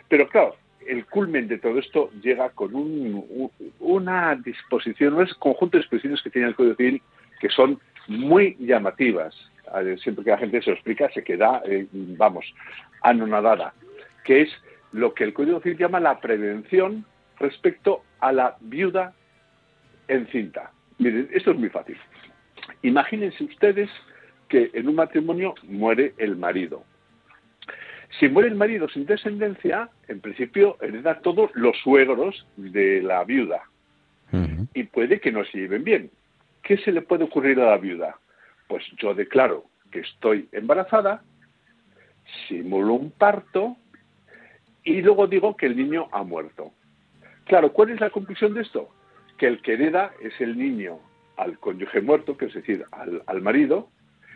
[0.08, 0.56] Pero claro,
[0.88, 2.72] el culmen de todo esto llega con
[3.80, 7.02] una disposición, un conjunto de expresiones que tiene el Código Civil
[7.40, 9.36] que son muy llamativas.
[10.02, 12.46] Siempre que la gente se lo explica, se queda, eh, vamos,
[13.02, 13.74] anonadada,
[14.24, 14.50] que es
[14.92, 17.06] lo que el Código Civil llama la prevención
[17.40, 19.14] respecto a la viuda
[20.08, 20.72] encinta.
[20.98, 21.98] Miren, esto es muy fácil.
[22.82, 23.90] Imagínense ustedes
[24.48, 26.84] que en un matrimonio muere el marido.
[28.20, 33.62] Si muere el marido sin descendencia, en principio hereda todos los suegros de la viuda.
[34.74, 36.12] Y puede que no se lleven bien.
[36.62, 38.16] ¿Qué se le puede ocurrir a la viuda?
[38.70, 41.24] Pues yo declaro que estoy embarazada,
[42.48, 43.76] simulo un parto
[44.84, 46.72] y luego digo que el niño ha muerto.
[47.46, 48.90] Claro, ¿cuál es la conclusión de esto?
[49.40, 51.00] Que el que hereda es el niño
[51.36, 53.90] al cónyuge muerto, que es decir, al, marido,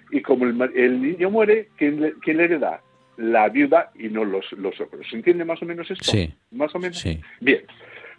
[0.10, 2.82] y como el, niño muere, ¿quién le, hereda?
[3.18, 5.08] La viuda y no los, los otros.
[5.12, 6.12] ¿Se entiende más o menos esto?
[6.12, 6.34] Sí.
[6.50, 6.98] ¿Más o menos?
[6.98, 7.22] Sí.
[7.40, 7.62] Bien.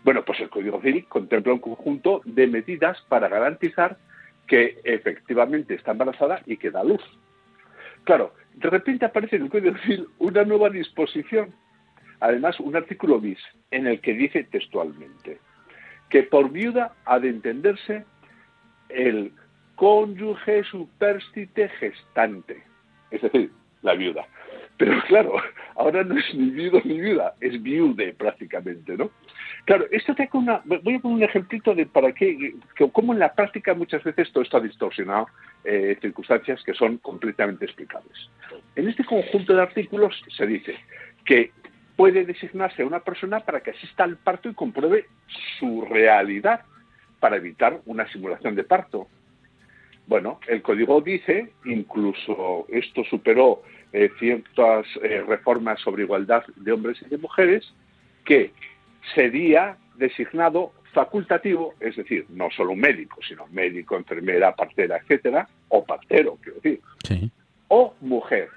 [0.05, 3.97] Bueno, pues el Código Civil contempla un conjunto de medidas para garantizar
[4.47, 7.03] que efectivamente está embarazada y que da luz.
[8.05, 11.55] Claro, de repente aparece en el Código Civil una nueva disposición
[12.25, 13.39] además un artículo bis
[13.71, 15.39] en el que dice textualmente
[16.09, 18.05] que por viuda ha de entenderse
[18.89, 19.33] el
[19.75, 22.63] cónyuge superstite gestante,
[23.11, 23.51] es decir,
[23.83, 24.27] la viuda.
[24.77, 25.35] Pero claro,
[25.75, 29.11] ahora no es ni viudo ni viuda, es viude prácticamente, ¿no?
[29.65, 32.55] Claro, esto te una, voy a poner un ejemplito de para qué,
[32.93, 35.27] cómo en la práctica muchas veces todo está distorsionado,
[35.65, 38.29] eh, circunstancias que son completamente explicables.
[38.77, 40.77] En este conjunto de artículos se dice
[41.25, 41.53] que
[41.97, 45.07] puede designarse a una persona para que asista al parto y compruebe
[45.59, 46.61] su realidad
[47.19, 49.09] para evitar una simulación de parto.
[50.07, 53.63] Bueno, el código dice, incluso esto superó
[53.95, 57.73] eh, ciertas eh, reformas sobre igualdad de hombres y de mujeres,
[58.27, 58.53] que
[59.15, 65.85] sería designado facultativo, es decir, no solo un médico, sino médico, enfermera, partera, etcétera, o
[65.85, 66.81] partero, quiero decir,
[67.69, 68.49] o mujer,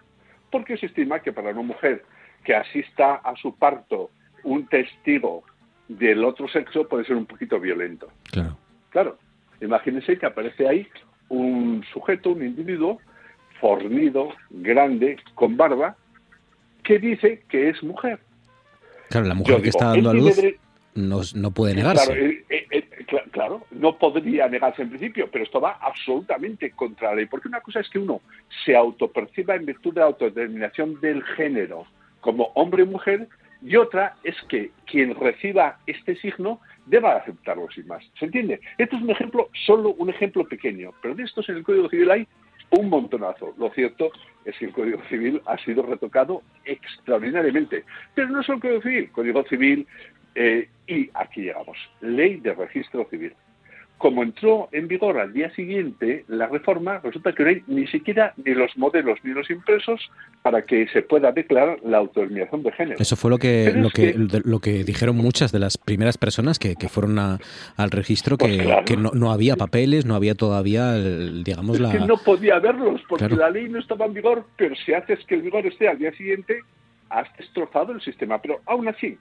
[0.52, 2.06] porque se estima que para una mujer
[2.44, 4.12] que asista a su parto
[4.44, 5.44] un testigo
[5.88, 8.08] del otro sexo puede ser un poquito violento.
[8.32, 8.58] Claro.
[8.90, 9.18] Claro.
[9.62, 10.88] Imagínense que aparece ahí
[11.30, 13.00] un sujeto, un individuo,
[13.60, 15.96] fornido, grande, con barba,
[16.84, 18.20] que dice que es mujer.
[19.10, 20.42] Claro, la mujer que está dando a luz
[20.96, 22.06] no, puede negarse.
[22.06, 22.88] Claro, eh, eh, eh,
[23.32, 27.26] claro, no podría negarse en principio, pero esto va absolutamente contra la ley.
[27.28, 28.22] Porque una cosa es que uno
[28.66, 31.86] se autoperciba en virtud de la autodeterminación del género
[32.20, 33.28] como hombre y mujer,
[33.62, 38.04] y otra es que quien reciba este signo deba aceptarlo sin más.
[38.18, 38.60] ¿Se entiende?
[38.78, 42.12] Esto es un ejemplo, solo un ejemplo pequeño, pero de estos en el Código Civil
[42.12, 42.28] hay
[42.72, 43.54] un montonazo.
[43.58, 44.12] Lo cierto
[44.46, 47.84] es que el Código Civil ha sido retocado extraordinariamente.
[48.16, 49.88] Pero no solo el Código Civil, Código Civil
[50.36, 53.34] eh, y aquí llegamos, Ley de Registro Civil
[53.98, 58.34] como entró en vigor al día siguiente la reforma, resulta que no hay ni siquiera
[58.44, 60.12] ni los modelos ni los impresos
[60.44, 62.98] para que se pueda declarar la autodeterminación de género.
[63.00, 66.76] Eso fue lo que lo que, lo que dijeron muchas de las primeras personas que,
[66.90, 71.92] fueron al registro, que, pues no, había papeles, no había todavía, digamos, la...
[71.92, 75.36] que no podía haberlos, porque la ley no estaba en vigor, pero si haces que
[75.36, 76.62] el vigor esté al día siguiente,
[77.10, 78.40] has destrozado el sistema.
[78.42, 79.18] Pero aún así,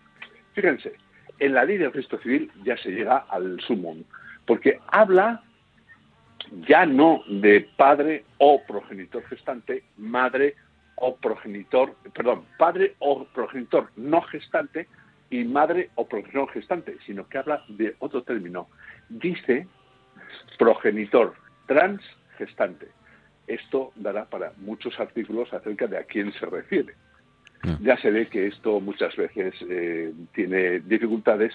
[0.53, 0.93] fíjense,
[1.39, 4.05] en la ley del registro civil ya se llega al sumum
[4.47, 5.43] porque habla
[6.69, 10.55] ya no de padre o progenitor gestante, madre
[10.97, 14.89] o progenitor, perdón, padre o progenitor no gestante
[15.31, 18.69] y madre o progenitor gestante, sino que habla de otro término.
[19.09, 19.67] Dice
[20.59, 21.35] progenitor
[21.67, 22.89] transgestante.
[23.47, 26.95] Esto dará para muchos artículos acerca de a quién se refiere.
[27.63, 27.85] mm.
[27.85, 31.53] ya se ve que esto muchas veces eh, tiene dificultades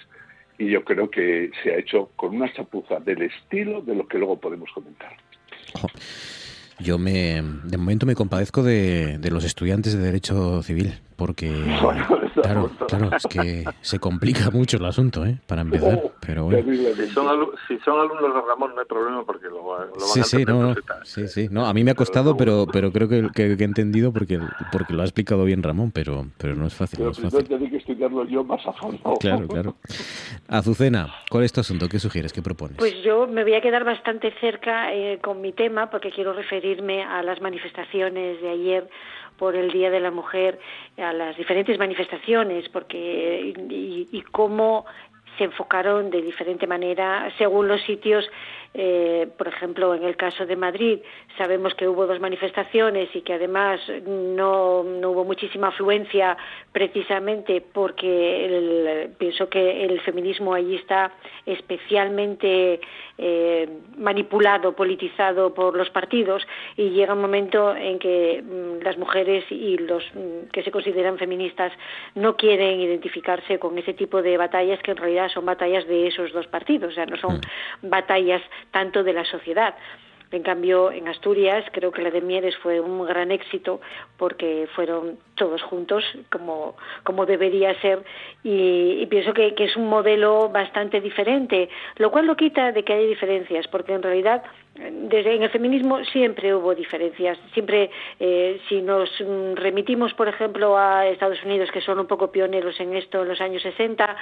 [0.62, 4.20] y yo creo que se ha hecho con una chapuza del estilo de lo que
[4.20, 5.12] luego podemos comentar.
[6.80, 11.52] Yo me, de momento me compadezco de, de los estudiantes de Derecho Civil, porque
[12.42, 15.40] claro, claro, es que se complica mucho el asunto, ¿eh?
[15.46, 16.64] Para empezar, pero bueno.
[16.98, 20.76] Si son, alumnos de Ramón no hay problema porque lo, van sí, a sí, no,
[21.04, 24.12] sí, sí, no, a mí me ha costado, pero pero creo que, que, he entendido
[24.12, 24.40] porque
[24.72, 27.81] porque lo ha explicado bien Ramón, pero pero no es fácil, no es fácil.
[28.28, 29.14] Yo más a fondo.
[29.20, 29.76] Claro, claro.
[30.48, 31.88] Azucena, ¿cuál es tu asunto?
[31.90, 32.34] ¿Qué sugieres?
[32.34, 32.78] ¿Qué propones?
[32.78, 37.04] Pues yo me voy a quedar bastante cerca eh, con mi tema porque quiero referirme
[37.04, 38.90] a las manifestaciones de ayer
[39.38, 40.60] por el Día de la Mujer
[40.98, 44.86] a las diferentes manifestaciones porque y, y cómo
[45.38, 48.26] se enfocaron de diferente manera según los sitios
[48.74, 51.00] eh, por ejemplo, en el caso de Madrid,
[51.38, 56.38] sabemos que hubo dos manifestaciones y que además no, no hubo muchísima afluencia
[56.72, 61.12] precisamente porque el, pienso que el feminismo allí está
[61.46, 62.80] especialmente
[63.18, 69.44] eh, manipulado, politizado por los partidos y llega un momento en que mm, las mujeres
[69.52, 71.74] y los mm, que se consideran feministas
[72.16, 76.32] no quieren identificarse con ese tipo de batallas que en realidad son batallas de esos
[76.32, 77.90] dos partidos, o sea, no son mm.
[77.90, 78.42] batallas
[78.72, 79.76] tanto de la sociedad.
[80.32, 83.82] En cambio, en Asturias creo que la de Mieres fue un gran éxito
[84.18, 88.04] porque fueron todos juntos como, como debería ser
[88.42, 92.94] y, pienso que, que, es un modelo bastante diferente, lo cual no quita de que
[92.94, 94.44] haya diferencias, porque en realidad
[94.76, 97.38] desde en el feminismo siempre hubo diferencias.
[97.54, 99.10] Siempre, eh, si nos
[99.56, 103.42] remitimos, por ejemplo, a Estados Unidos, que son un poco pioneros en esto en los
[103.42, 104.16] años 60,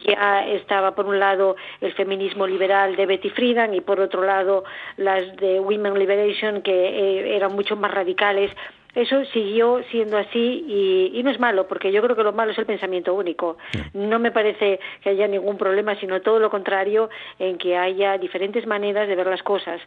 [0.00, 4.64] ya estaba por un lado el feminismo liberal de Betty Friedan y por otro lado
[4.96, 8.50] las de Women Liberation, que eh, eran mucho más radicales
[8.94, 12.52] eso siguió siendo así y, y, no es malo, porque yo creo que lo malo
[12.52, 13.56] es el pensamiento único.
[13.94, 17.08] No me parece que haya ningún problema, sino todo lo contrario,
[17.38, 19.80] en que haya diferentes maneras de ver las cosas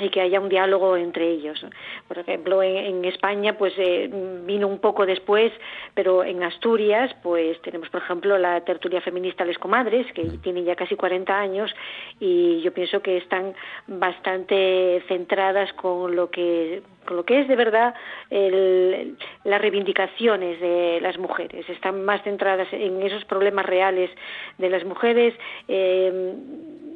[0.00, 1.64] y que haya un diálogo entre ellos.
[2.08, 4.10] Por ejemplo, en, España pues eh,
[4.44, 5.52] vino un poco después,
[5.94, 10.76] pero en Asturias pues tenemos por ejemplo la tertulia feminista Les Comadres, que tiene ya
[10.76, 11.74] casi 40 años
[12.18, 13.54] y yo pienso que están
[13.86, 17.94] bastante centradas con lo que con lo que es de verdad
[18.30, 21.68] el, las reivindicaciones de las mujeres.
[21.68, 24.10] Están más centradas en esos problemas reales
[24.58, 25.34] de las mujeres.
[25.68, 26.34] Eh,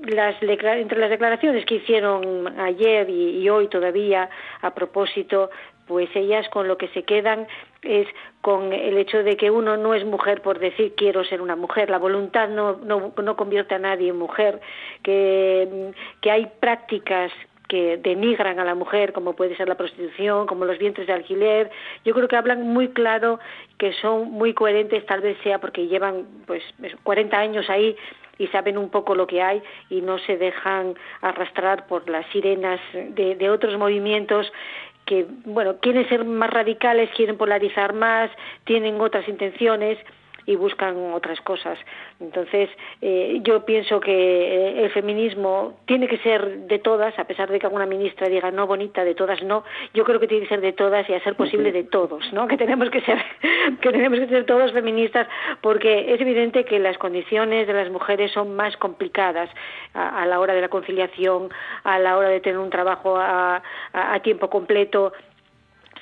[0.07, 4.29] las, entre las declaraciones que hicieron ayer y, hoy todavía
[4.63, 5.51] a propósito,
[5.87, 7.47] pues ellas con lo que se quedan
[7.83, 8.07] es
[8.41, 11.91] con el hecho de que uno no es mujer por decir quiero ser una mujer,
[11.91, 14.61] la voluntad no, no, no convierte a nadie en mujer,
[15.03, 17.31] que, que hay prácticas
[17.69, 21.71] que denigran a la mujer, como puede ser la prostitución, como los vientres de alquiler.
[22.05, 23.41] Yo creo que hablan muy claro,
[23.79, 26.63] que son muy coherentes, tal vez sea porque llevan pues
[27.03, 27.97] 40 años ahí
[28.39, 32.81] y saben un poco lo que hay y no se dejan arrastrar por las sirenas
[32.93, 34.53] de, otros movimientos
[35.07, 38.31] que, bueno, quieren ser más radicales, quieren polarizar más,
[38.65, 39.99] tienen otras intenciones
[40.47, 41.79] y buscan otras cosas.
[42.21, 42.69] Entonces,
[43.01, 47.59] eh, yo pienso que eh, el feminismo tiene que ser de todas, a pesar de
[47.59, 49.65] que alguna ministra diga no bonita, de todas no.
[49.95, 52.47] Yo creo que tiene que ser de todas y a ser posible de todos, ¿no?
[52.47, 53.19] Que tenemos que ser,
[53.81, 55.27] que tenemos que ser todos feministas,
[55.61, 59.51] porque es evidente que las condiciones de las mujeres son más complicadas
[59.95, 61.51] a, la hora de la conciliación,
[61.85, 63.63] a la hora de tener un trabajo a
[64.23, 65.13] tiempo completo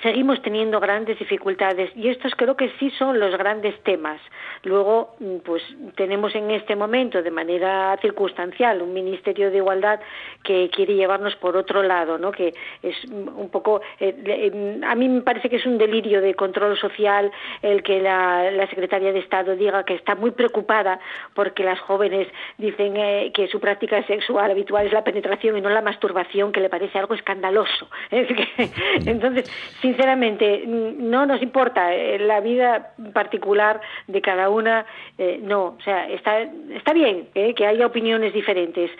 [0.02, 4.20] seguimos teniendo grandes dificultades y estos creo que sí son los grandes temas.
[4.64, 5.62] Luego, mm, pues
[5.96, 10.00] tenemos en este momento, de manera circunstancial, un Ministerio de Igualdad
[10.42, 12.32] que quiere llevarnos por otro lado, ¿no?
[12.32, 12.52] Que
[12.82, 17.30] es un poco, eh, a mí me parece que es un delirio de control social
[17.62, 20.98] el que la, Secretaria de Estado diga que está muy preocupada
[21.34, 25.68] porque las jóvenes dicen eh, que su práctica sexual habitual es la penetración y no
[25.68, 27.88] la masturbación, que le parece algo escandaloso.
[28.10, 29.50] Entonces,
[29.92, 34.86] sinceramente, no nos importa eh, la vida particular de cada una,
[35.18, 38.90] eh, no, o sea, está, está bien eh, que haya opiniones diferentes,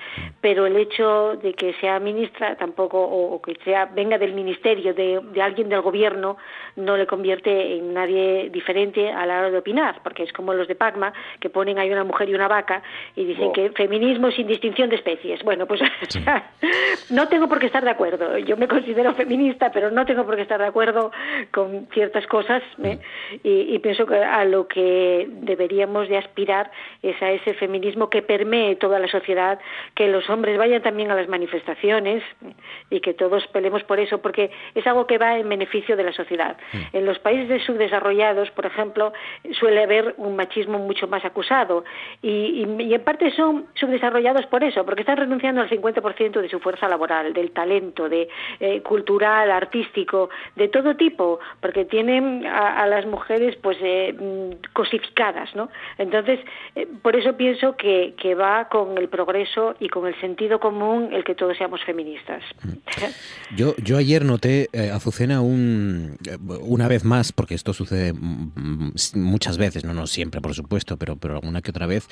[0.43, 5.21] pero el hecho de que sea ministra tampoco, o, que sea venga del ministerio, de,
[5.33, 6.37] de, alguien del gobierno,
[6.77, 10.69] no le convierte en nadie diferente a la hora de opinar, porque es como los
[10.69, 12.83] de Pacma, que ponen ahí una mujer y una vaca
[13.17, 15.43] y dicen que feminismo sin distinción de especies.
[15.43, 15.81] Bueno, pues
[17.11, 18.37] no tengo por qué estar de acuerdo.
[18.39, 21.13] Yo me considero feminista, pero no tengo por qué estar de acuerdo acuerdo
[21.53, 22.99] con ciertas cosas ¿eh?
[23.45, 26.71] y, pienso que a lo que deberíamos de aspirar
[27.03, 29.61] es a ese feminismo que permee toda la sociedad,
[29.95, 32.23] que los hombres vayan también a las manifestaciones
[32.91, 36.13] y que todos pelemos por eso, porque es algo que va en beneficio de la
[36.13, 36.57] sociedad.
[36.93, 39.13] En los países subdesarrollados, por ejemplo,
[39.53, 41.85] suele haber un machismo mucho más acusado
[42.23, 46.59] y, y en parte son subdesarrollados por eso, porque están renunciando al 50% de su
[46.61, 48.29] fuerza laboral, del talento, de
[48.61, 55.55] eh, cultural, artístico, de todo tipo, porque tienen a, las mujeres pues eh, mm, cosificadas,
[55.55, 55.69] ¿no?
[55.99, 56.41] Entonces,
[56.75, 61.11] eh, por eso pienso que, que va con el progreso y con el sentido común
[61.13, 62.43] el que todos seamos feministas.
[63.57, 66.17] Yo, yo ayer noté, Azucena, un,
[66.61, 71.17] una vez más, porque esto sucede mm, muchas veces, no, no siempre, por supuesto, pero,
[71.17, 72.09] pero alguna que otra vez,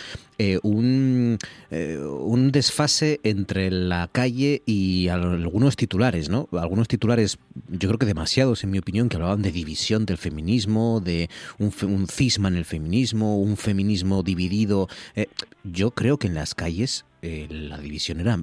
[0.62, 1.39] un,
[1.70, 6.49] un desfase entre la calle y algunos titulares, ¿no?
[6.53, 7.39] Algunos titulares,
[7.69, 8.07] yo creo que
[8.41, 12.65] demasiados, en mi opinión, que hablaban de división del feminismo, de un, cisma en el
[12.65, 14.89] feminismo, un feminismo dividido.
[15.15, 15.27] Eh,
[15.65, 18.39] yo creo que en las calles eh, la división era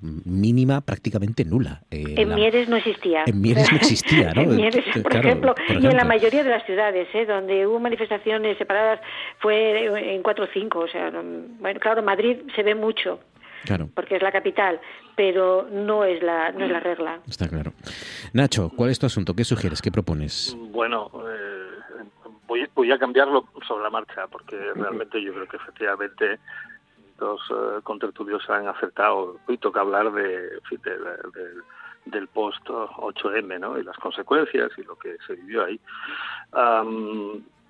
[0.00, 1.82] mínima, prácticamente nula.
[1.90, 3.24] Eh, en Mieres no existía.
[3.26, 4.42] En Mieres no existía, ¿no?
[4.42, 7.26] en Mieres, por, ejemplo, y en la mayoría de las ciudades, ¿eh?
[7.26, 9.00] donde hubo manifestaciones separadas,
[9.40, 10.80] fue en cuatro o cinco.
[10.80, 11.10] O sea,
[11.60, 13.20] bueno, claro, Madrid se ve mucho,
[13.94, 14.80] porque es la capital,
[15.16, 17.20] pero no es la, no es la regla.
[17.26, 17.72] Está claro.
[18.32, 19.34] Nacho, ¿cuál es tu asunto?
[19.34, 19.82] ¿Qué sugieres?
[19.82, 20.56] ¿Qué propones?
[20.70, 22.02] Bueno, eh,
[22.46, 26.38] voy, voy a cambiarlo sobre la marcha, porque realmente yo creo que efectivamente
[27.18, 29.38] los eh, contertulios han acertado.
[29.46, 30.50] Hoy toca hablar de,
[32.06, 33.78] del post 8M ¿no?
[33.78, 35.80] y las consecuencias y lo que se vivió ahí.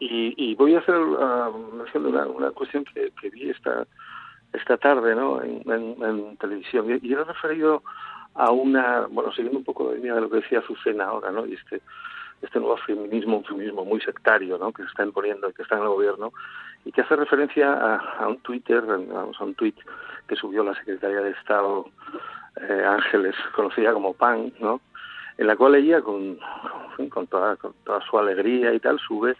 [0.00, 3.86] y, voy a hacer una, una cuestión que, que vi esta
[4.52, 5.42] esta tarde ¿no?
[5.42, 6.86] en, televisión.
[7.02, 7.82] Y, era referido
[8.34, 11.46] a una, bueno, siguiendo un poco la línea de lo que decía Azucena ahora, ¿no?
[11.46, 11.80] Y este,
[12.42, 14.72] este nuevo feminismo, un feminismo muy sectario, ¿no?
[14.72, 16.32] Que se está imponiendo, que está en el gobierno,
[16.84, 19.74] y que hace referencia a, un Twitter, vamos, a un tweet
[20.26, 21.86] que subió la Secretaría de Estado
[22.60, 24.80] eh, Ángeles, conocida como PAN, ¿no?
[25.38, 26.38] En la cual ella, con,
[27.08, 29.36] con, toda, con toda su alegría y tal, sube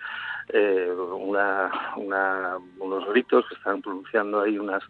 [0.48, 1.70] eh, una,
[2.78, 4.82] unos gritos que están pronunciando ahí unas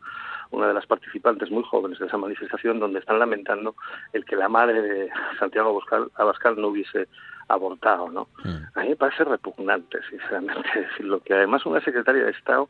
[0.50, 3.74] una de las participantes muy jóvenes de esa manifestación donde están lamentando
[4.12, 5.78] el que la madre de Santiago
[6.14, 7.08] Abascal no hubiese
[7.48, 8.28] abortado, ¿no?
[8.44, 8.78] Mm.
[8.78, 12.68] A mí me parece repugnante, sinceramente, decirlo, que además una secretaria de Estado,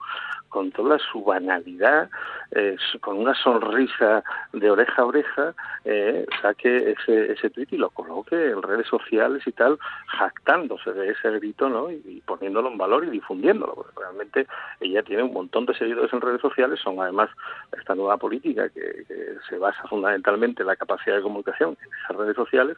[0.48, 2.09] con toda su banalidad,
[2.52, 7.90] eh, con una sonrisa de oreja a oreja, eh, saque ese, ese tuit y lo
[7.90, 11.90] coloque en redes sociales y tal, jactándose de ese grito, ¿no?
[11.90, 14.46] Y, poniéndolo en valor y difundiéndolo, porque realmente
[14.80, 17.30] ella tiene un montón de seguidores en redes sociales, son además
[17.76, 22.16] esta nueva política que, que se basa fundamentalmente en la capacidad de comunicación en esas
[22.16, 22.76] redes sociales,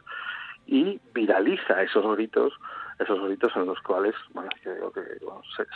[0.71, 2.53] y viraliza esos gritos
[2.97, 5.01] esos gritos en los cuales bueno, yo digo que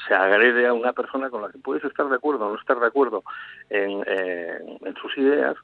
[0.07, 2.79] se, agrede a una persona con la que puedes estar de acuerdo o no estar
[2.79, 3.23] de acuerdo
[3.69, 5.55] en, en sus ideas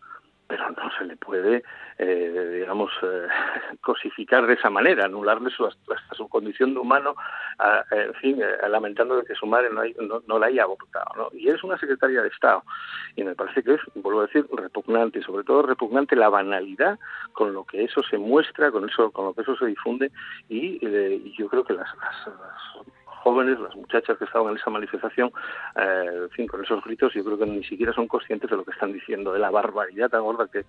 [0.52, 1.64] pero no se le puede,
[1.98, 2.31] eh,
[2.72, 3.28] digamos, eh,
[3.82, 7.16] cosificar de esa manera, anularle su, hasta su condición de humano,
[7.92, 11.30] en fin, eh, lamentando de que su madre no, no, la haya abortado.
[11.34, 12.64] Y es una secretaria de Estado.
[13.18, 16.98] Y me parece que es, vuelvo a decir, repugnante, sobre todo repugnante la banalidad
[17.34, 20.10] con lo que eso se muestra, con, eso, con lo que eso se difunde,
[20.48, 20.80] y,
[21.38, 21.90] yo creo que las
[23.22, 25.32] jóvenes, las muchachas que estaban en esa manifestación,
[25.76, 28.64] eh, en fin, con esos gritos, yo creo que ni siquiera son conscientes de lo
[28.64, 30.66] que están diciendo, de la barbaridad tan gorda que,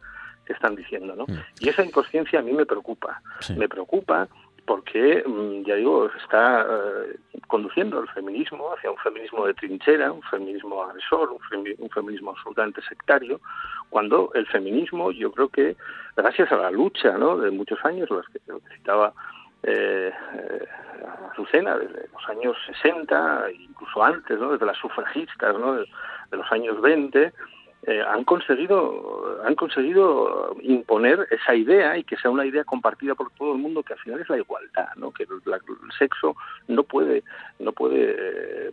[0.47, 1.25] están diciendo, ¿no?
[1.27, 1.39] Mm.
[1.61, 3.23] Y esa inconsciencia a mí me preocupa,
[3.57, 4.29] me preocupa
[4.65, 7.17] porque, mm, ya digo, está eh,
[7.49, 13.41] conduciendo el feminismo hacia un feminismo de trinchera, un feminismo agresor, un, feminismo absolutamente sectario,
[13.91, 15.77] cuando el feminismo, yo creo que,
[16.17, 17.39] gracias a la lucha ¿no?
[17.39, 19.13] de muchos años, las que, lo que citaba
[19.63, 20.67] eh, eh,
[21.31, 24.53] Azucena, desde los años 60, incluso antes, ¿no?
[24.53, 25.75] desde las sufragistas ¿no?
[25.75, 25.87] de,
[26.31, 27.33] los años 20,
[27.85, 33.33] eh, han conseguido han conseguido imponer esa idea y que sea una idea compartida por
[33.33, 35.29] todo el mundo que al final es la igualdad no que el,
[35.99, 36.37] sexo
[36.69, 37.25] no puede
[37.59, 38.71] no puede eh,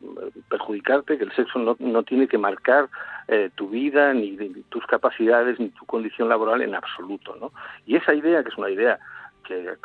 [0.47, 2.87] perjudicarte que el sexo no, no tiene que marcar
[3.27, 7.51] eh, tu vida ni, ni, tus capacidades ni tu condición laboral en absoluto no
[7.87, 8.99] y esa idea que es una idea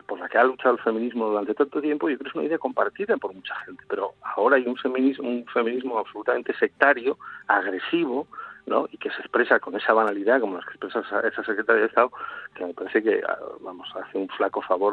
[0.06, 2.44] por la que ha luchado el feminismo durante tanto tiempo, yo creo que es una
[2.44, 8.26] idea compartida por mucha gente, pero ahora hay un feminismo, un feminismo absolutamente sectario, agresivo,
[8.66, 8.88] ¿no?
[8.90, 12.10] y que se expresa con esa banalidad como la que expresa esa, secretaria de Estado,
[12.54, 14.92] que me parece que ah, vamos hace un flaco favor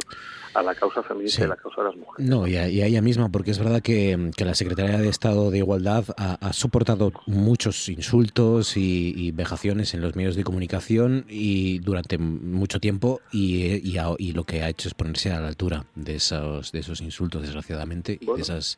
[0.53, 2.30] a la causa feminista y a la causa de las mujeres.
[2.30, 6.03] No, y a, ella misma, porque es verdad que, la Secretaría de Estado de Igualdad
[6.18, 13.22] ha, soportado muchos insultos y, vejaciones en los medios de comunicación y durante mucho tiempo
[13.31, 17.02] y, y, lo que ha hecho es ponerse a la altura de esos, de esos
[17.02, 18.77] insultos, desgraciadamente, y, de esas,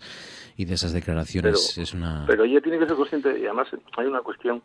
[0.58, 1.74] y de esas declaraciones.
[1.74, 2.26] Pero, es una...
[2.28, 3.68] pero ella tiene que ser consciente, y además
[3.98, 4.62] hay una cuestión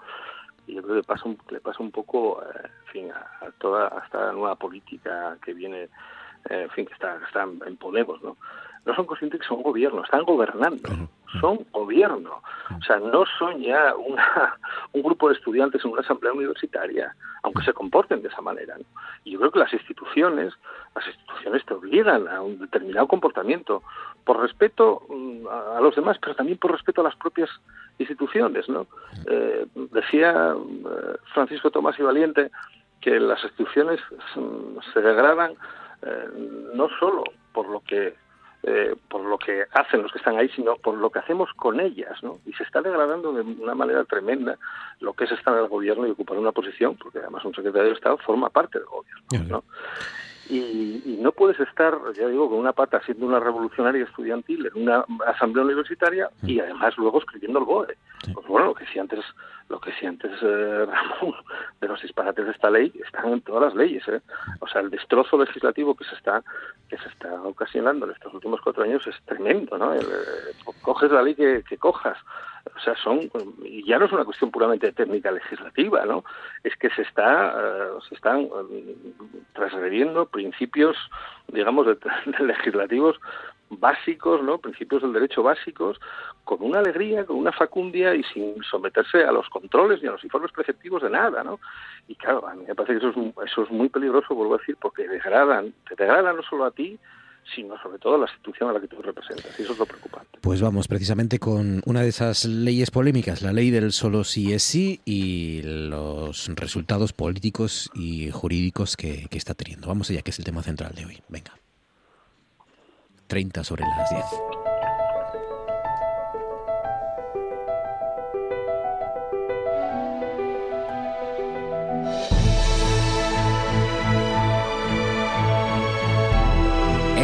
[0.68, 4.02] y yo creo que pasa un, le pasa un poco eh, en fin, a, toda
[4.04, 5.84] esta nueva política que viene,
[6.50, 8.36] eh, en fin, que está, está en Podemos, ¿no?
[8.88, 10.88] no son conscientes que son gobierno, están gobernando,
[11.40, 12.40] son gobierno.
[12.74, 14.56] O sea, no son ya una,
[14.92, 18.76] un grupo de estudiantes en una asamblea universitaria, aunque se comporten de esa manera.
[19.24, 20.54] Y yo creo que las instituciones,
[20.94, 23.82] las instituciones te obligan a un determinado comportamiento,
[24.28, 27.48] por respeto mm, a los demás, pero también por respeto a las propias
[27.98, 28.68] instituciones.
[28.68, 28.86] ¿no?
[29.26, 32.50] Eh, decía eh, Francisco Tomás y Valiente
[33.00, 33.98] que las instituciones
[34.36, 35.52] mm, se degradan
[36.02, 36.28] eh,
[36.74, 37.24] no solo
[37.55, 38.16] por lo que
[38.64, 41.80] eh, por lo que hacen los que están ahí, sino por lo que hacemos con
[41.80, 42.38] ellas, ¿no?
[42.44, 44.59] Y se está degradando de una manera tremenda
[45.00, 47.88] lo que es estar en el gobierno y ocupar una posición, porque además un secretario
[47.88, 49.64] de Estado forma parte del gobierno, ¿no?
[50.50, 55.04] Y, no puedes estar, ya digo, con una pata siendo una revolucionaria estudiantil en una
[55.26, 57.96] asamblea universitaria y además luego escribiendo el BOE.
[58.32, 59.24] Pues bueno, lo que si antes
[59.68, 60.86] lo que si antes eh,
[61.20, 61.34] Ramón
[61.80, 64.20] de los disparates de esta ley están en todas las leyes ¿eh?
[64.60, 66.42] o sea el destrozo legislativo que se está
[66.88, 70.00] que se está ocasionando en estos últimos cuatro años es tremendo no eh,
[70.82, 72.18] coges la ley que, cojas.
[72.76, 73.30] O sea son
[73.62, 76.24] y ya no es una cuestión puramente técnica legislativa no
[76.64, 77.54] es que se está
[78.08, 78.48] se están
[79.54, 80.96] transgrediendo principios
[81.48, 81.96] digamos de
[82.44, 83.18] legislativos
[83.70, 84.58] básicos, ¿no?
[84.58, 85.98] principios del derecho básicos,
[86.44, 90.24] con una alegría, con una facundia y sin someterse a los controles ni a los
[90.24, 91.44] informes preceptivos de nada.
[91.44, 91.60] ¿no?
[92.06, 95.06] Y claro, a mí me parece que eso es, muy peligroso, vuelvo a decir, porque
[95.06, 96.98] degradan, te degradan no solo a ti,
[97.54, 99.58] sino sobre todo a la institución a la que tú representas.
[99.58, 100.38] Y eso es lo preocupante.
[100.42, 104.62] Pues vamos precisamente con una de esas leyes polémicas, la ley del solo sí es
[104.62, 109.88] sí y los resultados políticos y jurídicos que, que está teniendo.
[109.88, 111.18] Vamos allá, que es el tema central de hoy.
[111.28, 111.52] Venga.
[113.28, 114.24] 30 sobre las 10.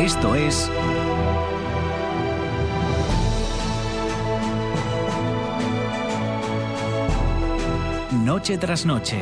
[0.05, 0.71] Esto es
[8.25, 9.19] Noche tras noche.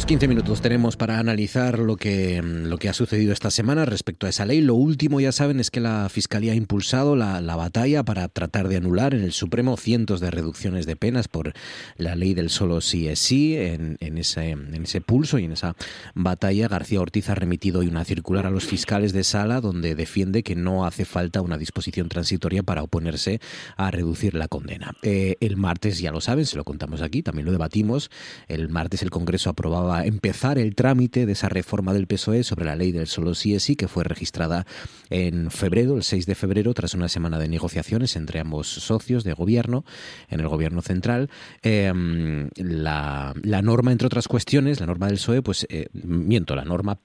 [0.00, 4.26] Unos 15 minutos tenemos para analizar lo que, lo que ha sucedido esta semana respecto
[4.26, 4.62] a esa ley.
[4.62, 8.78] Lo último, ya saben, es que la Fiscalía ha impulsado la, batalla para tratar de
[8.78, 11.52] anular en el Supremo cientos de reducciones de penas por
[11.98, 13.58] la ley del solo sí es sí.
[13.58, 15.76] En, ese, en ese pulso y en esa
[16.14, 20.42] batalla, García Ortiz ha remitido hoy una circular a los fiscales de sala donde defiende
[20.42, 23.38] que no hace falta una disposición transitoria para oponerse
[23.76, 24.94] a reducir la condena.
[25.02, 28.10] Eh, el martes, ya lo saben, se lo contamos aquí, también lo debatimos.
[28.48, 32.66] El martes el Congreso aprobaba a empezar el trámite de esa reforma del PSOE sobre
[32.66, 34.66] la ley del solo sí es sí, que fue registrada
[35.08, 39.32] en febrero, el 6 de febrero, tras una semana de negociaciones entre ambos socios de
[39.32, 39.84] gobierno,
[40.28, 41.30] en el gobierno central.
[41.62, 47.00] Em, la, norma, entre otras cuestiones, la norma del PSOE, pues eh, miento, la norma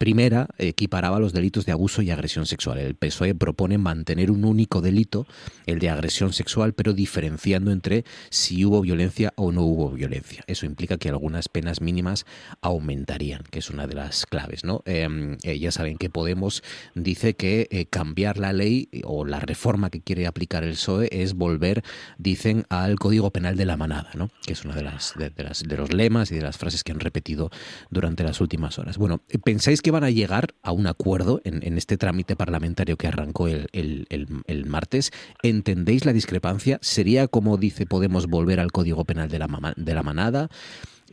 [0.00, 2.78] primera equiparaba los delitos de abuso y agresión sexual.
[2.78, 5.26] El PSOE propone mantener un único delito,
[5.66, 10.42] el de agresión sexual, pero diferenciando entre si hubo violencia o no hubo violencia.
[10.46, 12.24] Eso implica que algunas penas mínimas
[12.62, 14.64] aumentarían, que es una de las claves.
[14.64, 14.82] ¿no?
[14.86, 16.62] Em, eh, ya saben que Podemos
[16.94, 21.34] dice que eh, cambiar la ley o la reforma que quiere aplicar el PSOE es
[21.34, 21.84] volver,
[22.16, 24.30] dicen, al Código Penal de la Manada, ¿no?
[24.46, 26.92] que es una de las, de, las, de los lemas y de las frases que
[26.92, 27.50] han repetido
[27.90, 28.96] durante las últimas horas.
[28.96, 33.48] Bueno, ¿pensáis que van a llegar a un acuerdo en, este trámite parlamentario que arrancó
[33.48, 35.10] el, martes.
[35.42, 36.78] ¿Entendéis la discrepancia?
[36.80, 40.48] ¿Sería, como dice Podemos, volver al Código Penal de la, manada?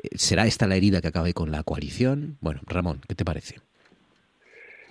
[0.01, 2.37] Eh, ¿Será esta la herida que acabe con la coalición?
[2.41, 3.55] Bueno, Ramón, ¿qué te parece?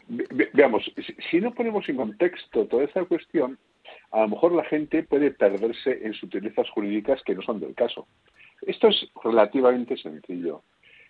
[0.09, 0.89] veamos,
[1.31, 3.59] si no ponemos en contexto toda esta cuestión,
[4.13, 8.07] a lo mejor la gente puede perderse en sutilezas jurídicas que no son del caso.
[8.63, 10.63] Esto es relativamente sencillo.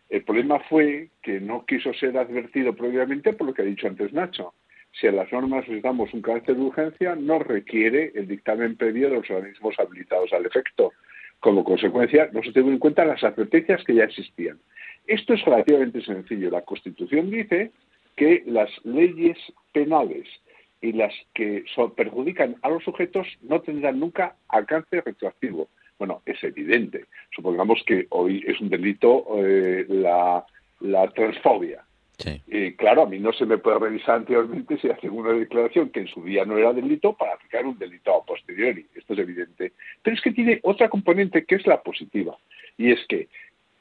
[0.08, 4.12] El problema fue que no quiso ser advertido previamente por lo que ha dicho antes
[4.12, 4.54] Nacho.
[4.92, 9.10] si a las normas les damos un carácter de urgencia, no requiere el dictamen previo
[9.10, 10.92] de los organismos habilitados al efecto.
[11.40, 14.58] Como consecuencia, no se tienen en cuenta las advertencias que ya existían.
[15.06, 16.50] Esto es relativamente sencillo.
[16.50, 17.72] La Constitución dice
[18.16, 19.36] que las leyes
[19.72, 20.26] penales
[20.80, 21.64] y las que
[21.96, 25.68] perjudican a los sujetos no tendrán nunca alcance retroactivo.
[25.98, 27.06] Bueno, es evidente.
[27.34, 30.44] Supongamos que hoy es un delito eh, la,
[30.80, 31.82] la transfobia.
[32.46, 36.00] Y claro, a mí no se me puede revisar anteriormente si hace una declaración que
[36.00, 38.86] en su día no era delito para aplicar un delito a posteriori.
[38.94, 39.72] Esto es evidente.
[40.02, 42.36] Pero es que tiene otra componente que es la positiva.
[42.78, 43.28] Y es que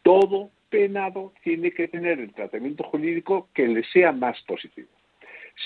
[0.04, 4.90] todo penado tiene que tener el tratamiento jurídico que le sea más positivo.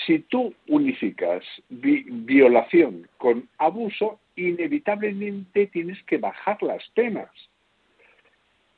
[0.06, 7.30] Si tú unificas violación con abuso, inevitablemente tienes que bajar las penas.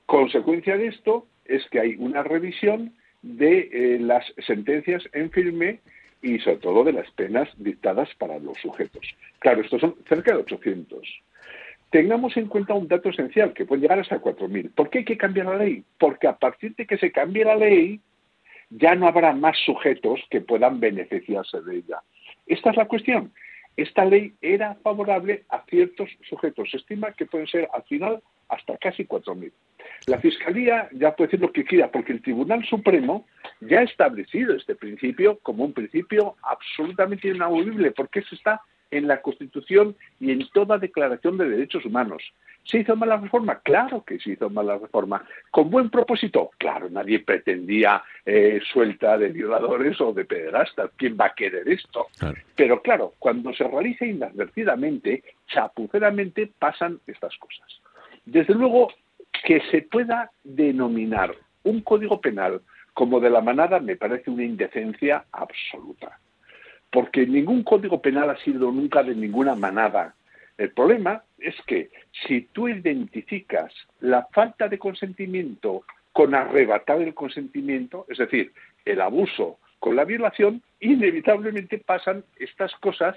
[0.07, 5.81] Consecuencia de esto es que hay una revisión de eh, las sentencias en firme
[6.23, 9.07] y sobre todo de las penas dictadas para los sujetos.
[9.41, 11.23] Claro, estos son cerca de 800.
[11.91, 14.71] Tengamos en cuenta un dato esencial, que puede llegar hasta 4.000.
[14.75, 15.85] ¿Por qué hay que cambiar la ley?
[15.99, 18.01] Porque a partir de que se cambie la ley,
[18.71, 22.03] ya no habrá más sujetos que puedan beneficiarse de ella.
[22.47, 23.33] Esta es la cuestión.
[23.77, 26.71] Esta ley era favorable a ciertos sujetos.
[26.71, 29.51] Se estima que pueden ser al final hasta casi 4.000.
[30.07, 33.27] La Fiscalía ya puede decir lo que quiera, porque el Tribunal Supremo
[33.61, 39.23] ya ha establecido este principio como un principio absolutamente inamovible, porque eso está en la
[39.23, 42.23] Constitución y en toda declaración de derechos humanos.
[42.65, 43.61] ¿Se hizo mala reforma?
[43.61, 45.25] Claro que se hizo mala reforma.
[45.51, 46.51] ¿Con buen propósito?
[46.59, 50.91] Claro, nadie pretendía eh, suelta de violadores o de pederastas.
[50.97, 52.07] ¿Quién va a querer esto?
[52.55, 57.67] Pero claro, cuando se realiza inadvertidamente, chapuceramente, pasan estas cosas.
[58.25, 58.93] Desde luego,
[59.45, 61.35] que se pueda denominar
[61.65, 62.61] un código penal
[62.95, 66.19] como de la manada me parece una indecencia absoluta.
[66.91, 70.15] Porque ningún código penal ha sido nunca de ninguna manada.
[70.59, 71.91] El problema es que
[72.27, 78.53] si tú identificas la falta de consentimiento con arrebatar el consentimiento, es decir,
[78.85, 83.17] el abuso con la violación, inevitablemente pasan estas cosas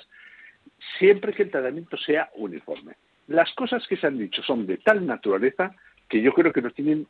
[0.98, 2.94] siempre que el tratamiento sea uniforme.
[3.28, 5.76] Las cosas que se han dicho son de tal naturaleza
[6.10, 7.08] que yo creo que no tienen,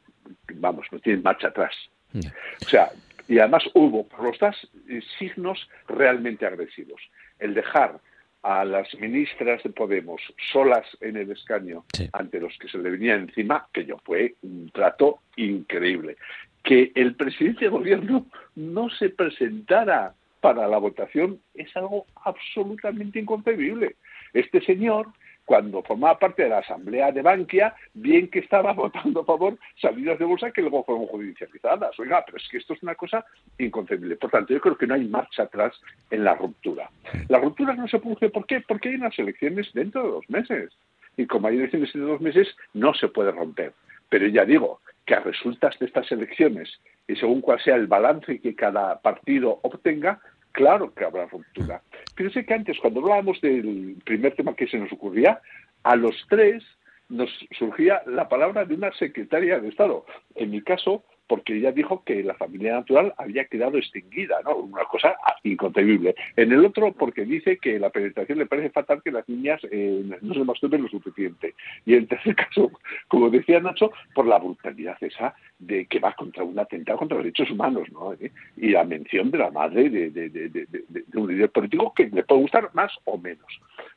[0.56, 1.74] vamos, no tienen marcha atrás.
[2.14, 2.90] O sea,
[3.28, 4.72] y además hubo por los dos
[5.20, 7.02] signos realmente agresivos.
[7.40, 8.00] El dejar
[8.46, 10.22] a las ministras de Podemos
[10.54, 14.70] solas en el escaño ante los que se le venía encima, que yo fue un
[14.70, 16.16] trato increíble.
[16.64, 23.96] Que el presidente de gobierno no se presentara para la votación es algo absolutamente inconcebible.
[24.32, 25.08] Este señor
[25.46, 30.20] cuando formaba parte de la Asamblea de Bankia, bien que estaba votando a favor salidas
[30.20, 31.98] de bolsa que luego fueron judicializadas.
[32.00, 33.24] Oiga, pero es que esto es una cosa
[33.58, 34.16] inconcebible.
[34.18, 36.90] Por tanto, yo creo que no hay marcha atrás en la ruptura.
[37.30, 38.62] La ruptura no se produce, ¿por qué?
[38.62, 40.74] Porque hay unas elecciones dentro de dos meses.
[41.18, 43.74] Y como hay elecciones dentro de dos meses, no se puede romper.
[44.10, 48.40] Pero ya digo que a resultas de estas elecciones y según cuál sea el balance
[48.40, 50.20] que cada partido obtenga,
[50.56, 51.82] claro que habrá ruptura.
[52.16, 55.42] Fíjense que antes, cuando hablábamos del primer tema que se nos ocurría,
[55.84, 56.64] a los tres
[57.10, 60.06] nos surgía la palabra de una secretaria de Estado.
[60.34, 64.56] En mi caso, porque ella dijo que la familia natural había quedado extinguida, ¿no?
[64.58, 66.16] Una cosa inconcebible.
[66.36, 70.04] En el otro, porque dice que la penetración le parece fatal que las niñas eh,
[70.22, 71.56] no se masturben lo suficiente.
[71.86, 72.72] Y en tercer caso,
[73.08, 77.24] como decía Nacho, por la brutalidad esa de que va contra un atentado contra los
[77.24, 78.14] derechos humanos, ¿no?
[78.14, 78.32] ¿Eh?
[78.58, 80.68] Y la mención de la madre de,
[81.14, 83.46] un líder político que le puede gustar más o menos.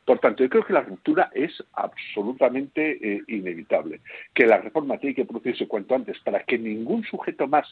[0.04, 4.00] Por tanto, yo creo que la ruptura es absolutamente eh, inevitable.
[4.32, 7.66] Que la reforma tiene que producirse cuanto antes para que ningún sujeto más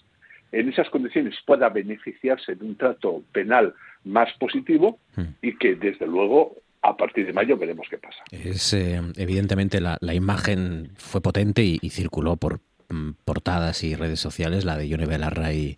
[0.52, 3.74] en esas condiciones pueda beneficiarse de un trato penal
[4.04, 5.22] más positivo hmm.
[5.42, 8.22] y que, desde luego, a partir de mayo veremos qué pasa.
[8.30, 14.64] Es eh, evidentemente la, imagen fue potente y, circuló por mm, portadas y redes sociales,
[14.64, 15.76] la de Yone Belarra y,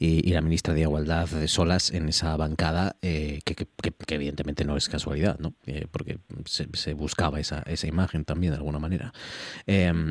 [0.00, 3.68] la ministra de Igualdad de solas en esa bancada, eh, que,
[4.08, 5.54] evidentemente no es casualidad, ¿no?
[5.66, 9.12] Eh, porque se, buscaba esa, esa imagen también de alguna manera.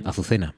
[0.05, 0.55] Azucena.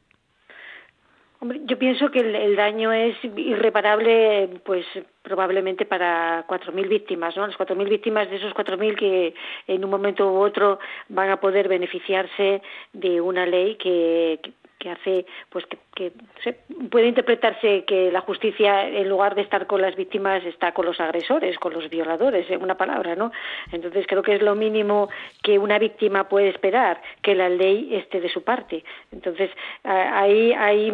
[1.42, 4.86] Hombre, yo pienso que el, daño es irreparable, pues
[5.22, 7.48] probablemente para 4.000 víctimas, ¿no?
[7.48, 9.34] Las 4.000 víctimas de esos 4.000 que
[9.68, 12.62] en un momento u otro van a poder beneficiarse
[12.92, 14.52] de una ley que, que
[14.88, 15.66] hace pues
[15.96, 16.12] que,
[16.90, 21.00] puede interpretarse que la justicia en lugar de estar con las víctimas está con los
[21.00, 23.32] agresores con los violadores en una palabra no
[23.72, 25.10] entonces creo que es lo mínimo
[25.44, 28.84] que una víctima puede esperar que la ley esté de su parte.
[29.12, 29.50] Entonces
[29.84, 30.92] ahí hay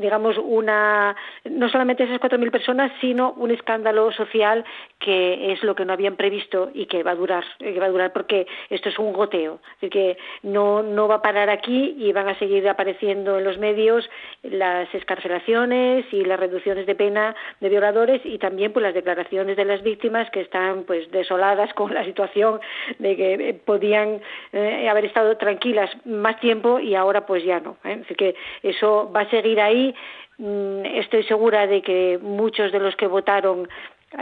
[0.00, 4.64] digamos una no solamente esas cuatro mil personas sino un escándalo social
[4.98, 7.90] que es lo que no habían previsto y que va a durar, que va a
[7.90, 12.12] durar porque esto es un goteo, es que no, no va a parar aquí y
[12.12, 14.08] van a seguir apareciendo en los medios
[14.42, 19.64] las escarcelaciones y las reducciones de pena de violadores y también pues las declaraciones de
[19.64, 22.60] las víctimas que están pues desoladas con la situación
[22.98, 24.20] de que podían
[24.52, 27.76] eh, haber estado tranquilas más tiempo y ahora pues ya no.
[27.84, 28.00] ¿eh?
[28.04, 29.94] Así que eso va a seguir ahí.
[30.38, 33.68] Mm, estoy segura de que muchos de los que votaron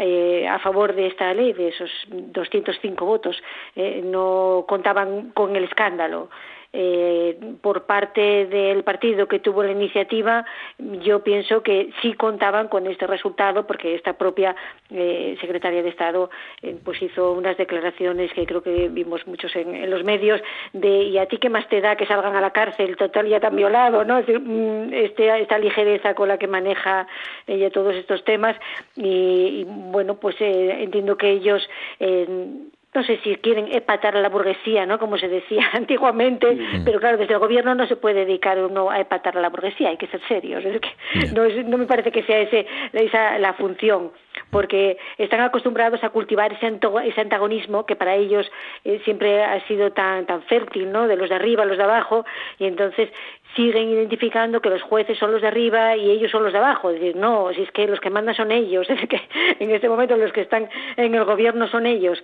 [0.00, 3.40] eh, a favor de esta ley, de esos 205 votos,
[3.76, 6.28] eh, no contaban con el escándalo
[6.78, 10.44] eh, por parte del partido que tuvo la iniciativa,
[10.78, 14.55] yo pienso que sí contaban con este resultado porque esta propia
[14.90, 16.28] eh, secretaria de Estado
[16.61, 20.43] eh, pues hizo unas declaraciones que creo que vimos muchos en, los medios
[20.74, 23.40] de y a ti qué más te da que salgan a la cárcel, total ya
[23.40, 24.20] tan violado, ¿no?
[24.20, 27.07] Mm, este, esta ligereza con la que maneja
[27.47, 28.55] ella todos estos temas
[28.97, 31.66] y, bueno, pues entiendo que ellos
[32.97, 34.98] no sé si quieren epatar a la burguesía, ¿no?
[34.98, 38.98] Como se decía antiguamente, pero claro, desde el gobierno no se puede dedicar uno a
[39.01, 40.64] epatar a la burguesía, hay que ser serios.
[41.35, 44.12] no, me parece que sea ese, esa la función,
[44.51, 48.51] porque están acostumbrados a cultivar ese, ese antagonismo que para ellos
[48.85, 51.06] eh, siempre ha sido tan, tan fértil, ¿no?
[51.06, 52.24] De los de arriba, los de abajo,
[52.59, 53.10] y entonces
[53.55, 56.90] siguen identificando que los jueces son los de arriba y ellos son los de abajo.
[56.90, 59.20] Es decir, no, si es que los que mandan son ellos, es que
[59.59, 62.23] en este momento los que están en el gobierno son ellos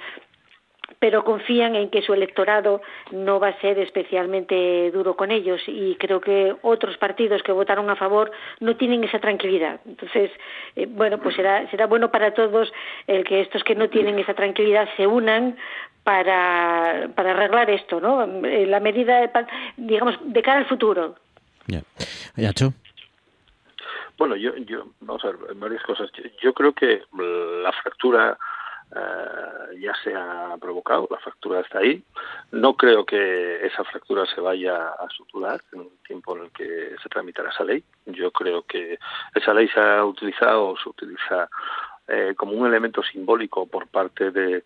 [0.98, 2.80] pero confían en que su electorado
[3.10, 7.90] no va a ser especialmente duro con ellos y creo que otros partidos que votaron
[7.90, 8.30] a favor
[8.60, 9.80] no tienen esa tranquilidad.
[9.86, 10.30] Entonces,
[10.76, 12.72] eh, bueno, pues será, será bueno para todos
[13.06, 15.56] el que estos que no tienen esa tranquilidad se unan
[16.04, 18.24] para, para arreglar esto, ¿no?
[18.46, 19.30] Eh, la medida,
[19.76, 21.16] digamos, de cara al futuro.
[21.66, 21.82] Ya.
[24.18, 26.10] Bueno, yo, yo, vamos a ver, varias cosas.
[26.40, 28.38] yo creo que la fractura
[28.94, 32.02] eh, ya se ha provocado, la fractura está ahí.
[32.50, 36.96] No creo que esa fractura se vaya a suturar en un tiempo en el que
[37.02, 37.82] se tramitará esa ley.
[38.06, 38.98] Yo creo que
[39.34, 41.48] esa ley se ha utilizado o se utiliza
[42.06, 44.64] eh, como un elemento simbólico por parte de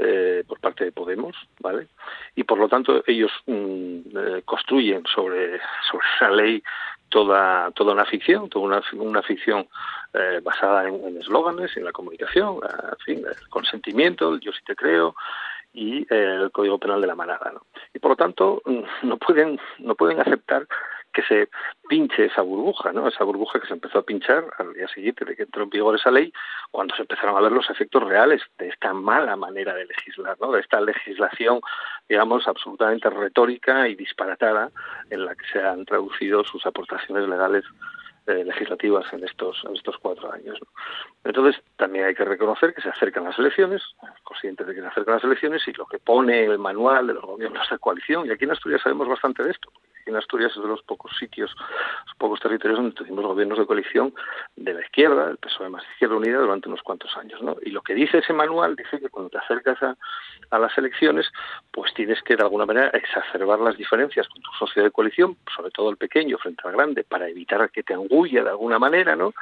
[0.00, 1.88] eh, por parte de Podemos, ¿vale?
[2.36, 6.62] Y por lo tanto ellos mm, construyen sobre sobre esa ley
[7.08, 9.68] toda toda una ficción, toda una, una ficción
[10.14, 14.74] eh, basada en eslóganes, en, la comunicación, en fin, el consentimiento, el yo sí te
[14.74, 15.14] creo
[15.72, 17.66] y el código penal de la manada, ¿no?
[17.94, 18.62] Y por lo tanto
[19.02, 20.66] no pueden no pueden aceptar
[21.12, 21.48] que se
[21.88, 23.08] pinche esa burbuja, ¿no?
[23.08, 25.96] Esa burbuja que se empezó a pinchar al día siguiente de que entró en vigor
[25.96, 26.32] esa ley,
[26.70, 30.52] cuando se empezaron a ver los efectos reales de esta mala manera de legislar, ¿no?
[30.52, 31.60] De esta legislación,
[32.08, 34.70] digamos, absolutamente retórica y disparatada
[35.10, 37.64] en la que se han traducido sus aportaciones legales
[38.28, 40.58] eh, legislativas en estos en estos cuatro años.
[41.24, 43.82] Entonces también hay que reconocer que se acercan las elecciones,
[44.22, 47.24] conscientes de que se acercan las elecciones y lo que pone el manual de los
[47.24, 49.72] gobiernos de coalición y aquí en Asturias sabemos bastante de esto.
[50.08, 51.54] En Asturias es de los pocos sitios,
[52.06, 54.14] los pocos territorios donde tuvimos gobiernos de coalición
[54.56, 57.56] de la izquierda, el PSOE más Izquierda Unida durante unos cuantos años, ¿no?
[57.62, 59.96] Y lo que dice ese manual dice que cuando te acercas a,
[60.58, 61.30] las elecciones,
[61.70, 65.70] pues tienes que de alguna manera exacerbar las diferencias con tu socio de coalición, sobre
[65.70, 69.34] todo el pequeño frente al grande, para evitar que te angusties de alguna manera, ¿no?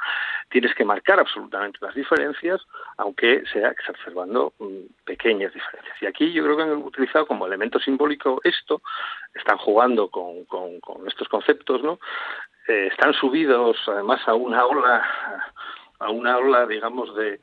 [0.49, 2.61] Tienes que marcar absolutamente las diferencias,
[2.97, 5.95] aunque sea exacerbando mm, pequeñas diferencias.
[6.01, 8.81] Y aquí yo creo que han utilizado como elemento simbólico esto,
[9.33, 10.45] están jugando con,
[11.07, 11.99] estos conceptos, ¿no?
[12.67, 15.03] Eh, están subidos además a una ola,
[15.99, 17.39] a una ola, digamos, de,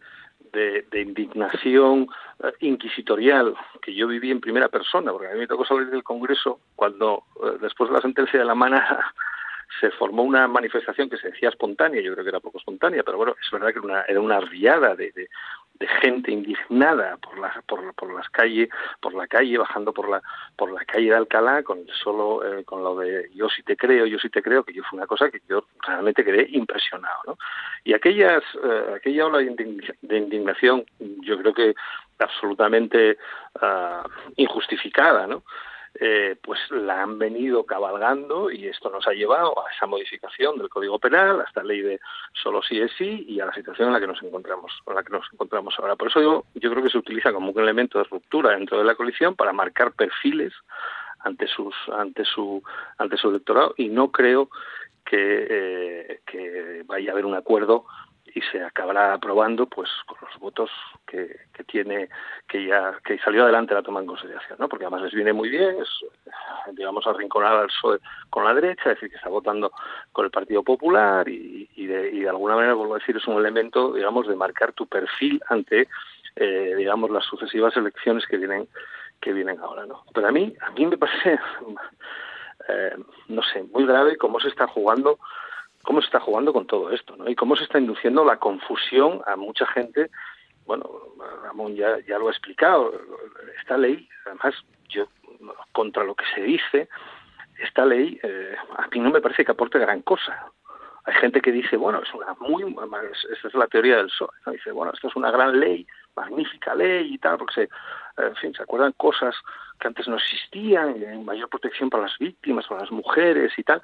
[0.52, 2.08] de, indignación
[2.42, 6.04] eh, inquisitorial que yo viví en primera persona, porque a mí me tocó salir del
[6.04, 9.12] Congreso cuando, eh, después de la sentencia de la Mana,
[9.80, 13.16] se formó una manifestación que se decía espontánea, yo creo que era poco espontánea, pero
[13.16, 15.28] bueno, es verdad que era una, era una riada de,
[16.00, 18.68] gente indignada por las por, por las calles,
[19.00, 20.22] por la calle, bajando por la
[20.56, 24.06] por la calle de Alcalá con solo eh, con lo de yo sí te creo,
[24.06, 27.38] yo sí te creo, que yo fue una cosa que yo realmente quedé impresionado, ¿no?
[27.84, 31.74] Y aquellas eh, aquella ola de indignación, yo creo que
[32.18, 33.18] absolutamente
[33.60, 35.42] uh, injustificada, ¿no?
[36.00, 40.68] Eh, pues la han venido cabalgando y esto nos ha llevado a esa modificación del
[40.68, 42.00] Código Penal, a esta ley de
[42.32, 45.04] solo sí es sí y a la situación en la que nos encontramos, en la
[45.04, 45.94] que nos encontramos ahora.
[45.94, 48.84] Por eso yo, yo creo que se utiliza como un elemento de ruptura dentro de
[48.84, 50.52] la coalición para marcar perfiles
[51.20, 52.62] ante sus ante su
[52.98, 54.50] ante su electorado y no creo
[55.04, 57.86] que, eh, que vaya a haber un acuerdo
[58.34, 60.70] y se acabará aprobando pues con los votos
[61.06, 62.08] que, que tiene
[62.48, 65.48] que ya que salió adelante la toma en consideración no porque además les viene muy
[65.48, 65.88] bien es
[66.72, 67.98] digamos arrinconar al PSOE
[68.30, 69.72] con la derecha decir que está votando
[70.12, 73.26] con el Partido Popular y, y, de, y de alguna manera vuelvo a decir es
[73.26, 75.88] un elemento digamos de marcar tu perfil ante
[76.36, 78.68] eh, digamos, las sucesivas elecciones que vienen
[79.20, 80.04] que vienen ahora, ¿no?
[80.12, 81.38] Pero a mí, a mí me parece,
[82.68, 82.96] eh,
[83.28, 85.18] no sé, muy grave cómo se está jugando,
[85.84, 87.28] cómo se está jugando con todo esto, ¿no?
[87.28, 90.10] Y cómo se está induciendo la confusión a mucha gente.
[90.66, 90.88] Bueno,
[91.42, 92.92] Ramón ya, ya lo ha explicado.
[93.60, 94.54] Esta ley, además,
[94.88, 95.06] yo
[95.72, 96.88] contra lo que se dice,
[97.58, 100.50] esta ley eh, a mí no me parece que aporte gran cosa.
[101.06, 102.64] Hay gente que dice, bueno, es una muy,
[103.30, 105.86] esa es la teoría del PSOE, dice, bueno, esto es una gran ley,
[106.16, 107.68] magnífica ley y tal, porque se,
[108.22, 109.34] en fin, se acuerdan cosas
[109.78, 113.82] que antes no existían, mayor protección para las víctimas, para las mujeres y tal.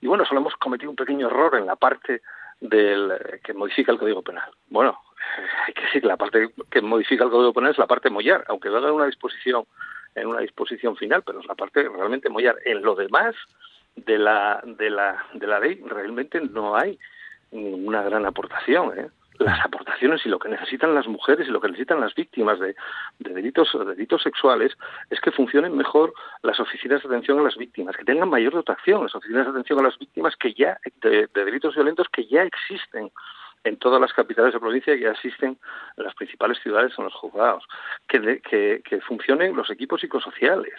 [0.00, 2.22] Y bueno, solo hemos cometido un pequeño error en la parte
[2.60, 4.50] del que modifica el Código Penal.
[4.68, 4.98] Bueno,
[5.66, 8.44] hay que decir que la parte que modifica el Código Penal es la parte mollar,
[8.48, 9.64] aunque va a dar una disposición
[10.14, 12.56] en una disposición final, pero es la parte realmente mollar.
[12.64, 13.34] En lo demás
[13.96, 16.98] de la de la de la ley realmente no hay
[17.50, 19.10] ninguna gran aportación, ¿eh?
[19.40, 22.76] Las aportaciones y lo que necesitan las mujeres y lo que necesitan las víctimas de,
[23.18, 24.76] delitos, delitos sexuales
[25.08, 26.12] es que funcionen mejor
[26.42, 29.80] las oficinas de atención a las víctimas, que tengan mayor dotación las oficinas de atención
[29.80, 33.10] a las víctimas que ya de, delitos violentos que ya existen
[33.64, 35.58] en todas las capitales de provincia que ya existen
[35.96, 37.64] en las principales ciudades en los juzgados,
[38.08, 40.74] que, que, que funcionen los equipos psicosociales,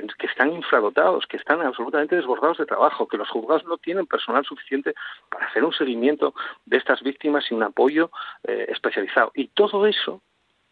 [0.00, 4.44] que, están infradotados, que están absolutamente desbordados de trabajo, que los juzgados no tienen personal
[4.44, 4.94] suficiente
[5.28, 8.10] para hacer un seguimiento de estas víctimas y un apoyo
[8.44, 9.32] eh, especializado.
[9.34, 10.22] Y todo eso,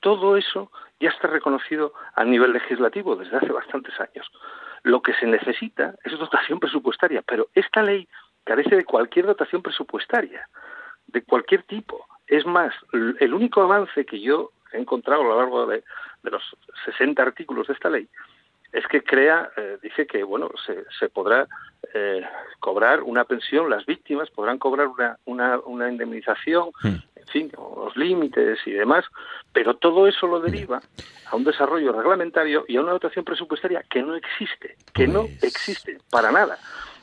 [0.01, 4.31] todo eso ya está reconocido a nivel legislativo desde hace bastantes años.
[4.83, 8.09] Lo que se necesita es dotación presupuestaria, pero esta ley
[8.45, 10.49] carece de cualquier dotación presupuestaria,
[11.07, 12.07] de cualquier tipo.
[12.27, 15.85] Es más, el único avance que yo he encontrado a lo largo de,
[16.23, 16.43] de los
[16.87, 18.09] 60 artículos de esta ley
[18.73, 21.47] es que crea, eh, dice que bueno, se, se podrá
[21.93, 22.23] eh,
[22.61, 26.97] cobrar una pensión, las víctimas podrán cobrar una, una, una indemnización, hmm.
[27.17, 29.05] en fin, los límites y demás,
[29.53, 30.81] pero todo eso lo deriva
[31.27, 35.45] a un desarrollo reglamentario y a una dotación presupuestaria que no existe, que no pues
[35.45, 36.59] existe para nada.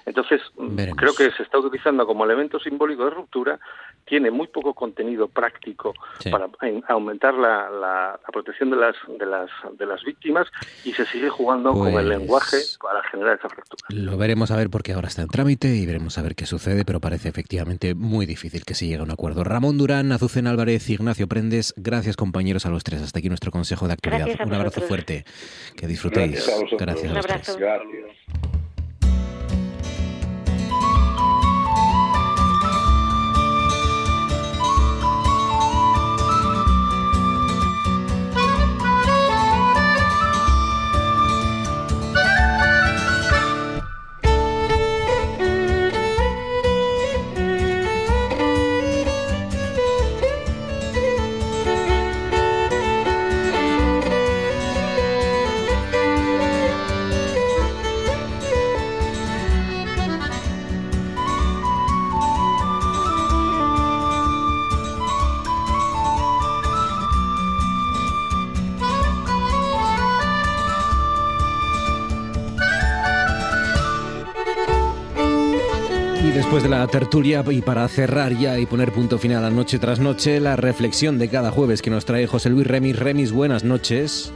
[0.08, 0.42] Entonces,
[0.96, 3.60] creo que se está utilizando como elemento simbólico de ruptura,
[4.06, 5.94] tiene muy poco contenido práctico
[6.32, 6.48] para
[6.88, 10.48] aumentar la, la, protección de las, de, las, de las víctimas
[10.86, 13.84] y se sigue jugando con el pues lenguaje para generar esa fractura.
[13.90, 16.86] Lo veremos a ver porque ahora está en trámite y veremos a ver qué sucede,
[16.86, 19.44] pero parece efectivamente muy difícil que se llegue a un acuerdo.
[19.44, 23.02] Ramón Durán, Azucena Álvarez, Ignacio Prendes, gracias compañeros a los tres.
[23.02, 24.30] Hasta aquí nuestro consejo de actualidad.
[24.46, 25.26] Un abrazo fuerte.
[25.76, 26.50] Que disfrutéis.
[26.80, 27.58] Gracias a, Gracias.
[76.58, 80.00] Después de la tertulia y para cerrar ya y poner punto final a noche tras
[80.00, 82.98] noche, la reflexión de cada jueves que nos trae José Luis Remis.
[82.98, 84.34] Remis, buenas noches.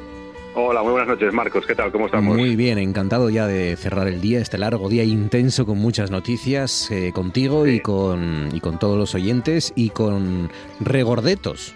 [0.54, 1.66] Hola, muy buenas noches, Marcos.
[1.66, 1.92] ¿Qué tal?
[1.92, 2.38] ¿Cómo estamos?
[2.38, 6.92] Muy bien, encantado ya de cerrar el día, este largo día intenso con muchas noticias
[6.92, 11.74] eh, contigo y, con, y con todos los oyentes y con regordetos.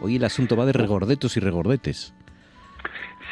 [0.00, 2.14] Hoy el asunto va de regordetos y regordetes.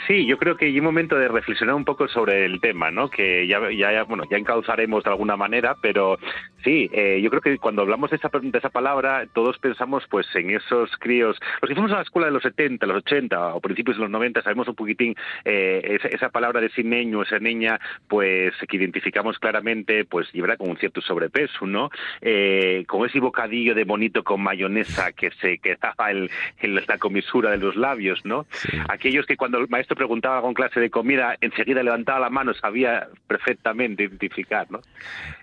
[0.06, 3.08] Sí, yo creo que hay un momento de reflexionar un poco sobre el tema, ¿no?
[3.08, 6.18] Que ya, ya, bueno, ya encauzaremos de alguna manera, pero
[6.64, 10.26] sí, eh, yo creo que cuando hablamos de esa, de esa palabra, todos pensamos pues
[10.34, 13.60] en esos críos, los que fuimos a la escuela de los 70, los 80 o
[13.60, 15.14] principios de los 90, sabemos un poquitín
[15.44, 20.70] eh, esa, palabra de ese niño, esa niña, pues que identificamos claramente, pues llevará con
[20.70, 21.90] un cierto sobrepeso, ¿no?
[22.20, 26.28] Eh, con ese bocadillo de bonito con mayonesa que se quedaba en,
[26.60, 28.46] en la comisura de los labios, ¿no?
[28.88, 33.08] Aquellos que cuando el maestro preguntaba con clase de comida, enseguida levantaba la mano, sabía
[33.26, 34.80] perfectamente identificar, ¿no?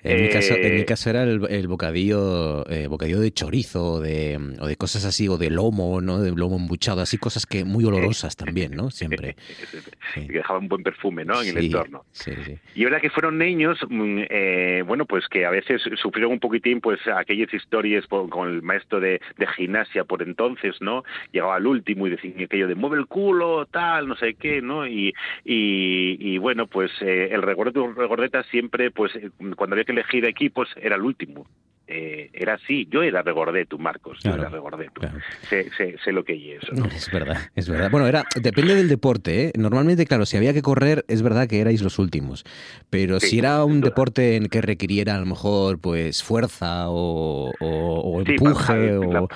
[0.04, 4.00] En, mi, caso, en mi eh, caso era el, bocadillo eh, bocadillo de chorizo o
[4.00, 6.20] de, o de cosas así, o de lomo, ¿no?
[6.20, 8.92] De lomo embuchado, así cosas que muy olorosas también, ¿no?
[8.92, 9.36] Siempre.
[10.16, 11.42] Que dejaban un buen perfume, ¿no?
[11.42, 12.04] En el entorno.
[12.74, 16.82] Y ahora que fueron niños, mm, eh, bueno, pues que a veces sufrieron un poquitín,
[16.82, 21.04] pues aquellas historias con el maestro de, de gimnasia por entonces, ¿no?
[21.32, 24.88] Llegaba al último y decía aquello de mueve el culo, tal, no sé ¿no?
[24.88, 25.14] Y,
[25.44, 29.12] y, bueno, pues eh, el regordeta, siempre, pues
[29.56, 31.48] cuando había que elegir equipos, era el último
[31.92, 32.88] eh, era así.
[32.92, 35.02] Yo era regordeto, Marcos, yo era regordeto.
[35.50, 36.74] Sé, sé, lo que es eso.
[37.00, 37.90] Es verdad, es verdad.
[37.90, 39.46] Bueno, era depende del deporte.
[39.46, 39.52] ¿eh?
[39.58, 42.44] Normalmente, claro, si había que correr, es verdad que erais los últimos.
[42.90, 47.52] Pero si era un deporte en que requiriera a lo mejor pues fuerza o,
[48.26, 49.28] empuje o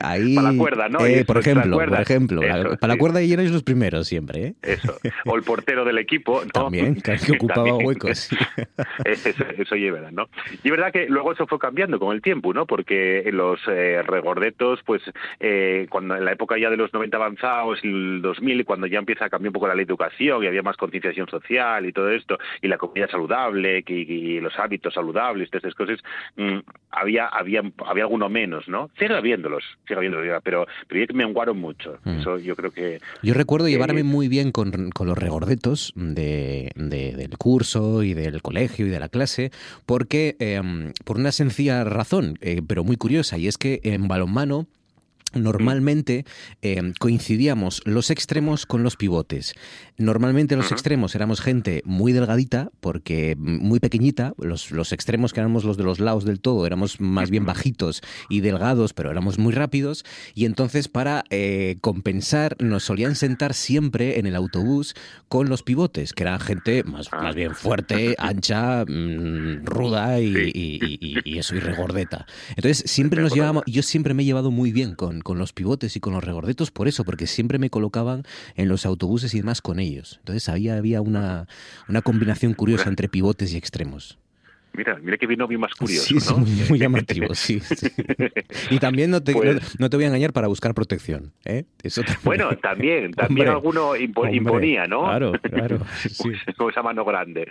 [0.00, 1.06] ahí para la cuerda, ¿no?
[1.06, 2.40] Eh, por, ejemplo, por ejemplo,
[2.80, 4.54] para la cuerda y erais los primeros siempre, ¿eh?
[4.62, 4.96] Eso.
[5.24, 8.28] O el portero del equipo, También, que, ocupaba huecos.
[9.04, 10.28] eso, eso es verdad, ¿no?
[10.62, 12.66] Y es verdad que luego eso fue cambiando con el tiempo, ¿no?
[12.66, 15.02] Porque en los eh, regordetos, pues
[15.40, 19.26] eh, cuando en la época ya de los 90 avanzados, el 2000, cuando ya empieza
[19.26, 22.10] a cambiar un poco la ley de educación y había más concienciación social y todo
[22.10, 26.00] esto, y la comida saludable y, los hábitos saludables, todas esas cosas,
[26.36, 26.58] mm,
[26.90, 28.90] había, había, había alguno menos, ¿no?
[28.98, 31.98] Sigue habiéndolos, sigue habiéndolos, pero, pero me menguaron mucho.
[32.04, 32.20] Mm.
[32.20, 33.00] Eso yo creo que...
[33.22, 38.86] Yo recuerdo llevarme muy bien con, con los regordetos de, del curso y del colegio
[38.86, 39.50] y de la clase,
[39.86, 44.66] porque em, por una sencilla razón, eh, pero muy curiosa, y es que en balonmano
[45.34, 46.24] normalmente
[46.62, 49.54] eh, coincidíamos los extremos con los pivotes.
[49.96, 55.64] Normalmente los extremos éramos gente muy delgadita, porque muy pequeñita, los, los, extremos que éramos
[55.64, 59.52] los de los lados del todo, éramos más bien bajitos y delgados, pero éramos muy
[59.52, 60.04] rápidos,
[60.34, 64.94] y entonces para eh, compensar nos solían sentar siempre en el autobús
[65.28, 67.22] con los pivotes, que eran gente más, ah.
[67.22, 70.50] más bien fuerte, ancha, mm, ruda y,
[71.24, 72.26] y, eso, y regordeta.
[72.56, 75.96] Entonces siempre nos llevábamos, yo siempre me he llevado muy bien con, con los pivotes
[75.96, 78.22] y con los regordetos por eso, porque siempre me colocaban
[78.54, 80.18] en los autobuses y demás con ellos.
[80.20, 81.48] Entonces había, había una,
[81.88, 84.18] una combinación curiosa entre pivotes y extremos.
[84.76, 86.32] Mira, mira que vino bien más curioso, sí,
[86.68, 87.60] muy, llamativo, sí,
[88.70, 91.64] Y también no te, pues no, te voy a engañar para buscar protección, ¿eh?
[91.82, 95.04] Eso Bueno, también, también alguno imponía, ¿no?
[95.04, 95.78] Claro, claro.
[96.56, 97.46] Con esa mano grande.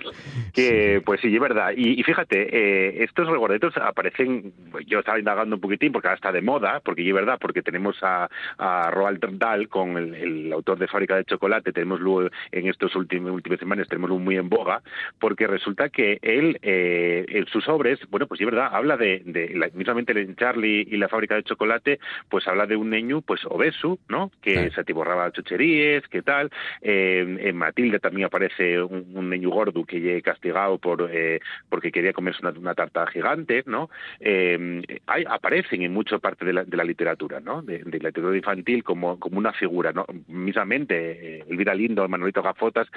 [0.53, 1.71] Que, pues sí, es verdad.
[1.75, 4.53] Y, fíjate, eh, estos regordetos aparecen,
[4.87, 7.95] yo estaba indagando un poquitín porque ahora está de moda, porque es verdad, porque tenemos
[8.01, 12.95] a, a Roald Dahl con el, autor de Fábrica de Chocolate, tenemos luego en estos
[12.95, 14.81] últimos últimas semanas tenemos muy en boga,
[15.19, 19.49] porque resulta que él eh, en sus obras, bueno, pues sí, verdad, habla de, de
[19.55, 21.99] la, mismamente en Charlie y la fábrica de chocolate,
[22.29, 24.31] pues habla de un niño, pues obeso, ¿no?
[24.41, 26.49] Que se atiborraba chucherías, que tal.
[26.81, 32.13] Eh, en Matilde también aparece un, niño gordo que llegue castigado por eh, porque quería
[32.13, 33.89] comerse una, tarta gigante, ¿no?
[34.19, 37.61] Eh, hay, aparecen en mucha parte de la, de la literatura, ¿no?
[37.61, 40.05] De, la literatura infantil como, como una figura, ¿no?
[40.27, 42.87] Misamente, eh, Elvira Lindo, Manuelito Gafotas,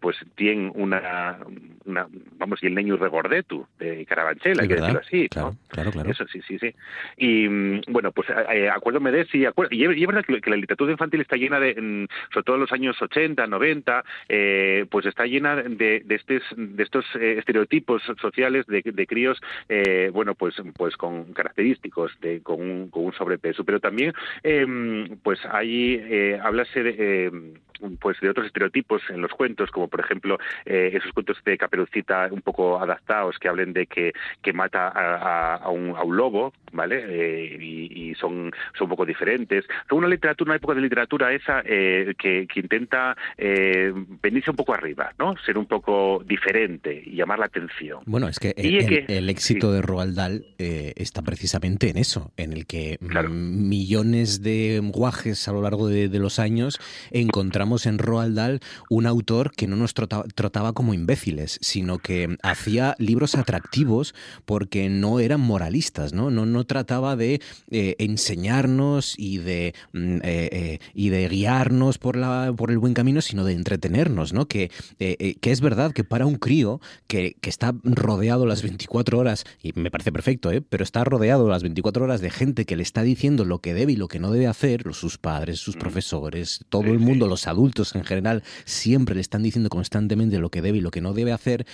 [0.00, 1.38] pues tienen una,
[1.84, 2.06] una,
[2.38, 2.96] vamos, y el niño
[3.78, 5.28] de Carabanchel, hay que decirlo así.
[5.28, 6.10] Claro, claro, claro.
[6.10, 6.74] Eso, sí, sí, sí.
[7.16, 10.92] Y mm, bueno, pues eh, eh, acuérdome de sí, y es verdad que, la literatura
[10.92, 15.26] infantil está llena de, mm, sobre todo en los años 80, 90, eh, pues está
[15.26, 19.40] llena de, de, estos, de estos estereotipos sociales de, de críos,
[20.12, 24.12] bueno, pues, pues con característicos, de, con, un, con un sobrepeso, pero también,
[25.22, 27.52] pues ahí hablase de
[27.98, 32.42] pues de otros estereotipos en los cuentos, como por ejemplo esos cuentos de Caperucita un
[32.42, 34.12] poco adaptados que hablen de que,
[34.42, 37.04] que mata a, un, a un lobo, ¿vale?
[37.08, 39.64] Eh, y, son, son un poco diferentes.
[39.88, 44.56] Son una literatura, una época de literatura esa eh, que, que, intenta eh, venirse un
[44.56, 45.36] poco arriba, ¿no?
[45.44, 48.00] Ser un poco diferente y llamar la atención.
[48.06, 52.98] Bueno, es que, el, éxito de Roald Dahl está precisamente en eso, en el que
[53.00, 56.78] millones de guajes a lo largo de, los años
[57.12, 58.60] encontramos en Roald Dahl
[58.90, 65.20] un autor que no nos trataba como imbéciles, sino que hacía libros atractivos porque no
[65.20, 66.30] eran moralistas, ¿no?
[66.30, 67.40] No, no trataba de
[67.70, 72.94] eh, enseñarnos y de, mm, eh, eh, y de guiarnos por, la, por el buen
[72.94, 74.46] camino, sino de entretenernos, ¿no?
[74.46, 79.44] Que, que es verdad que para un crío que, que, está rodeado las 24 horas,
[79.62, 80.60] y me parece perfecto, ¿eh?
[80.60, 83.92] pero está rodeado las 24 horas de gente que le está diciendo lo que debe
[83.92, 85.78] y lo que no debe hacer, sus padres, sus mm.
[85.78, 90.62] profesores, todo el mundo, los adultos en general, siempre le están diciendo constantemente lo que
[90.62, 91.66] debe y lo que no debe hacer,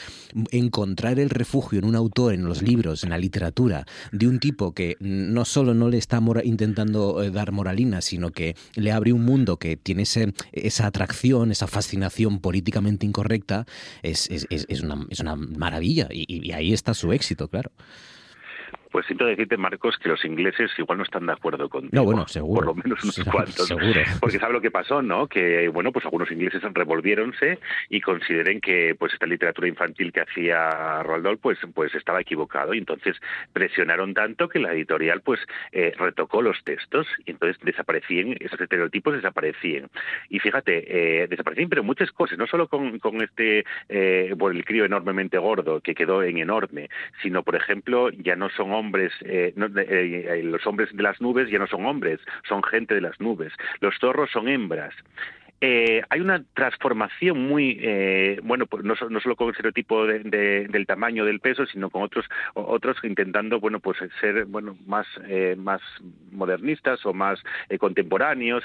[0.51, 4.73] encontrar el refugio en un autor, en los libros, en la literatura, de un tipo
[4.73, 9.25] que no solo no le está intentando eh, dar moralina, sino que le abre un
[9.25, 13.65] mundo que tiene esa atracción, esa fascinación políticamente incorrecta,
[14.03, 16.09] es, es, es, una, es una maravilla.
[16.11, 17.71] y ahí está su éxito, claro.
[18.97, 21.91] Pues siento decirte, Marcos, que los ingleses igual no están de acuerdo contigo.
[21.93, 22.55] No, bueno, seguro.
[22.55, 23.67] Por lo menos unos cuantos.
[23.67, 24.01] Seguro.
[24.19, 25.27] Porque sabe lo que pasó, ¿no?
[25.27, 27.59] Que, bueno, pues algunos ingleses revolviéronse
[27.91, 32.73] y consideren que pues esta literatura infantil que hacía Roald Dahl pues, pues estaba equivocado
[32.73, 33.17] y entonces
[33.53, 35.41] presionaron tanto que la editorial pues
[35.73, 39.91] eh, retocó los textos y entonces desaparecían, esos estereotipos desaparecían.
[40.31, 40.85] Y fíjate,
[41.23, 45.37] eh, desaparecían, pero muchas cosas, no solo con, con este, eh, por el crío enormemente
[45.37, 46.89] gordo que quedó en enorme,
[47.21, 49.53] sino, por ejemplo, ya no son hombres hombres, eh,
[50.45, 53.53] los hombres de las nubes ya no son hombres, son gente de las nubes.
[53.81, 54.95] Los zorros son hembras.
[55.63, 60.87] Eh, hay una transformación muy, eh, bueno, pues no, no, solo con el estereotipo del
[60.87, 65.81] tamaño, del peso, sino con otros, otros intentando, bueno, pues ser, bueno, más, eh, más
[66.31, 67.43] modernistas o más
[67.79, 68.65] contemporáneos,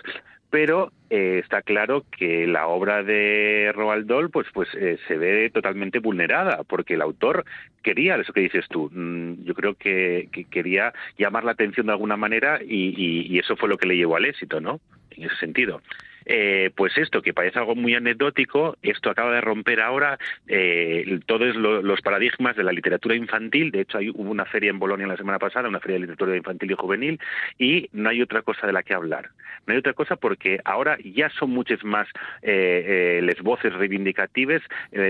[0.50, 6.64] pero está claro que la obra de Roald Dahl pues pues se ve totalmente vulnerada
[6.68, 7.46] porque el autor
[7.84, 8.90] quería eso que dices tú.
[8.94, 13.78] Mm, yo creo que, quería llamar la atención de alguna manera y, eso fue lo
[13.78, 14.82] que le llevó al éxito no
[15.12, 15.82] en ese sentido
[16.26, 20.18] eh, pues esto, que parece algo muy anecdótico, esto acaba de romper ahora
[20.48, 23.72] eh, todos los paradigmas de la literatura infantil.
[23.72, 26.36] De hecho, hay, hubo una feria en Bolonia la semana pasada, una feria de literatura
[26.36, 27.20] infantil y juvenil,
[27.58, 29.30] y no hay otra cosa de la que hablar.
[29.66, 32.08] No hay otra cosa porque ahora ya son muchas más
[32.42, 34.62] eh, eh las voces reivindicativas,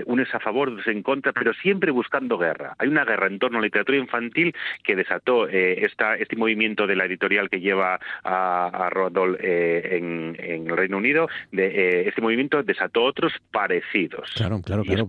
[0.05, 2.75] unes a favor, otros en contra, pero siempre buscando guerra.
[2.77, 6.95] Hay una guerra en torno a la literatura infantil que desató esta, este movimiento de
[6.95, 12.21] la editorial que lleva a, a Rodol en, en el Reino Unido, de, eh, este
[12.21, 14.29] movimiento desató otros parecidos.
[14.35, 15.07] Claro, claro, claro.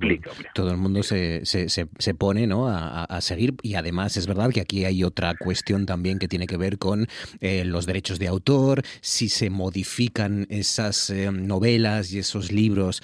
[0.54, 2.68] todo el mundo se, se, se, pone ¿no?
[2.68, 6.56] A, seguir y además es verdad que aquí hay otra cuestión también que tiene que
[6.56, 7.06] ver con
[7.40, 13.02] eh, los derechos de autor, si se modifican esas eh, novelas y esos libros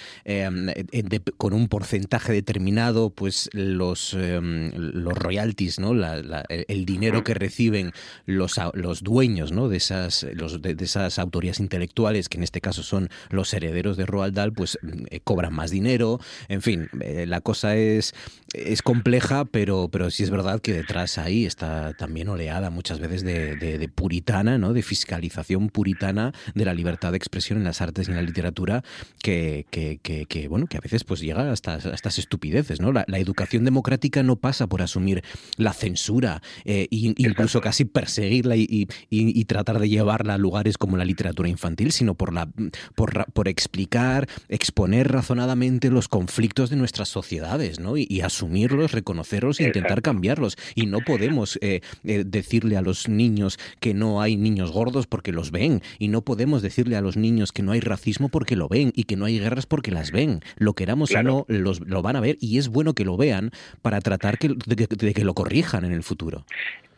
[1.37, 5.93] con un porcentaje determinado, pues los, los royalties, ¿no?
[5.93, 7.93] el, dinero que reciben
[8.27, 9.69] los, los dueños ¿no?
[9.69, 14.07] de, esas, los, de esas autorías intelectuales, que en este caso son los herederos de
[14.07, 16.21] Roald Dahl, pues mm, eh, cobran más dinero.
[16.49, 18.15] En fin, eh, la cosa es,
[18.53, 23.23] es compleja, pero, pero sí es verdad que detrás ahí está también oleada muchas veces
[23.23, 24.73] de, puritana, ¿no?
[24.73, 28.85] de fiscalización puritana de la libertad de expresión en las artes y en la literatura,
[29.23, 32.81] que, que, bueno, que a veces pues llega hasta estas estupideces.
[32.81, 32.93] ¿no?
[32.93, 35.25] La, educación democrática no pasa por asumir
[35.57, 41.05] la censura, e incluso casi perseguirla y, y tratar de llevarla a lugares como la
[41.05, 42.49] literatura infantil, sino por la
[42.95, 47.97] por, explicar, exponer razonadamente los conflictos de nuestras sociedades, ¿no?
[47.97, 50.57] Y, asumirlos, reconocerlos e intentar cambiarlos.
[50.75, 55.33] Y no podemos eh, eh, decirle a los niños que no hay niños gordos porque
[55.33, 55.83] los ven.
[55.99, 59.05] Y no podemos decirle a los niños que no hay racismo porque lo ven y
[59.05, 60.41] que no hay guerras porque las ven.
[60.57, 63.51] Lo queramos o no, los, lo van a ver y es bueno que lo vean
[63.83, 66.45] para tratar de que lo corrijan en el futuro.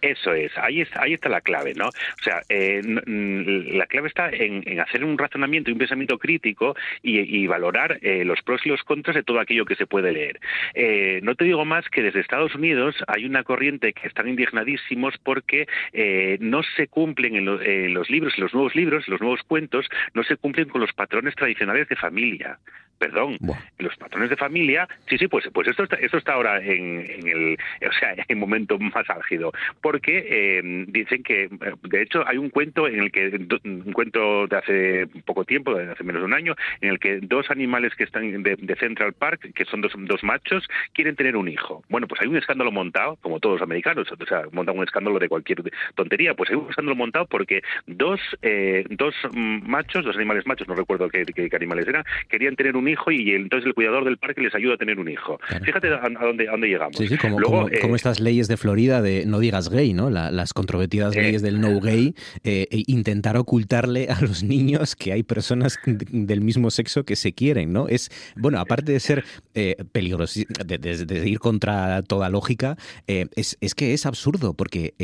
[0.01, 1.89] Eso es, ahí está, ahí está la clave, ¿no?
[1.89, 7.47] O sea, eh, la clave está en, hacer un razonamiento y un pensamiento crítico y,
[7.47, 10.41] valorar eh, los pros y los contras de todo aquello que se puede leer.
[10.75, 15.15] Eh, no te digo más que desde Estados Unidos hay una corriente que están indignadísimos
[15.19, 15.67] porque
[16.41, 20.37] no se cumplen en, en los libros, los nuevos libros, los nuevos cuentos, no se
[20.37, 22.59] cumplen con los patrones tradicionales de familia
[23.01, 23.39] perdón,
[23.79, 27.59] los patrones de familia, sí, sí, pues, pues esto, está, esto está ahora en, el,
[27.89, 31.49] o sea, en momento más álgido, porque eh, dicen que,
[31.83, 35.91] de hecho, hay un cuento en el que, un cuento de hace poco tiempo, de
[35.91, 39.53] hace menos de un año, en el que dos animales que están de, Central Park,
[39.55, 41.83] que son dos, dos machos, quieren tener un hijo.
[41.89, 45.19] Bueno, pues hay un escándalo montado, como todos los americanos, o sea, montan un escándalo
[45.19, 45.63] de cualquier
[45.95, 50.75] tontería, pues hay un escándalo montado porque dos, eh, dos machos, dos animales machos, no
[50.75, 54.41] recuerdo qué, qué animales eran, querían tener un hijo y entonces el cuidador del parque
[54.43, 55.39] les ayuda a tener un hijo.
[55.65, 56.97] Fíjate a, dónde, dónde llegamos.
[56.97, 57.39] Sí, sí, como,
[57.81, 60.11] como, estas leyes de Florida de no digas gay, ¿no?
[60.11, 62.15] las controvertidas leyes del no gay,
[62.45, 67.33] eh, e intentar ocultarle a los niños que hay personas del mismo sexo que se
[67.33, 67.89] quieren, ¿no?
[67.89, 72.77] Es, bueno, aparte de ser eh, peligroso, de, ir contra toda lógica,
[73.07, 74.95] eh, es, es, que es absurdo, porque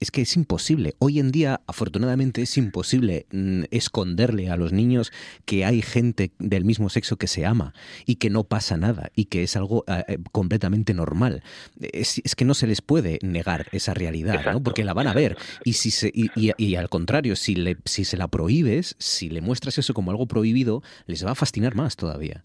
[0.00, 0.94] es que es imposible.
[0.98, 5.12] Hoy en día, afortunadamente, es imposible mm, esconderle a los niños
[5.44, 7.72] que hay gente del mismo sexo que se ama
[8.04, 11.42] y que no pasa nada y que es algo eh, eh, completamente normal.
[11.80, 14.62] Es, que no se les puede negar esa realidad, ¿no?
[14.62, 15.38] porque la van a ver.
[15.64, 19.78] Y, si se, y, al contrario, si, le, si se la prohíbes, si le muestras
[19.78, 22.44] eso como algo prohibido, les va a fascinar más todavía.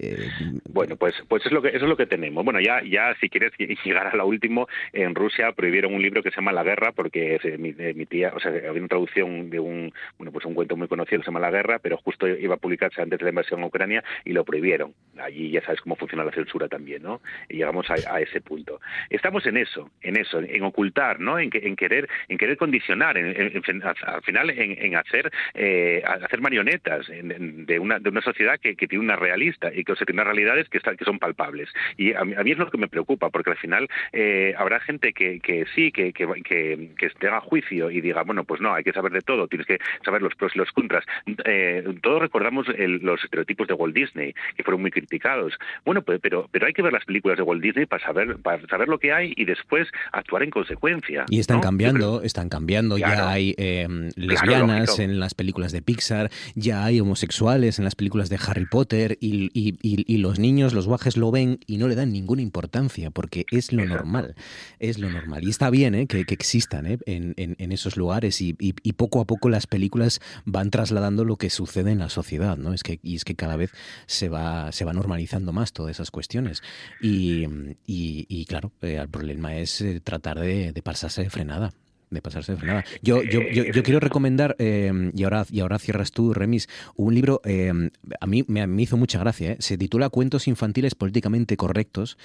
[0.00, 0.28] Eh,
[0.68, 2.44] bueno, pues pues es lo que eso es lo que tenemos.
[2.44, 3.52] Bueno, ya ya si quieres
[3.84, 7.40] llegar a lo último, en Rusia prohibieron un libro que se llama La Guerra porque
[7.58, 11.18] mi, tía, o sea, había una traducción de un bueno pues un cuento muy conocido
[11.18, 13.66] que se llama La Guerra, pero justo iba a publicarse antes de la invasión a
[13.66, 14.94] Ucrania y lo prohibieron.
[15.18, 17.20] Allí ya sabes cómo funciona la censura también, ¿no?
[17.48, 18.80] Y llegamos a, ese punto.
[19.10, 21.38] Estamos en eso, en eso, en ocultar, ¿no?
[21.38, 23.62] En, en querer en querer condicionar, en,
[24.02, 29.04] al final en, hacer eh, hacer marionetas de una de una sociedad que, que tiene
[29.04, 31.70] una realista y que tiene realidades que, que son palpables.
[31.96, 35.40] Y a mí, es lo que me preocupa, porque al final eh, habrá gente que,
[35.40, 38.92] que sí, que, que, que, que tenga juicio y diga, bueno, pues no, hay que
[38.92, 41.04] saber de todo, tienes que saber los pros y los contras.
[41.44, 45.54] Eh, todos recordamos los estereotipos de Walt Disney, que fueron muy criticados.
[45.84, 48.66] Bueno, pues, pero, pero hay que ver las películas de Walt Disney para saber, para
[48.66, 51.24] saber lo que hay y después actuar en consecuencia.
[51.28, 52.98] Y están cambiando, están cambiando.
[52.98, 58.28] Ya hay em, lesbianas en las películas de Pixar, ya hay homosexuales en las películas
[58.28, 62.12] de Harry Potter y, y, los niños, los guajes lo ven y no le dan
[62.12, 64.34] ninguna importancia porque es lo normal,
[64.78, 65.44] es lo normal.
[65.44, 66.06] Y está bien ¿eh?
[66.06, 66.98] que, existan ¿eh?
[67.06, 71.50] en, en, esos lugares y, y, poco a poco las películas van trasladando lo que
[71.50, 72.72] sucede en la sociedad, ¿no?
[72.72, 73.72] Es que, y es que cada vez
[74.06, 76.62] se va, se va normalizando más todas esas cuestiones.
[77.00, 77.46] Y,
[77.86, 81.72] y, claro, eh, el problema es eh, tratar de, de pasarse de frenada
[82.10, 82.84] de pasarse de frenada.
[83.02, 87.40] Yo, yo, yo, quiero recomendar, eh, y, ahora, y ahora cierras tú, Remis, un libro,
[87.44, 87.72] eh,
[88.20, 89.56] a mí me, hizo mucha gracia, eh.
[89.58, 92.16] se titula Cuentos infantiles políticamente correctos,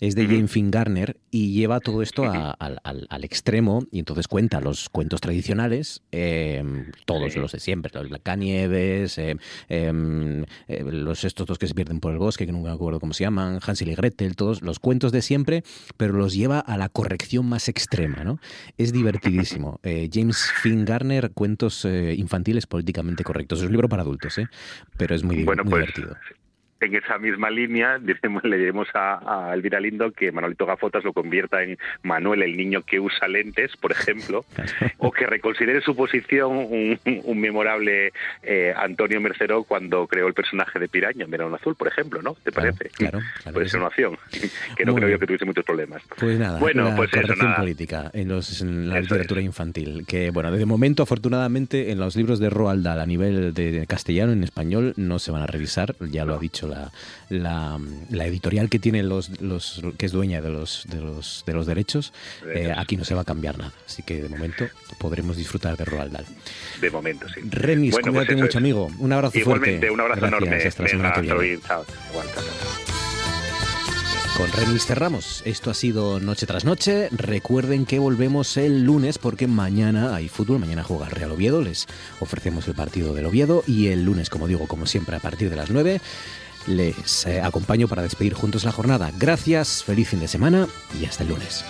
[0.00, 5.20] es de Jane Fingarner y lleva todo esto al, extremo y entonces cuenta los cuentos
[5.20, 6.02] tradicionales,
[7.04, 9.18] todos los de siempre, los Canieves,
[9.68, 13.12] em, los estos dos que se pierden por el bosque, que nunca me acuerdo cómo
[13.12, 15.62] se llaman, Hansel y Gretel, todos los cuentos de siempre,
[15.96, 18.40] pero los lleva a la corrección más extrema, ¿no?
[18.78, 19.29] Es divertido
[19.82, 23.60] eh, James Finn Garner, Cuentos eh, infantiles políticamente correctos.
[23.60, 24.48] Es un libro para adultos, ¿eh?
[24.96, 26.16] pero es muy, bueno, muy pues, divertido
[26.80, 31.62] en esa misma línea diremos, le diremos a, Elvira Lindo que Manolito Gafotas lo convierta
[31.62, 34.44] en Manuel el niño que usa lentes, por ejemplo,
[34.98, 38.12] o que reconsidere su posición un, memorable
[38.42, 42.34] eh, Antonio Mercero cuando creó el personaje de Piraña en Verano Azul, por ejemplo, ¿no?
[42.42, 42.90] ¿Te parece?
[42.90, 43.20] Claro,
[43.52, 44.16] Puede ser una opción,
[44.76, 46.02] que no creo yo que tuviese muchos problemas.
[46.18, 50.50] Pues nada, bueno, la pues corrección política en, los, en la literatura infantil, que bueno,
[50.50, 54.94] desde momento afortunadamente en los libros de Roald Dahl a nivel de castellano en español
[54.96, 56.90] no se van a revisar, ya lo ha dicho la,
[57.28, 61.66] la, editorial que tiene los, los que es dueña de los de los, de los
[61.66, 62.12] derechos,
[62.54, 63.72] eh, aquí no se va a cambiar nada.
[63.86, 64.68] Así que de momento
[64.98, 66.26] podremos disfrutar de Roald Dahl.
[66.80, 67.40] De momento, sí.
[67.48, 68.90] Remis, bueno, cuídate pues mucho, amigo.
[68.98, 70.56] Un abrazo Igualmente, un abrazo enorme.
[70.56, 71.60] Hasta la semana que viene.
[74.36, 75.42] Con Remis cerramos.
[75.44, 77.08] Esto ha sido Noche tras Noche.
[77.10, 80.58] Recuerden que volvemos el lunes porque mañana hay fútbol.
[80.58, 81.60] Mañana juega Real Oviedo.
[81.60, 81.86] Les
[82.20, 83.62] ofrecemos el partido del Oviedo.
[83.66, 86.00] Y el lunes, como digo, como siempre, a partir de las 9
[86.66, 89.10] les eh, acompaño para despedir juntos la jornada.
[89.18, 90.68] Gracias, feliz fin de semana
[91.00, 91.64] y hasta el lunes.